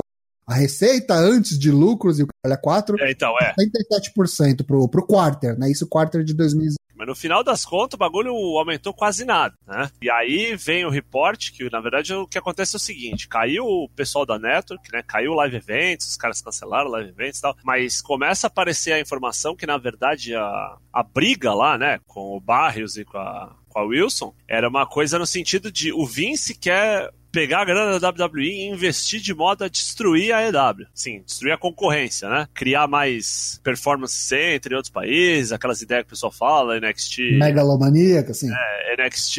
a 0.51 0.55
receita 0.55 1.15
antes 1.15 1.57
de 1.57 1.71
lucros 1.71 2.19
e 2.19 2.25
o 2.25 2.29
Calha 2.43 2.57
4. 2.57 3.01
É, 3.01 3.13
então, 3.13 3.37
é. 3.41 3.55
87% 3.55 4.67
pro, 4.67 4.89
pro 4.89 5.07
quarter, 5.07 5.57
né? 5.57 5.71
Isso 5.71 5.87
quarter 5.87 6.25
de 6.25 6.35
2019. 6.35 6.77
Mas 6.97 7.09
no 7.09 7.15
final 7.15 7.43
das 7.43 7.65
contas, 7.65 7.95
o 7.95 7.99
bagulho 7.99 8.35
aumentou 8.59 8.93
quase 8.93 9.25
nada, 9.25 9.55
né? 9.67 9.91
E 10.03 10.11
aí 10.11 10.55
vem 10.55 10.85
o 10.85 10.91
report, 10.91 11.51
que 11.51 11.71
na 11.71 11.81
verdade 11.81 12.13
o 12.13 12.27
que 12.27 12.37
acontece 12.37 12.77
é 12.77 12.79
o 12.79 12.81
seguinte: 12.81 13.27
caiu 13.27 13.65
o 13.65 13.89
pessoal 13.89 14.27
da 14.27 14.39
Network, 14.39 14.93
né? 14.93 15.03
Caiu 15.07 15.33
o 15.33 15.35
Live 15.37 15.57
Events, 15.57 16.09
os 16.09 16.17
caras 16.19 16.43
cancelaram 16.43 16.89
o 16.89 16.93
Live 16.93 17.09
Events 17.09 17.39
e 17.39 17.43
tal, 17.43 17.57
mas 17.65 18.03
começa 18.03 18.47
a 18.47 18.49
aparecer 18.49 18.93
a 18.93 19.01
informação 19.01 19.57
que, 19.57 19.67
na 19.67 19.79
verdade, 19.79 20.35
a, 20.35 20.77
a 20.93 21.03
briga 21.03 21.55
lá, 21.55 21.79
né, 21.79 22.01
com 22.07 22.37
o 22.37 22.41
Barrios 22.41 22.99
e 22.99 23.05
com 23.07 23.17
a, 23.17 23.57
com 23.70 23.78
a 23.78 23.85
Wilson, 23.85 24.35
era 24.46 24.68
uma 24.68 24.87
coisa 24.87 25.18
no 25.18 25.26
sentido 25.26 25.70
de 25.72 25.92
o 25.92 26.04
Vince 26.04 26.54
quer 26.54 27.11
pegar 27.30 27.62
a 27.62 27.64
grana 27.64 27.98
da 27.98 28.11
WWE 28.11 28.42
e 28.42 28.68
investir 28.68 29.20
de 29.20 29.35
modo 29.35 29.64
a 29.64 29.68
destruir 29.68 30.33
a 30.33 30.42
EW. 30.46 30.87
Sim, 30.92 31.22
destruir 31.24 31.52
a 31.52 31.59
concorrência, 31.59 32.28
né? 32.28 32.48
Criar 32.52 32.87
mais 32.87 33.61
performance 33.62 34.14
center 34.14 34.72
em 34.72 34.74
outros 34.74 34.92
países, 34.92 35.52
aquelas 35.52 35.80
ideias 35.80 36.02
que 36.02 36.09
o 36.09 36.11
pessoal 36.11 36.33
fala, 36.33 36.80
NXT... 36.80 37.38
Megalomaníaca, 37.38 38.33
assim. 38.33 38.48
É, 38.50 38.96
NXT 38.96 39.38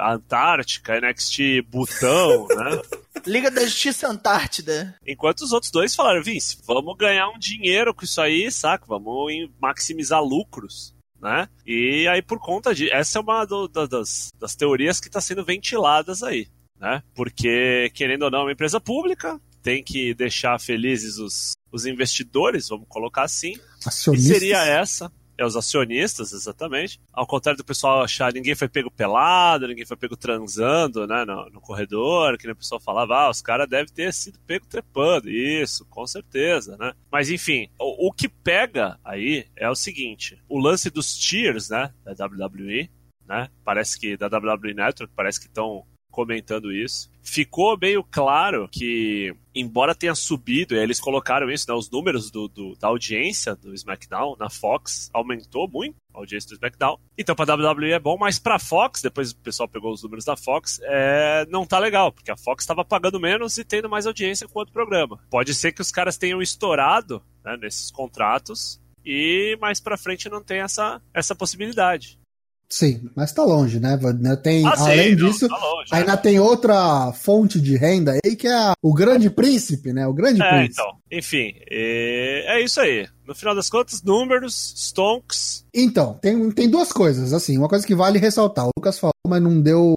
Antártica, 0.00 1.00
NXT 1.00 1.62
Butão, 1.68 2.46
né? 2.56 2.80
Liga 3.26 3.50
da 3.50 3.62
Justiça 3.62 4.08
Antártida. 4.08 4.94
Enquanto 5.06 5.40
os 5.40 5.52
outros 5.52 5.70
dois 5.70 5.94
falaram, 5.94 6.22
Vince, 6.22 6.58
vamos 6.66 6.96
ganhar 6.96 7.28
um 7.28 7.38
dinheiro 7.38 7.92
com 7.92 8.04
isso 8.04 8.20
aí, 8.20 8.50
saca? 8.50 8.86
Vamos 8.86 9.32
maximizar 9.60 10.22
lucros. 10.22 10.94
Né? 11.20 11.48
E 11.66 12.06
aí, 12.08 12.22
por 12.22 12.38
conta 12.38 12.74
de. 12.74 12.90
Essa 12.90 13.18
é 13.18 13.22
uma 13.22 13.44
do, 13.44 13.66
das, 13.66 14.28
das 14.38 14.54
teorias 14.54 15.00
que 15.00 15.08
está 15.08 15.20
sendo 15.20 15.44
ventiladas 15.44 16.22
aí 16.22 16.48
né? 16.80 17.02
Porque, 17.14 17.90
querendo 17.94 18.22
ou 18.22 18.30
não, 18.30 18.40
é 18.40 18.42
uma 18.44 18.52
empresa 18.52 18.80
pública, 18.80 19.40
tem 19.62 19.82
que 19.82 20.14
deixar 20.14 20.58
felizes 20.60 21.18
os, 21.18 21.52
os 21.72 21.86
investidores, 21.86 22.68
vamos 22.68 22.86
colocar 22.88 23.22
assim. 23.22 23.54
Acionistas. 23.84 24.30
E 24.30 24.38
seria 24.38 24.64
essa. 24.64 25.12
É, 25.38 25.44
os 25.44 25.56
acionistas, 25.56 26.32
exatamente. 26.32 27.00
Ao 27.12 27.24
contrário 27.24 27.56
do 27.56 27.64
pessoal 27.64 28.02
achar 28.02 28.32
ninguém 28.32 28.56
foi 28.56 28.68
pego 28.68 28.90
pelado, 28.90 29.68
ninguém 29.68 29.86
foi 29.86 29.96
pego 29.96 30.16
transando, 30.16 31.06
né, 31.06 31.24
no, 31.24 31.48
no 31.50 31.60
corredor, 31.60 32.36
que 32.36 32.50
o 32.50 32.56
pessoal 32.56 32.80
falava, 32.80 33.14
ah, 33.14 33.30
os 33.30 33.40
caras 33.40 33.68
devem 33.68 33.92
ter 33.92 34.12
sido 34.12 34.40
pego 34.40 34.66
trepando. 34.66 35.30
Isso, 35.30 35.86
com 35.86 36.04
certeza, 36.08 36.76
né? 36.76 36.92
Mas 37.10 37.30
enfim, 37.30 37.68
o, 37.78 38.08
o 38.08 38.12
que 38.12 38.28
pega 38.28 38.98
aí 39.04 39.46
é 39.54 39.70
o 39.70 39.76
seguinte: 39.76 40.42
o 40.48 40.58
lance 40.58 40.90
dos 40.90 41.16
tiers, 41.16 41.70
né, 41.70 41.92
da 42.04 42.26
WWE, 42.26 42.90
né? 43.24 43.48
Parece 43.64 43.98
que 43.98 44.16
da 44.16 44.26
WWE 44.26 44.74
Network, 44.74 45.12
parece 45.14 45.38
que 45.38 45.46
estão 45.46 45.86
comentando 46.18 46.72
isso. 46.72 47.08
Ficou 47.22 47.78
meio 47.80 48.02
claro 48.02 48.68
que, 48.72 49.32
embora 49.54 49.94
tenha 49.94 50.16
subido, 50.16 50.74
e 50.74 50.78
eles 50.78 50.98
colocaram 50.98 51.48
isso, 51.48 51.70
né, 51.70 51.76
os 51.76 51.88
números 51.88 52.28
do, 52.28 52.48
do, 52.48 52.74
da 52.74 52.88
audiência 52.88 53.54
do 53.54 53.72
SmackDown 53.72 54.34
na 54.36 54.50
Fox 54.50 55.08
aumentou 55.14 55.68
muito 55.68 55.94
a 56.12 56.18
audiência 56.18 56.48
do 56.48 56.54
SmackDown. 56.54 56.98
Então 57.16 57.36
para 57.36 57.54
WWE 57.54 57.92
é 57.92 58.00
bom, 58.00 58.18
mas 58.18 58.40
para 58.40 58.58
Fox, 58.58 59.00
depois 59.00 59.30
o 59.30 59.36
pessoal 59.36 59.68
pegou 59.68 59.92
os 59.92 60.02
números 60.02 60.24
da 60.24 60.36
Fox, 60.36 60.80
é, 60.82 61.46
não 61.48 61.64
tá 61.64 61.78
legal, 61.78 62.10
porque 62.10 62.32
a 62.32 62.36
Fox 62.36 62.64
estava 62.64 62.84
pagando 62.84 63.20
menos 63.20 63.58
e 63.58 63.64
tendo 63.64 63.88
mais 63.88 64.04
audiência 64.04 64.48
com 64.48 64.58
outro 64.58 64.74
programa. 64.74 65.20
Pode 65.30 65.54
ser 65.54 65.70
que 65.70 65.80
os 65.82 65.92
caras 65.92 66.18
tenham 66.18 66.42
estourado 66.42 67.22
né, 67.44 67.56
nesses 67.56 67.92
contratos 67.92 68.80
e 69.06 69.56
mais 69.60 69.78
para 69.78 69.96
frente 69.96 70.28
não 70.28 70.42
tem 70.42 70.58
essa, 70.62 71.00
essa 71.14 71.32
possibilidade. 71.36 72.18
Sim, 72.70 73.08
mas 73.16 73.32
tá 73.32 73.42
longe, 73.44 73.80
né? 73.80 73.98
Tem, 74.42 74.66
ah, 74.66 74.74
além 74.76 75.10
sim, 75.10 75.16
disso, 75.16 75.48
não, 75.48 75.58
tá 75.58 75.64
longe, 75.64 75.88
ainda 75.90 76.12
é. 76.12 76.16
tem 76.16 76.38
outra 76.38 77.12
fonte 77.14 77.58
de 77.58 77.76
renda 77.76 78.12
aí 78.12 78.36
que 78.36 78.46
é 78.46 78.72
o 78.82 78.92
grande 78.92 79.30
príncipe, 79.30 79.90
né? 79.92 80.06
O 80.06 80.12
grande 80.12 80.42
é, 80.42 80.48
príncipe. 80.48 80.82
Então, 80.82 80.98
enfim, 81.10 81.54
é, 81.70 82.58
é 82.58 82.62
isso 82.62 82.78
aí. 82.78 83.08
No 83.26 83.34
final 83.34 83.54
das 83.54 83.70
contas, 83.70 84.02
números, 84.02 84.74
stonks. 84.76 85.64
Então, 85.74 86.14
tem, 86.20 86.50
tem 86.50 86.68
duas 86.68 86.92
coisas, 86.92 87.32
assim, 87.32 87.56
uma 87.56 87.68
coisa 87.68 87.86
que 87.86 87.94
vale 87.94 88.18
ressaltar. 88.18 88.66
O 88.66 88.70
Lucas 88.76 88.98
falou, 88.98 89.12
mas 89.26 89.42
não 89.42 89.60
deu 89.60 89.94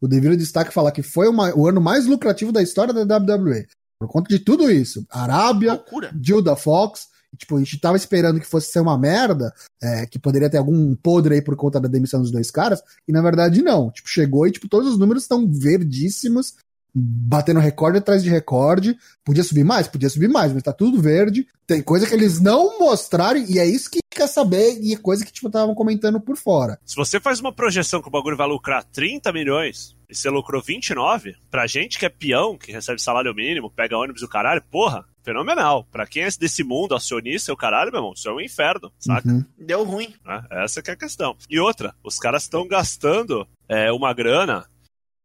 o 0.00 0.08
devido 0.08 0.36
destaque 0.36 0.72
falar 0.72 0.92
que 0.92 1.02
foi 1.02 1.28
uma, 1.28 1.54
o 1.54 1.66
ano 1.66 1.80
mais 1.80 2.06
lucrativo 2.06 2.52
da 2.52 2.62
história 2.62 2.92
da 2.92 3.16
WWE. 3.16 3.66
Por 3.98 4.08
conta 4.08 4.28
de 4.28 4.38
tudo 4.38 4.70
isso. 4.70 5.06
Arábia, 5.10 5.72
Loucura. 5.74 6.10
Gilda 6.22 6.56
Fox, 6.56 7.08
Tipo, 7.36 7.56
a 7.56 7.58
gente 7.60 7.78
tava 7.78 7.96
esperando 7.96 8.40
que 8.40 8.46
fosse 8.46 8.70
ser 8.70 8.80
uma 8.80 8.98
merda, 8.98 9.52
é, 9.82 10.06
que 10.06 10.18
poderia 10.18 10.50
ter 10.50 10.58
algum 10.58 10.94
podre 10.94 11.34
aí 11.34 11.42
por 11.42 11.56
conta 11.56 11.80
da 11.80 11.88
demissão 11.88 12.20
dos 12.20 12.30
dois 12.30 12.50
caras, 12.50 12.82
e 13.06 13.12
na 13.12 13.22
verdade 13.22 13.62
não. 13.62 13.90
Tipo, 13.90 14.08
chegou 14.08 14.46
e, 14.46 14.52
tipo, 14.52 14.68
todos 14.68 14.92
os 14.92 14.98
números 14.98 15.22
estão 15.22 15.50
verdíssimos, 15.50 16.54
batendo 16.94 17.60
recorde 17.60 17.98
atrás 17.98 18.22
de 18.22 18.28
recorde. 18.28 18.96
Podia 19.24 19.44
subir 19.44 19.64
mais? 19.64 19.86
Podia 19.86 20.10
subir 20.10 20.28
mais, 20.28 20.52
mas 20.52 20.62
tá 20.62 20.72
tudo 20.72 21.00
verde. 21.00 21.46
Tem 21.66 21.82
coisa 21.82 22.06
que 22.06 22.14
eles 22.14 22.40
não 22.40 22.78
mostraram, 22.78 23.38
e 23.40 23.58
é 23.58 23.66
isso 23.66 23.90
que 23.90 24.00
quer 24.10 24.26
saber, 24.26 24.78
e 24.80 24.92
é 24.92 24.96
coisa 24.96 25.24
que, 25.24 25.32
tipo, 25.32 25.46
estavam 25.46 25.74
comentando 25.74 26.20
por 26.20 26.36
fora. 26.36 26.78
Se 26.84 26.96
você 26.96 27.20
faz 27.20 27.40
uma 27.40 27.52
projeção 27.52 28.02
que 28.02 28.08
o 28.08 28.10
bagulho 28.10 28.36
vai 28.36 28.48
lucrar 28.48 28.84
30 28.84 29.32
milhões, 29.32 29.96
e 30.08 30.14
você 30.14 30.28
lucrou 30.28 30.60
29, 30.60 31.36
pra 31.50 31.66
gente 31.66 31.98
que 31.98 32.04
é 32.04 32.08
peão, 32.08 32.58
que 32.58 32.72
recebe 32.72 33.00
salário 33.00 33.34
mínimo, 33.34 33.70
pega 33.70 33.96
ônibus 33.96 34.22
e 34.22 34.24
o 34.24 34.28
caralho, 34.28 34.62
porra, 34.70 35.04
fenomenal. 35.22 35.86
Pra 35.90 36.06
quem 36.06 36.24
é 36.24 36.28
desse 36.38 36.62
mundo, 36.62 36.94
acionista, 36.94 37.52
o 37.52 37.56
caralho, 37.56 37.90
meu 37.90 38.00
irmão, 38.00 38.12
isso 38.14 38.28
é 38.28 38.32
um 38.32 38.40
inferno, 38.40 38.92
saca? 38.98 39.28
Uhum. 39.28 39.44
Deu 39.58 39.84
ruim. 39.84 40.14
É, 40.26 40.64
essa 40.64 40.82
que 40.82 40.90
é 40.90 40.94
a 40.94 40.96
questão. 40.96 41.36
E 41.48 41.58
outra, 41.58 41.94
os 42.02 42.18
caras 42.18 42.44
estão 42.44 42.66
gastando 42.66 43.46
é, 43.68 43.90
uma 43.92 44.12
grana, 44.12 44.66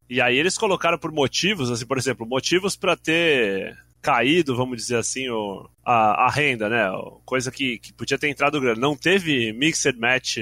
e 0.09 0.21
aí 0.21 0.37
eles 0.37 0.57
colocaram 0.57 0.97
por 0.97 1.11
motivos, 1.11 1.71
assim, 1.71 1.85
por 1.85 1.97
exemplo, 1.97 2.27
motivos 2.27 2.75
para 2.75 2.95
ter 2.95 3.77
caído, 4.01 4.55
vamos 4.55 4.77
dizer 4.77 4.97
assim, 4.97 5.27
o, 5.29 5.67
a, 5.83 6.25
a 6.25 6.29
renda, 6.29 6.69
né? 6.69 6.85
Coisa 7.25 7.51
que, 7.51 7.79
que 7.79 7.91
podia 7.91 8.19
ter 8.19 8.29
entrado 8.29 8.61
grana. 8.61 8.79
Não 8.79 8.95
teve 8.95 9.51
Mixed 9.53 9.97
Match 9.99 10.37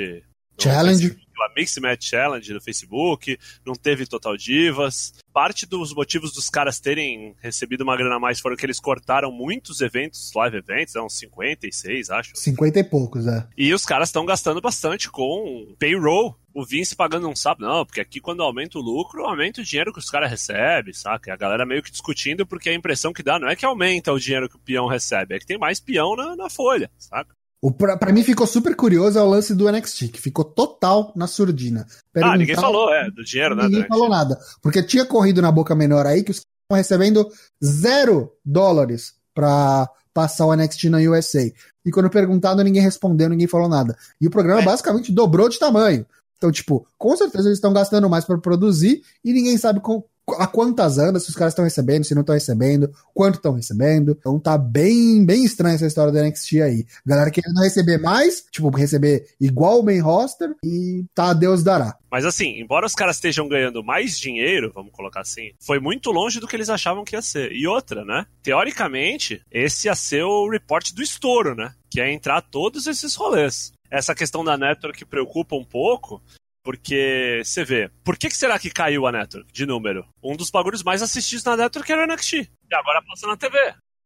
Challenge 0.59 1.23
a 1.43 1.53
Mix 1.55 1.77
Match 1.77 2.09
Challenge 2.09 2.53
no 2.53 2.61
Facebook, 2.61 3.37
não 3.65 3.73
teve 3.73 4.05
Total 4.05 4.35
Divas. 4.37 5.13
Parte 5.33 5.65
dos 5.65 5.93
motivos 5.93 6.31
dos 6.31 6.49
caras 6.49 6.79
terem 6.79 7.35
recebido 7.41 7.81
uma 7.81 7.97
grana 7.97 8.15
a 8.15 8.19
mais 8.19 8.39
foram 8.39 8.55
que 8.55 8.65
eles 8.65 8.79
cortaram 8.79 9.31
muitos 9.31 9.81
eventos, 9.81 10.31
live 10.35 10.57
events, 10.57 10.95
uns 10.95 11.17
56, 11.17 12.09
acho. 12.11 12.31
50 12.35 12.79
e 12.79 12.83
poucos, 12.83 13.27
é. 13.27 13.47
E 13.57 13.73
os 13.73 13.85
caras 13.85 14.09
estão 14.09 14.25
gastando 14.25 14.61
bastante 14.61 15.09
com 15.09 15.75
payroll, 15.79 16.37
o 16.53 16.63
Vince 16.63 16.95
pagando 16.95 17.23
não 17.23 17.35
sabe, 17.35 17.61
não, 17.61 17.83
porque 17.83 17.99
aqui 17.99 18.19
quando 18.19 18.43
aumenta 18.43 18.77
o 18.77 18.81
lucro, 18.81 19.25
aumenta 19.25 19.61
o 19.61 19.63
dinheiro 19.63 19.91
que 19.91 19.99
os 19.99 20.09
caras 20.09 20.29
recebem, 20.29 20.93
saca? 20.93 21.33
A 21.33 21.37
galera 21.37 21.65
meio 21.65 21.81
que 21.81 21.91
discutindo, 21.91 22.45
porque 22.45 22.69
a 22.69 22.73
impressão 22.73 23.11
que 23.11 23.23
dá 23.23 23.39
não 23.39 23.47
é 23.49 23.55
que 23.55 23.65
aumenta 23.65 24.13
o 24.13 24.19
dinheiro 24.19 24.47
que 24.47 24.55
o 24.55 24.59
peão 24.59 24.87
recebe, 24.87 25.35
é 25.35 25.39
que 25.39 25.47
tem 25.47 25.57
mais 25.57 25.79
peão 25.79 26.15
na, 26.15 26.35
na 26.35 26.49
folha, 26.49 26.91
saca? 26.97 27.33
Pra, 27.71 28.11
mim 28.11 28.23
ficou 28.23 28.45
super 28.45 28.75
curioso 28.75 29.17
é 29.17 29.21
o 29.21 29.29
lance 29.29 29.55
do 29.55 29.71
NXT, 29.71 30.09
que 30.09 30.19
ficou 30.19 30.43
total 30.43 31.13
na 31.15 31.27
surdina. 31.27 31.87
Ah, 32.21 32.37
ninguém 32.37 32.55
falou, 32.55 32.93
é, 32.93 33.09
do 33.09 33.23
dinheiro, 33.23 33.55
né? 33.55 33.63
Ninguém 33.63 33.87
falou 33.87 34.09
nada. 34.09 34.37
Porque 34.61 34.83
tinha 34.83 35.05
corrido 35.05 35.41
na 35.41 35.51
boca 35.51 35.73
menor 35.73 36.05
aí 36.05 36.23
que 36.23 36.31
os 36.31 36.41
caras 36.41 36.85
estão 36.85 36.99
recebendo 36.99 37.31
zero 37.63 38.33
dólares 38.43 39.13
pra 39.33 39.89
passar 40.13 40.45
o 40.45 40.55
NXT 40.55 40.89
na 40.89 40.97
USA. 40.97 41.49
E 41.85 41.91
quando 41.91 42.09
perguntado, 42.09 42.63
ninguém 42.63 42.81
respondeu, 42.81 43.29
ninguém 43.29 43.47
falou 43.47 43.69
nada. 43.69 43.97
E 44.19 44.27
o 44.27 44.31
programa 44.31 44.61
é. 44.61 44.65
basicamente 44.65 45.11
dobrou 45.11 45.47
de 45.47 45.57
tamanho. 45.57 46.05
Então, 46.37 46.51
tipo, 46.51 46.85
com 46.97 47.15
certeza 47.15 47.47
eles 47.47 47.57
estão 47.57 47.71
gastando 47.71 48.09
mais 48.09 48.25
para 48.25 48.37
produzir 48.37 49.01
e 49.23 49.31
ninguém 49.31 49.57
sabe 49.57 49.79
com, 49.79 50.03
a 50.37 50.47
quantas 50.47 50.97
andas, 50.97 51.27
os 51.27 51.35
caras 51.35 51.53
estão 51.53 51.65
recebendo, 51.65 52.05
se 52.05 52.15
não 52.15 52.21
estão 52.21 52.33
recebendo, 52.33 52.91
quanto 53.13 53.35
estão 53.35 53.53
recebendo. 53.53 54.15
Então 54.17 54.39
tá 54.39 54.57
bem, 54.57 55.25
bem 55.25 55.43
estranha 55.43 55.75
essa 55.75 55.85
história 55.85 56.11
da 56.11 56.23
NXT 56.23 56.61
aí. 56.61 56.85
Galera 57.05 57.31
querendo 57.31 57.61
receber 57.61 57.97
mais, 57.97 58.43
tipo, 58.51 58.69
receber 58.69 59.27
igual 59.39 59.79
o 59.79 59.83
main 59.83 59.99
roster 59.99 60.55
e 60.63 61.03
tá, 61.13 61.33
Deus 61.33 61.63
dará. 61.63 61.97
Mas 62.09 62.25
assim, 62.25 62.59
embora 62.59 62.85
os 62.85 62.93
caras 62.93 63.17
estejam 63.17 63.47
ganhando 63.47 63.83
mais 63.83 64.17
dinheiro, 64.17 64.71
vamos 64.73 64.91
colocar 64.91 65.21
assim, 65.21 65.51
foi 65.59 65.79
muito 65.79 66.11
longe 66.11 66.39
do 66.39 66.47
que 66.47 66.55
eles 66.55 66.69
achavam 66.69 67.03
que 67.03 67.15
ia 67.15 67.21
ser. 67.21 67.51
E 67.51 67.67
outra, 67.67 68.05
né? 68.05 68.25
Teoricamente, 68.41 69.41
esse 69.51 69.87
ia 69.87 69.95
ser 69.95 70.23
o 70.23 70.49
report 70.49 70.93
do 70.93 71.01
estouro, 71.01 71.55
né? 71.55 71.73
Que 71.89 71.99
é 71.99 72.11
entrar 72.11 72.41
todos 72.41 72.87
esses 72.87 73.15
rolês 73.15 73.73
essa 73.93 74.15
questão 74.15 74.43
da 74.43 74.57
network 74.57 75.05
preocupa 75.05 75.55
um 75.55 75.63
pouco, 75.63 76.19
porque 76.63 77.41
você 77.43 77.63
vê, 77.63 77.91
por 78.03 78.17
que, 78.17 78.29
que 78.29 78.37
será 78.37 78.57
que 78.57 78.69
caiu 78.69 79.05
a 79.05 79.11
Network 79.11 79.51
de 79.51 79.65
número? 79.65 80.07
Um 80.23 80.35
dos 80.35 80.49
bagulhos 80.49 80.81
mais 80.81 81.01
assistidos 81.01 81.43
na 81.43 81.57
Network 81.57 81.91
era 81.91 82.03
o 82.03 82.07
NXT. 82.07 82.33
E 82.33 82.75
agora 82.75 83.03
passa 83.03 83.27
na 83.27 83.37
TV. 83.37 83.57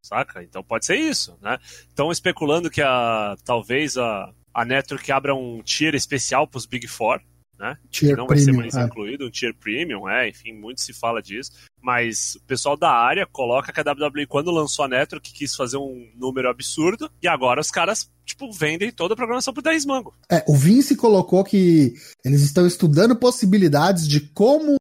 Saca? 0.02 0.44
Então 0.44 0.64
pode 0.64 0.86
ser 0.86 0.96
isso, 0.96 1.38
né? 1.42 1.60
Estão 1.88 2.12
especulando 2.12 2.70
que 2.70 2.82
a 2.82 3.36
talvez 3.46 3.98
a, 3.98 4.34
a 4.54 4.66
Network 4.66 5.12
abra 5.12 5.36
um 5.36 5.62
tier 5.62 5.94
especial 5.94 6.48
para 6.48 6.58
os 6.58 6.66
Big 6.66 6.88
Four, 6.88 7.22
né? 7.60 7.78
Tier 7.90 8.12
que 8.12 8.18
não 8.18 8.28
vai 8.28 8.38
ser 8.38 8.52
mais 8.52 8.76
é. 8.76 8.84
incluído, 8.84 9.26
um 9.26 9.32
tier 9.32 9.54
premium, 9.54 10.08
é, 10.08 10.30
enfim, 10.30 10.54
muito 10.54 10.82
se 10.82 10.94
fala 10.94 11.22
disso. 11.22 11.52
Mas 11.82 12.36
o 12.36 12.42
pessoal 12.42 12.78
da 12.78 12.92
área 12.92 13.26
coloca 13.26 13.72
que 13.72 13.80
a 13.80 13.84
WWE, 13.84 14.28
quando 14.28 14.52
lançou 14.52 14.86
a 14.86 14.88
Network, 14.88 15.32
quis 15.32 15.56
fazer 15.56 15.78
um 15.78 16.10
número 16.16 16.50
absurdo, 16.50 17.10
e 17.22 17.28
agora 17.28 17.62
os 17.62 17.72
caras, 17.72 18.10
tipo, 18.26 18.52
vendem 18.52 18.92
toda 18.92 19.14
a 19.14 19.18
programação 19.18 19.54
por 19.54 19.64
10 19.64 19.86
mango. 19.86 20.14
É, 20.30 20.44
o 20.48 20.56
Vince 20.56 20.96
colocou 20.96 21.44
que 21.44 21.94
eles 22.24 22.42
estão 22.42 22.66
estudando 22.68 23.16
possibilidades 23.16 24.08
de 24.08 24.22
como 24.22 24.76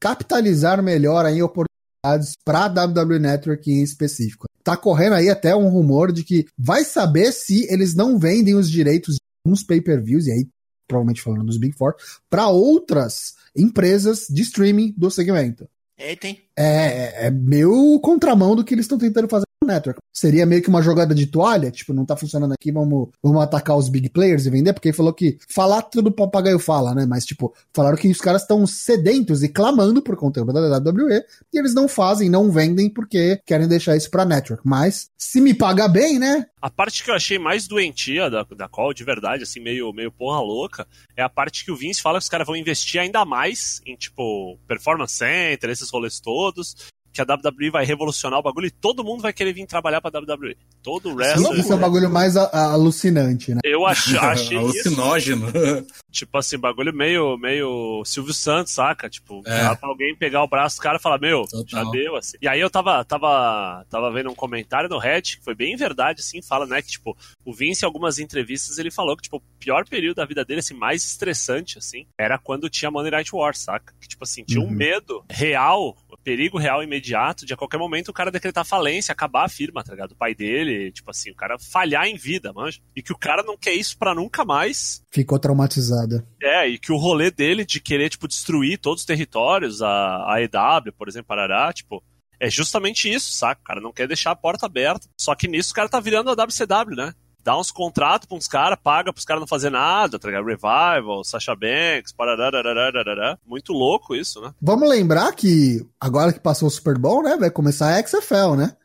capitalizar 0.00 0.82
melhor 0.82 1.24
aí 1.24 1.42
oportunidades 1.42 2.32
para 2.44 2.64
a 2.64 2.86
WWE 2.86 3.18
Network 3.18 3.70
em 3.70 3.82
específico. 3.82 4.46
Tá 4.62 4.76
correndo 4.76 5.14
aí 5.14 5.28
até 5.30 5.54
um 5.56 5.68
rumor 5.68 6.12
de 6.12 6.22
que 6.22 6.46
vai 6.58 6.84
saber 6.84 7.32
se 7.32 7.66
eles 7.72 7.94
não 7.94 8.18
vendem 8.18 8.54
os 8.54 8.70
direitos 8.70 9.14
de 9.14 9.20
uns 9.52 9.62
pay-per-views, 9.62 10.26
e 10.26 10.32
aí 10.32 10.48
provavelmente 10.88 11.22
falando 11.22 11.44
dos 11.44 11.58
Big 11.58 11.76
Four, 11.76 11.94
para 12.28 12.48
outras 12.48 13.34
empresas 13.54 14.26
de 14.28 14.42
streaming 14.42 14.94
do 14.96 15.10
segmento. 15.10 15.68
Eita, 15.96 16.28
hein? 16.28 16.40
É, 16.56 16.64
é, 16.64 17.26
é 17.26 17.30
meio 17.30 18.00
contramão 18.00 18.56
do 18.56 18.64
que 18.64 18.74
eles 18.74 18.84
estão 18.84 18.98
tentando 18.98 19.28
fazer 19.28 19.47
Network. 19.68 20.00
Seria 20.12 20.46
meio 20.46 20.62
que 20.62 20.68
uma 20.68 20.82
jogada 20.82 21.14
de 21.14 21.26
toalha, 21.26 21.70
tipo, 21.70 21.92
não 21.92 22.04
tá 22.04 22.16
funcionando 22.16 22.52
aqui, 22.52 22.72
vamos, 22.72 23.10
vamos 23.22 23.42
atacar 23.42 23.76
os 23.76 23.88
big 23.88 24.08
players 24.08 24.46
e 24.46 24.50
vender, 24.50 24.72
porque 24.72 24.88
ele 24.88 24.96
falou 24.96 25.12
que 25.12 25.38
falar 25.48 25.82
tudo 25.82 26.10
papagaio 26.10 26.58
fala, 26.58 26.94
né? 26.94 27.06
Mas, 27.06 27.24
tipo, 27.24 27.54
falaram 27.72 27.96
que 27.96 28.08
os 28.08 28.18
caras 28.18 28.42
estão 28.42 28.66
sedentos 28.66 29.42
e 29.42 29.48
clamando 29.48 30.02
por 30.02 30.16
conteúdo 30.16 30.52
da 30.52 30.78
WWE 30.78 31.22
e 31.52 31.58
eles 31.58 31.74
não 31.74 31.86
fazem, 31.86 32.28
não 32.28 32.50
vendem 32.50 32.90
porque 32.90 33.40
querem 33.46 33.68
deixar 33.68 33.96
isso 33.96 34.10
pra 34.10 34.24
Network. 34.24 34.66
Mas, 34.66 35.10
se 35.16 35.40
me 35.40 35.54
paga 35.54 35.86
bem, 35.86 36.18
né? 36.18 36.46
A 36.60 36.70
parte 36.70 37.04
que 37.04 37.10
eu 37.10 37.14
achei 37.14 37.38
mais 37.38 37.68
doentia 37.68 38.28
da, 38.28 38.42
da 38.42 38.68
qual, 38.68 38.92
de 38.92 39.04
verdade, 39.04 39.44
assim, 39.44 39.60
meio, 39.60 39.92
meio 39.92 40.10
porra 40.10 40.40
louca, 40.40 40.86
é 41.16 41.22
a 41.22 41.28
parte 41.28 41.64
que 41.64 41.70
o 41.70 41.76
Vince 41.76 42.02
fala 42.02 42.18
que 42.18 42.24
os 42.24 42.28
caras 42.28 42.46
vão 42.46 42.56
investir 42.56 43.00
ainda 43.00 43.24
mais 43.24 43.80
em, 43.86 43.94
tipo, 43.94 44.58
Performance 44.66 45.14
Center, 45.14 45.70
esses 45.70 45.90
rolês 45.90 46.18
todos, 46.18 46.88
que 47.12 47.20
a 47.20 47.24
WWE 47.24 47.70
vai 47.70 47.84
revolucionar 47.84 48.38
o 48.38 48.42
bagulho 48.42 48.66
e 48.66 48.70
todo 48.70 49.02
mundo 49.02 49.22
vai 49.22 49.32
querer 49.32 49.52
vir 49.52 49.66
trabalhar 49.66 50.00
pra 50.00 50.10
WWE. 50.20 50.56
Todo 50.82 51.10
o 51.10 51.16
resto. 51.16 51.54
Isso 51.54 51.72
é 51.72 51.76
o 51.76 51.78
bagulho 51.78 52.08
mais 52.10 52.36
a- 52.36 52.44
a- 52.52 52.72
alucinante, 52.72 53.52
né? 53.54 53.60
Eu 53.64 53.86
ach, 53.86 54.14
achei 54.16 54.56
isso, 54.58 54.88
Alucinógeno. 54.88 55.46
tipo 56.12 56.38
assim, 56.38 56.58
bagulho 56.58 56.92
meio, 56.94 57.36
meio 57.38 58.02
Silvio 58.04 58.32
Santos, 58.32 58.72
saca? 58.72 59.08
Tipo, 59.08 59.42
É. 59.46 59.76
alguém 59.82 60.14
pegar 60.16 60.42
o 60.42 60.48
braço 60.48 60.76
do 60.76 60.82
cara 60.82 60.98
e 60.98 61.02
falar, 61.02 61.18
meu, 61.18 61.42
Total. 61.44 61.64
já 61.84 61.90
deu, 61.90 62.16
assim. 62.16 62.36
E 62.40 62.48
aí 62.48 62.60
eu 62.60 62.70
tava, 62.70 63.04
tava, 63.04 63.84
tava 63.90 64.10
vendo 64.12 64.30
um 64.30 64.34
comentário 64.34 64.88
no 64.88 64.98
Reddit, 64.98 65.38
que 65.38 65.44
foi 65.44 65.54
bem 65.54 65.76
verdade, 65.76 66.20
assim, 66.20 66.40
fala, 66.42 66.66
né, 66.66 66.80
que, 66.82 66.88
tipo, 66.88 67.16
o 67.44 67.52
Vince, 67.52 67.84
em 67.84 67.86
algumas 67.86 68.18
entrevistas, 68.18 68.78
ele 68.78 68.90
falou 68.90 69.16
que, 69.16 69.22
tipo, 69.22 69.36
o 69.38 69.42
pior 69.58 69.86
período 69.88 70.16
da 70.16 70.24
vida 70.24 70.44
dele, 70.44 70.60
assim, 70.60 70.74
mais 70.74 71.04
estressante, 71.04 71.78
assim, 71.78 72.06
era 72.18 72.38
quando 72.38 72.68
tinha 72.70 72.90
Monday 72.90 73.10
Night 73.10 73.34
War, 73.34 73.54
saca? 73.56 73.92
Que, 74.00 74.08
tipo 74.08 74.24
assim, 74.24 74.44
tinha 74.44 74.60
um 74.60 74.64
Uhum. 74.64 74.70
medo 74.70 75.24
real, 75.30 75.96
perigo 76.24 76.58
real 76.58 76.82
imediato, 76.98 77.46
de 77.46 77.54
a 77.54 77.56
qualquer 77.56 77.78
momento 77.78 78.08
o 78.08 78.12
cara 78.12 78.30
decretar 78.30 78.64
falência, 78.64 79.12
acabar 79.12 79.44
a 79.44 79.48
firma, 79.48 79.82
tá 79.82 79.92
ligado? 79.92 80.12
O 80.12 80.16
pai 80.16 80.34
dele, 80.34 80.90
tipo 80.92 81.10
assim, 81.10 81.30
o 81.30 81.34
cara 81.34 81.58
falhar 81.58 82.06
em 82.06 82.16
vida, 82.16 82.52
manja. 82.52 82.80
E 82.94 83.02
que 83.02 83.12
o 83.12 83.18
cara 83.18 83.42
não 83.42 83.56
quer 83.56 83.72
isso 83.74 83.96
pra 83.96 84.14
nunca 84.14 84.44
mais, 84.44 85.02
Ficou 85.10 85.38
traumatizada. 85.38 86.26
é, 86.42 86.68
e 86.68 86.78
que 86.78 86.92
o 86.92 86.96
rolê 86.96 87.30
dele 87.30 87.64
de 87.64 87.80
querer, 87.80 88.10
tipo, 88.10 88.28
destruir 88.28 88.78
todos 88.78 89.02
os 89.02 89.06
territórios, 89.06 89.80
a, 89.80 90.34
a 90.34 90.42
EW, 90.42 90.92
por 90.96 91.08
exemplo, 91.08 91.28
Parará, 91.28 91.72
tipo, 91.72 92.02
é 92.40 92.48
justamente 92.50 93.12
isso, 93.12 93.32
saca? 93.32 93.60
O 93.60 93.64
cara 93.64 93.80
não 93.80 93.92
quer 93.92 94.06
deixar 94.06 94.30
a 94.30 94.36
porta 94.36 94.66
aberta. 94.66 95.08
Só 95.18 95.34
que 95.34 95.48
nisso 95.48 95.72
o 95.72 95.74
cara 95.74 95.88
tá 95.88 95.98
virando 96.00 96.30
a 96.30 96.34
WCW, 96.34 96.94
né? 96.96 97.12
Dá 97.42 97.56
uns 97.58 97.70
contratos 97.70 98.26
pra 98.28 98.36
uns 98.36 98.46
caras, 98.48 98.78
paga 98.82 99.12
pros 99.12 99.24
caras 99.24 99.40
não 99.40 99.46
fazer 99.46 99.70
nada, 99.70 100.18
tá 100.18 100.28
ligado? 100.28 100.44
Revival, 100.44 101.24
Sasha 101.24 101.54
Banks, 101.54 102.12
parará, 102.12 103.38
Muito 103.46 103.72
louco 103.72 104.14
isso, 104.14 104.40
né? 104.40 104.52
Vamos 104.60 104.88
lembrar 104.88 105.32
que 105.34 105.86
agora 106.00 106.32
que 106.32 106.40
passou 106.40 106.68
o 106.68 106.70
Super 106.70 106.98
Bowl, 106.98 107.22
né? 107.22 107.36
Vai 107.38 107.50
começar 107.50 107.94
a 107.94 108.06
XFL, 108.06 108.54
né? 108.56 108.76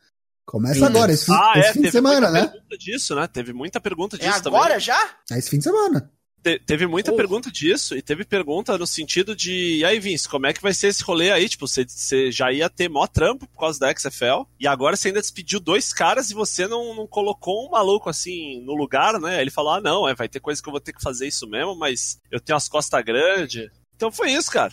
Começa 0.46 0.80
Sim. 0.80 0.84
agora, 0.86 1.12
esse, 1.12 1.26
fim- 1.26 1.32
ah, 1.32 1.52
esse 1.56 1.68
é, 1.68 1.72
fim 1.72 1.78
de 1.80 1.84
teve 1.86 1.92
semana, 1.92 2.30
muita 2.30 2.32
né? 2.32 2.46
pergunta 2.48 2.78
disso, 2.78 3.14
né? 3.14 3.26
Teve 3.26 3.52
muita 3.52 3.80
pergunta 3.80 4.16
É 4.16 4.18
disso 4.18 4.46
agora 4.48 4.64
também. 4.68 4.80
já? 4.80 5.10
É 5.30 5.38
esse 5.38 5.50
fim 5.50 5.58
de 5.58 5.64
semana. 5.64 6.10
Te- 6.44 6.58
teve 6.58 6.86
muita 6.86 7.10
pergunta 7.16 7.50
disso, 7.50 7.96
e 7.96 8.02
teve 8.02 8.22
pergunta 8.22 8.76
no 8.76 8.86
sentido 8.86 9.34
de, 9.34 9.78
e 9.78 9.84
aí, 9.84 9.98
Vince, 9.98 10.28
como 10.28 10.46
é 10.46 10.52
que 10.52 10.60
vai 10.60 10.74
ser 10.74 10.88
esse 10.88 11.02
rolê 11.02 11.30
aí? 11.30 11.48
Tipo, 11.48 11.66
você, 11.66 11.86
você 11.88 12.30
já 12.30 12.52
ia 12.52 12.68
ter 12.68 12.86
mó 12.90 13.06
trampo 13.06 13.46
por 13.46 13.58
causa 13.58 13.80
da 13.80 13.90
XFL, 13.96 14.44
e 14.60 14.66
agora 14.66 14.94
você 14.94 15.08
ainda 15.08 15.22
despediu 15.22 15.58
dois 15.58 15.90
caras 15.90 16.30
e 16.30 16.34
você 16.34 16.68
não, 16.68 16.94
não 16.94 17.06
colocou 17.06 17.66
um 17.66 17.70
maluco 17.70 18.10
assim 18.10 18.60
no 18.60 18.74
lugar, 18.74 19.18
né? 19.18 19.40
Ele 19.40 19.50
falou, 19.50 19.72
ah, 19.72 19.80
não, 19.80 20.06
é, 20.06 20.14
vai 20.14 20.28
ter 20.28 20.38
coisa 20.38 20.62
que 20.62 20.68
eu 20.68 20.72
vou 20.72 20.80
ter 20.82 20.92
que 20.92 21.02
fazer 21.02 21.26
isso 21.26 21.48
mesmo, 21.48 21.74
mas 21.74 22.18
eu 22.30 22.38
tenho 22.38 22.58
as 22.58 22.68
costas 22.68 23.02
grandes. 23.02 23.70
Então 23.96 24.12
foi 24.12 24.30
isso, 24.32 24.50
cara. 24.50 24.70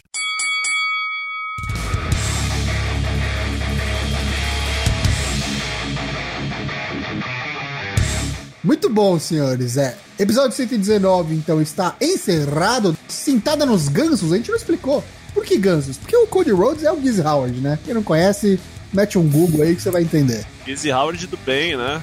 Muito 8.64 8.90
bom, 8.90 9.18
senhores. 9.20 9.78
É. 9.78 9.98
Episódio 10.20 10.56
119, 10.56 11.34
então, 11.34 11.62
está 11.62 11.96
encerrado. 12.00 12.96
Cintada 13.08 13.66
nos 13.66 13.88
gansos, 13.88 14.32
a 14.32 14.38
gente 14.38 14.50
não 14.50 14.58
explicou. 14.58 15.04
Por 15.34 15.44
que 15.44 15.58
gansos? 15.58 15.98
Porque 15.98 16.16
o 16.16 16.28
Cody 16.28 16.52
Rhodes 16.52 16.84
é 16.84 16.92
o 16.92 17.02
Giz 17.02 17.20
Howard, 17.20 17.60
né? 17.60 17.80
Quem 17.84 17.94
não 17.94 18.04
conhece, 18.04 18.60
mete 18.94 19.18
um 19.18 19.28
Google 19.28 19.64
aí 19.64 19.76
que 19.76 19.82
você 19.82 19.90
vai 19.90 20.04
entender. 20.04 20.46
Easy 20.68 20.92
Howard 20.92 21.26
do 21.28 21.38
bem, 21.38 21.76
né? 21.76 22.02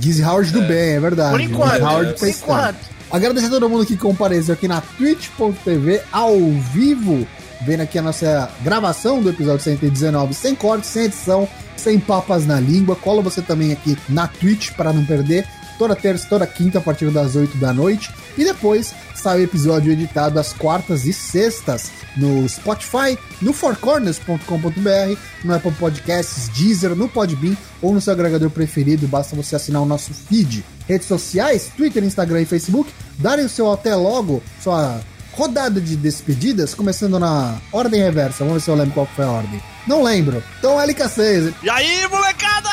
Giz 0.00 0.20
Howard 0.20 0.50
do 0.52 0.62
bem, 0.62 0.94
é 0.94 1.00
verdade. 1.00 1.32
Por 1.32 1.40
enquanto, 1.40 1.72
Giz 1.72 1.82
Howard 1.82 2.12
por 2.12 2.18
fez 2.20 2.38
enquanto. 2.40 2.78
Agradecer 3.10 3.46
a 3.46 3.50
todo 3.50 3.68
mundo 3.68 3.84
que 3.84 3.96
compareceu 3.96 4.54
aqui 4.54 4.68
na 4.68 4.80
twitch.tv 4.80 6.02
ao 6.12 6.38
vivo, 6.72 7.26
vendo 7.66 7.80
aqui 7.80 7.98
a 7.98 8.02
nossa 8.02 8.50
gravação 8.62 9.20
do 9.20 9.30
episódio 9.30 9.64
119, 9.64 10.34
sem 10.34 10.54
corte, 10.54 10.86
sem 10.86 11.04
edição, 11.04 11.48
sem 11.76 11.98
papas 11.98 12.46
na 12.46 12.60
língua. 12.60 12.96
Cola 12.96 13.22
você 13.22 13.42
também 13.42 13.72
aqui 13.72 13.96
na 14.08 14.28
Twitch 14.28 14.72
para 14.72 14.92
não 14.92 15.04
perder. 15.04 15.46
Toda 15.78 15.94
terça, 15.94 16.26
toda 16.28 16.46
quinta, 16.46 16.78
a 16.78 16.80
partir 16.80 17.10
das 17.10 17.36
8 17.36 17.56
da 17.58 17.72
noite. 17.72 18.10
E 18.36 18.44
depois 18.44 18.92
sai 19.14 19.40
o 19.40 19.44
episódio 19.44 19.92
editado 19.92 20.38
às 20.38 20.52
quartas 20.52 21.06
e 21.06 21.12
sextas 21.12 21.90
no 22.16 22.48
Spotify, 22.48 23.16
no 23.40 23.52
fourcorners.com.br, 23.52 25.18
no 25.44 25.54
Apple 25.54 25.72
Podcasts, 25.72 26.48
Deezer, 26.48 26.94
no 26.94 27.08
Podbean 27.08 27.56
ou 27.80 27.94
no 27.94 28.00
seu 28.00 28.12
agregador 28.12 28.50
preferido. 28.50 29.06
Basta 29.06 29.36
você 29.36 29.56
assinar 29.56 29.82
o 29.82 29.86
nosso 29.86 30.12
feed. 30.12 30.64
Redes 30.86 31.06
sociais, 31.06 31.70
Twitter, 31.76 32.02
Instagram 32.02 32.42
e 32.42 32.46
Facebook. 32.46 32.92
Darem 33.18 33.44
o 33.44 33.48
seu 33.48 33.70
até 33.70 33.94
logo, 33.94 34.42
sua 34.62 35.00
rodada 35.32 35.80
de 35.80 35.96
despedidas, 35.96 36.74
começando 36.74 37.18
na 37.18 37.56
ordem 37.72 38.02
reversa. 38.02 38.38
Vamos 38.38 38.54
ver 38.54 38.60
se 38.60 38.70
eu 38.70 38.74
lembro 38.74 38.94
qual 38.94 39.06
foi 39.06 39.24
a 39.24 39.30
ordem. 39.30 39.62
Não 39.86 40.02
lembro. 40.02 40.42
Então, 40.58 40.76
LK6. 40.76 41.54
E 41.62 41.70
aí, 41.70 42.06
molecada! 42.08 42.68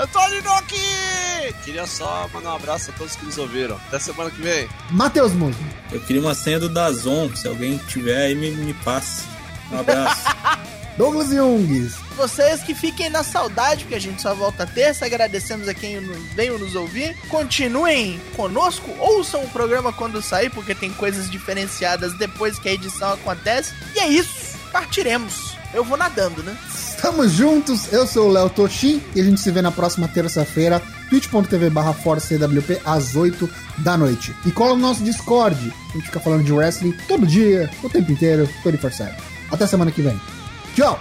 Eu 0.00 0.06
tô 0.08 0.18
Queria 1.52 1.86
só 1.86 2.28
mandar 2.32 2.52
um 2.52 2.56
abraço 2.56 2.90
a 2.90 2.94
todos 2.94 3.16
que 3.16 3.24
nos 3.24 3.38
ouviram. 3.38 3.76
Até 3.88 3.98
semana 3.98 4.30
que 4.30 4.40
vem. 4.40 4.68
Matheus 4.90 5.32
Muso. 5.32 5.58
Eu 5.92 6.00
queria 6.00 6.22
uma 6.22 6.34
senha 6.34 6.58
do 6.58 6.68
Dazon, 6.68 7.34
se 7.34 7.46
alguém 7.46 7.78
tiver 7.88 8.26
aí 8.26 8.34
me, 8.34 8.50
me 8.50 8.74
passe. 8.74 9.24
Um 9.70 9.80
abraço. 9.80 10.22
Douglas 10.96 11.30
Jungs. 11.30 11.96
Vocês 12.16 12.62
que 12.62 12.74
fiquem 12.74 13.10
na 13.10 13.24
saudade, 13.24 13.82
porque 13.82 13.96
a 13.96 14.00
gente 14.00 14.22
só 14.22 14.32
volta 14.32 14.64
terça. 14.64 15.04
Agradecemos 15.04 15.66
a 15.66 15.74
quem 15.74 16.00
veio 16.34 16.56
nos 16.58 16.76
ouvir. 16.76 17.16
Continuem 17.28 18.20
conosco, 18.36 18.94
ouçam 18.98 19.42
o 19.42 19.50
programa 19.50 19.92
quando 19.92 20.22
sair, 20.22 20.50
porque 20.50 20.74
tem 20.74 20.92
coisas 20.92 21.28
diferenciadas 21.28 22.16
depois 22.16 22.58
que 22.58 22.68
a 22.68 22.72
edição 22.72 23.12
acontece. 23.12 23.74
E 23.96 23.98
é 23.98 24.06
isso, 24.06 24.56
partiremos. 24.70 25.56
Eu 25.72 25.84
vou 25.84 25.96
nadando, 25.96 26.42
né? 26.44 26.56
Estamos 27.04 27.32
juntos, 27.32 27.92
eu 27.92 28.06
sou 28.06 28.30
o 28.30 28.32
Léo 28.32 28.48
Toshin 28.48 28.98
e 29.14 29.20
a 29.20 29.24
gente 29.24 29.38
se 29.38 29.50
vê 29.50 29.60
na 29.60 29.70
próxima 29.70 30.08
terça-feira, 30.08 30.80
twitch.tv 31.10 31.68
barra 31.68 31.92
ForceCWP, 31.92 32.80
às 32.82 33.14
8 33.14 33.46
da 33.80 33.94
noite. 33.94 34.34
E 34.46 34.50
cola 34.50 34.74
no 34.74 34.80
nosso 34.80 35.04
Discord, 35.04 35.70
a 35.90 35.92
gente 35.92 36.06
fica 36.06 36.18
falando 36.18 36.44
de 36.44 36.50
wrestling 36.50 36.94
todo 37.06 37.26
dia, 37.26 37.68
o 37.82 37.90
tempo 37.90 38.10
inteiro, 38.10 38.48
24-7. 38.64 39.12
Até 39.52 39.66
semana 39.66 39.90
que 39.90 40.00
vem. 40.00 40.18
Tchau! 40.74 40.98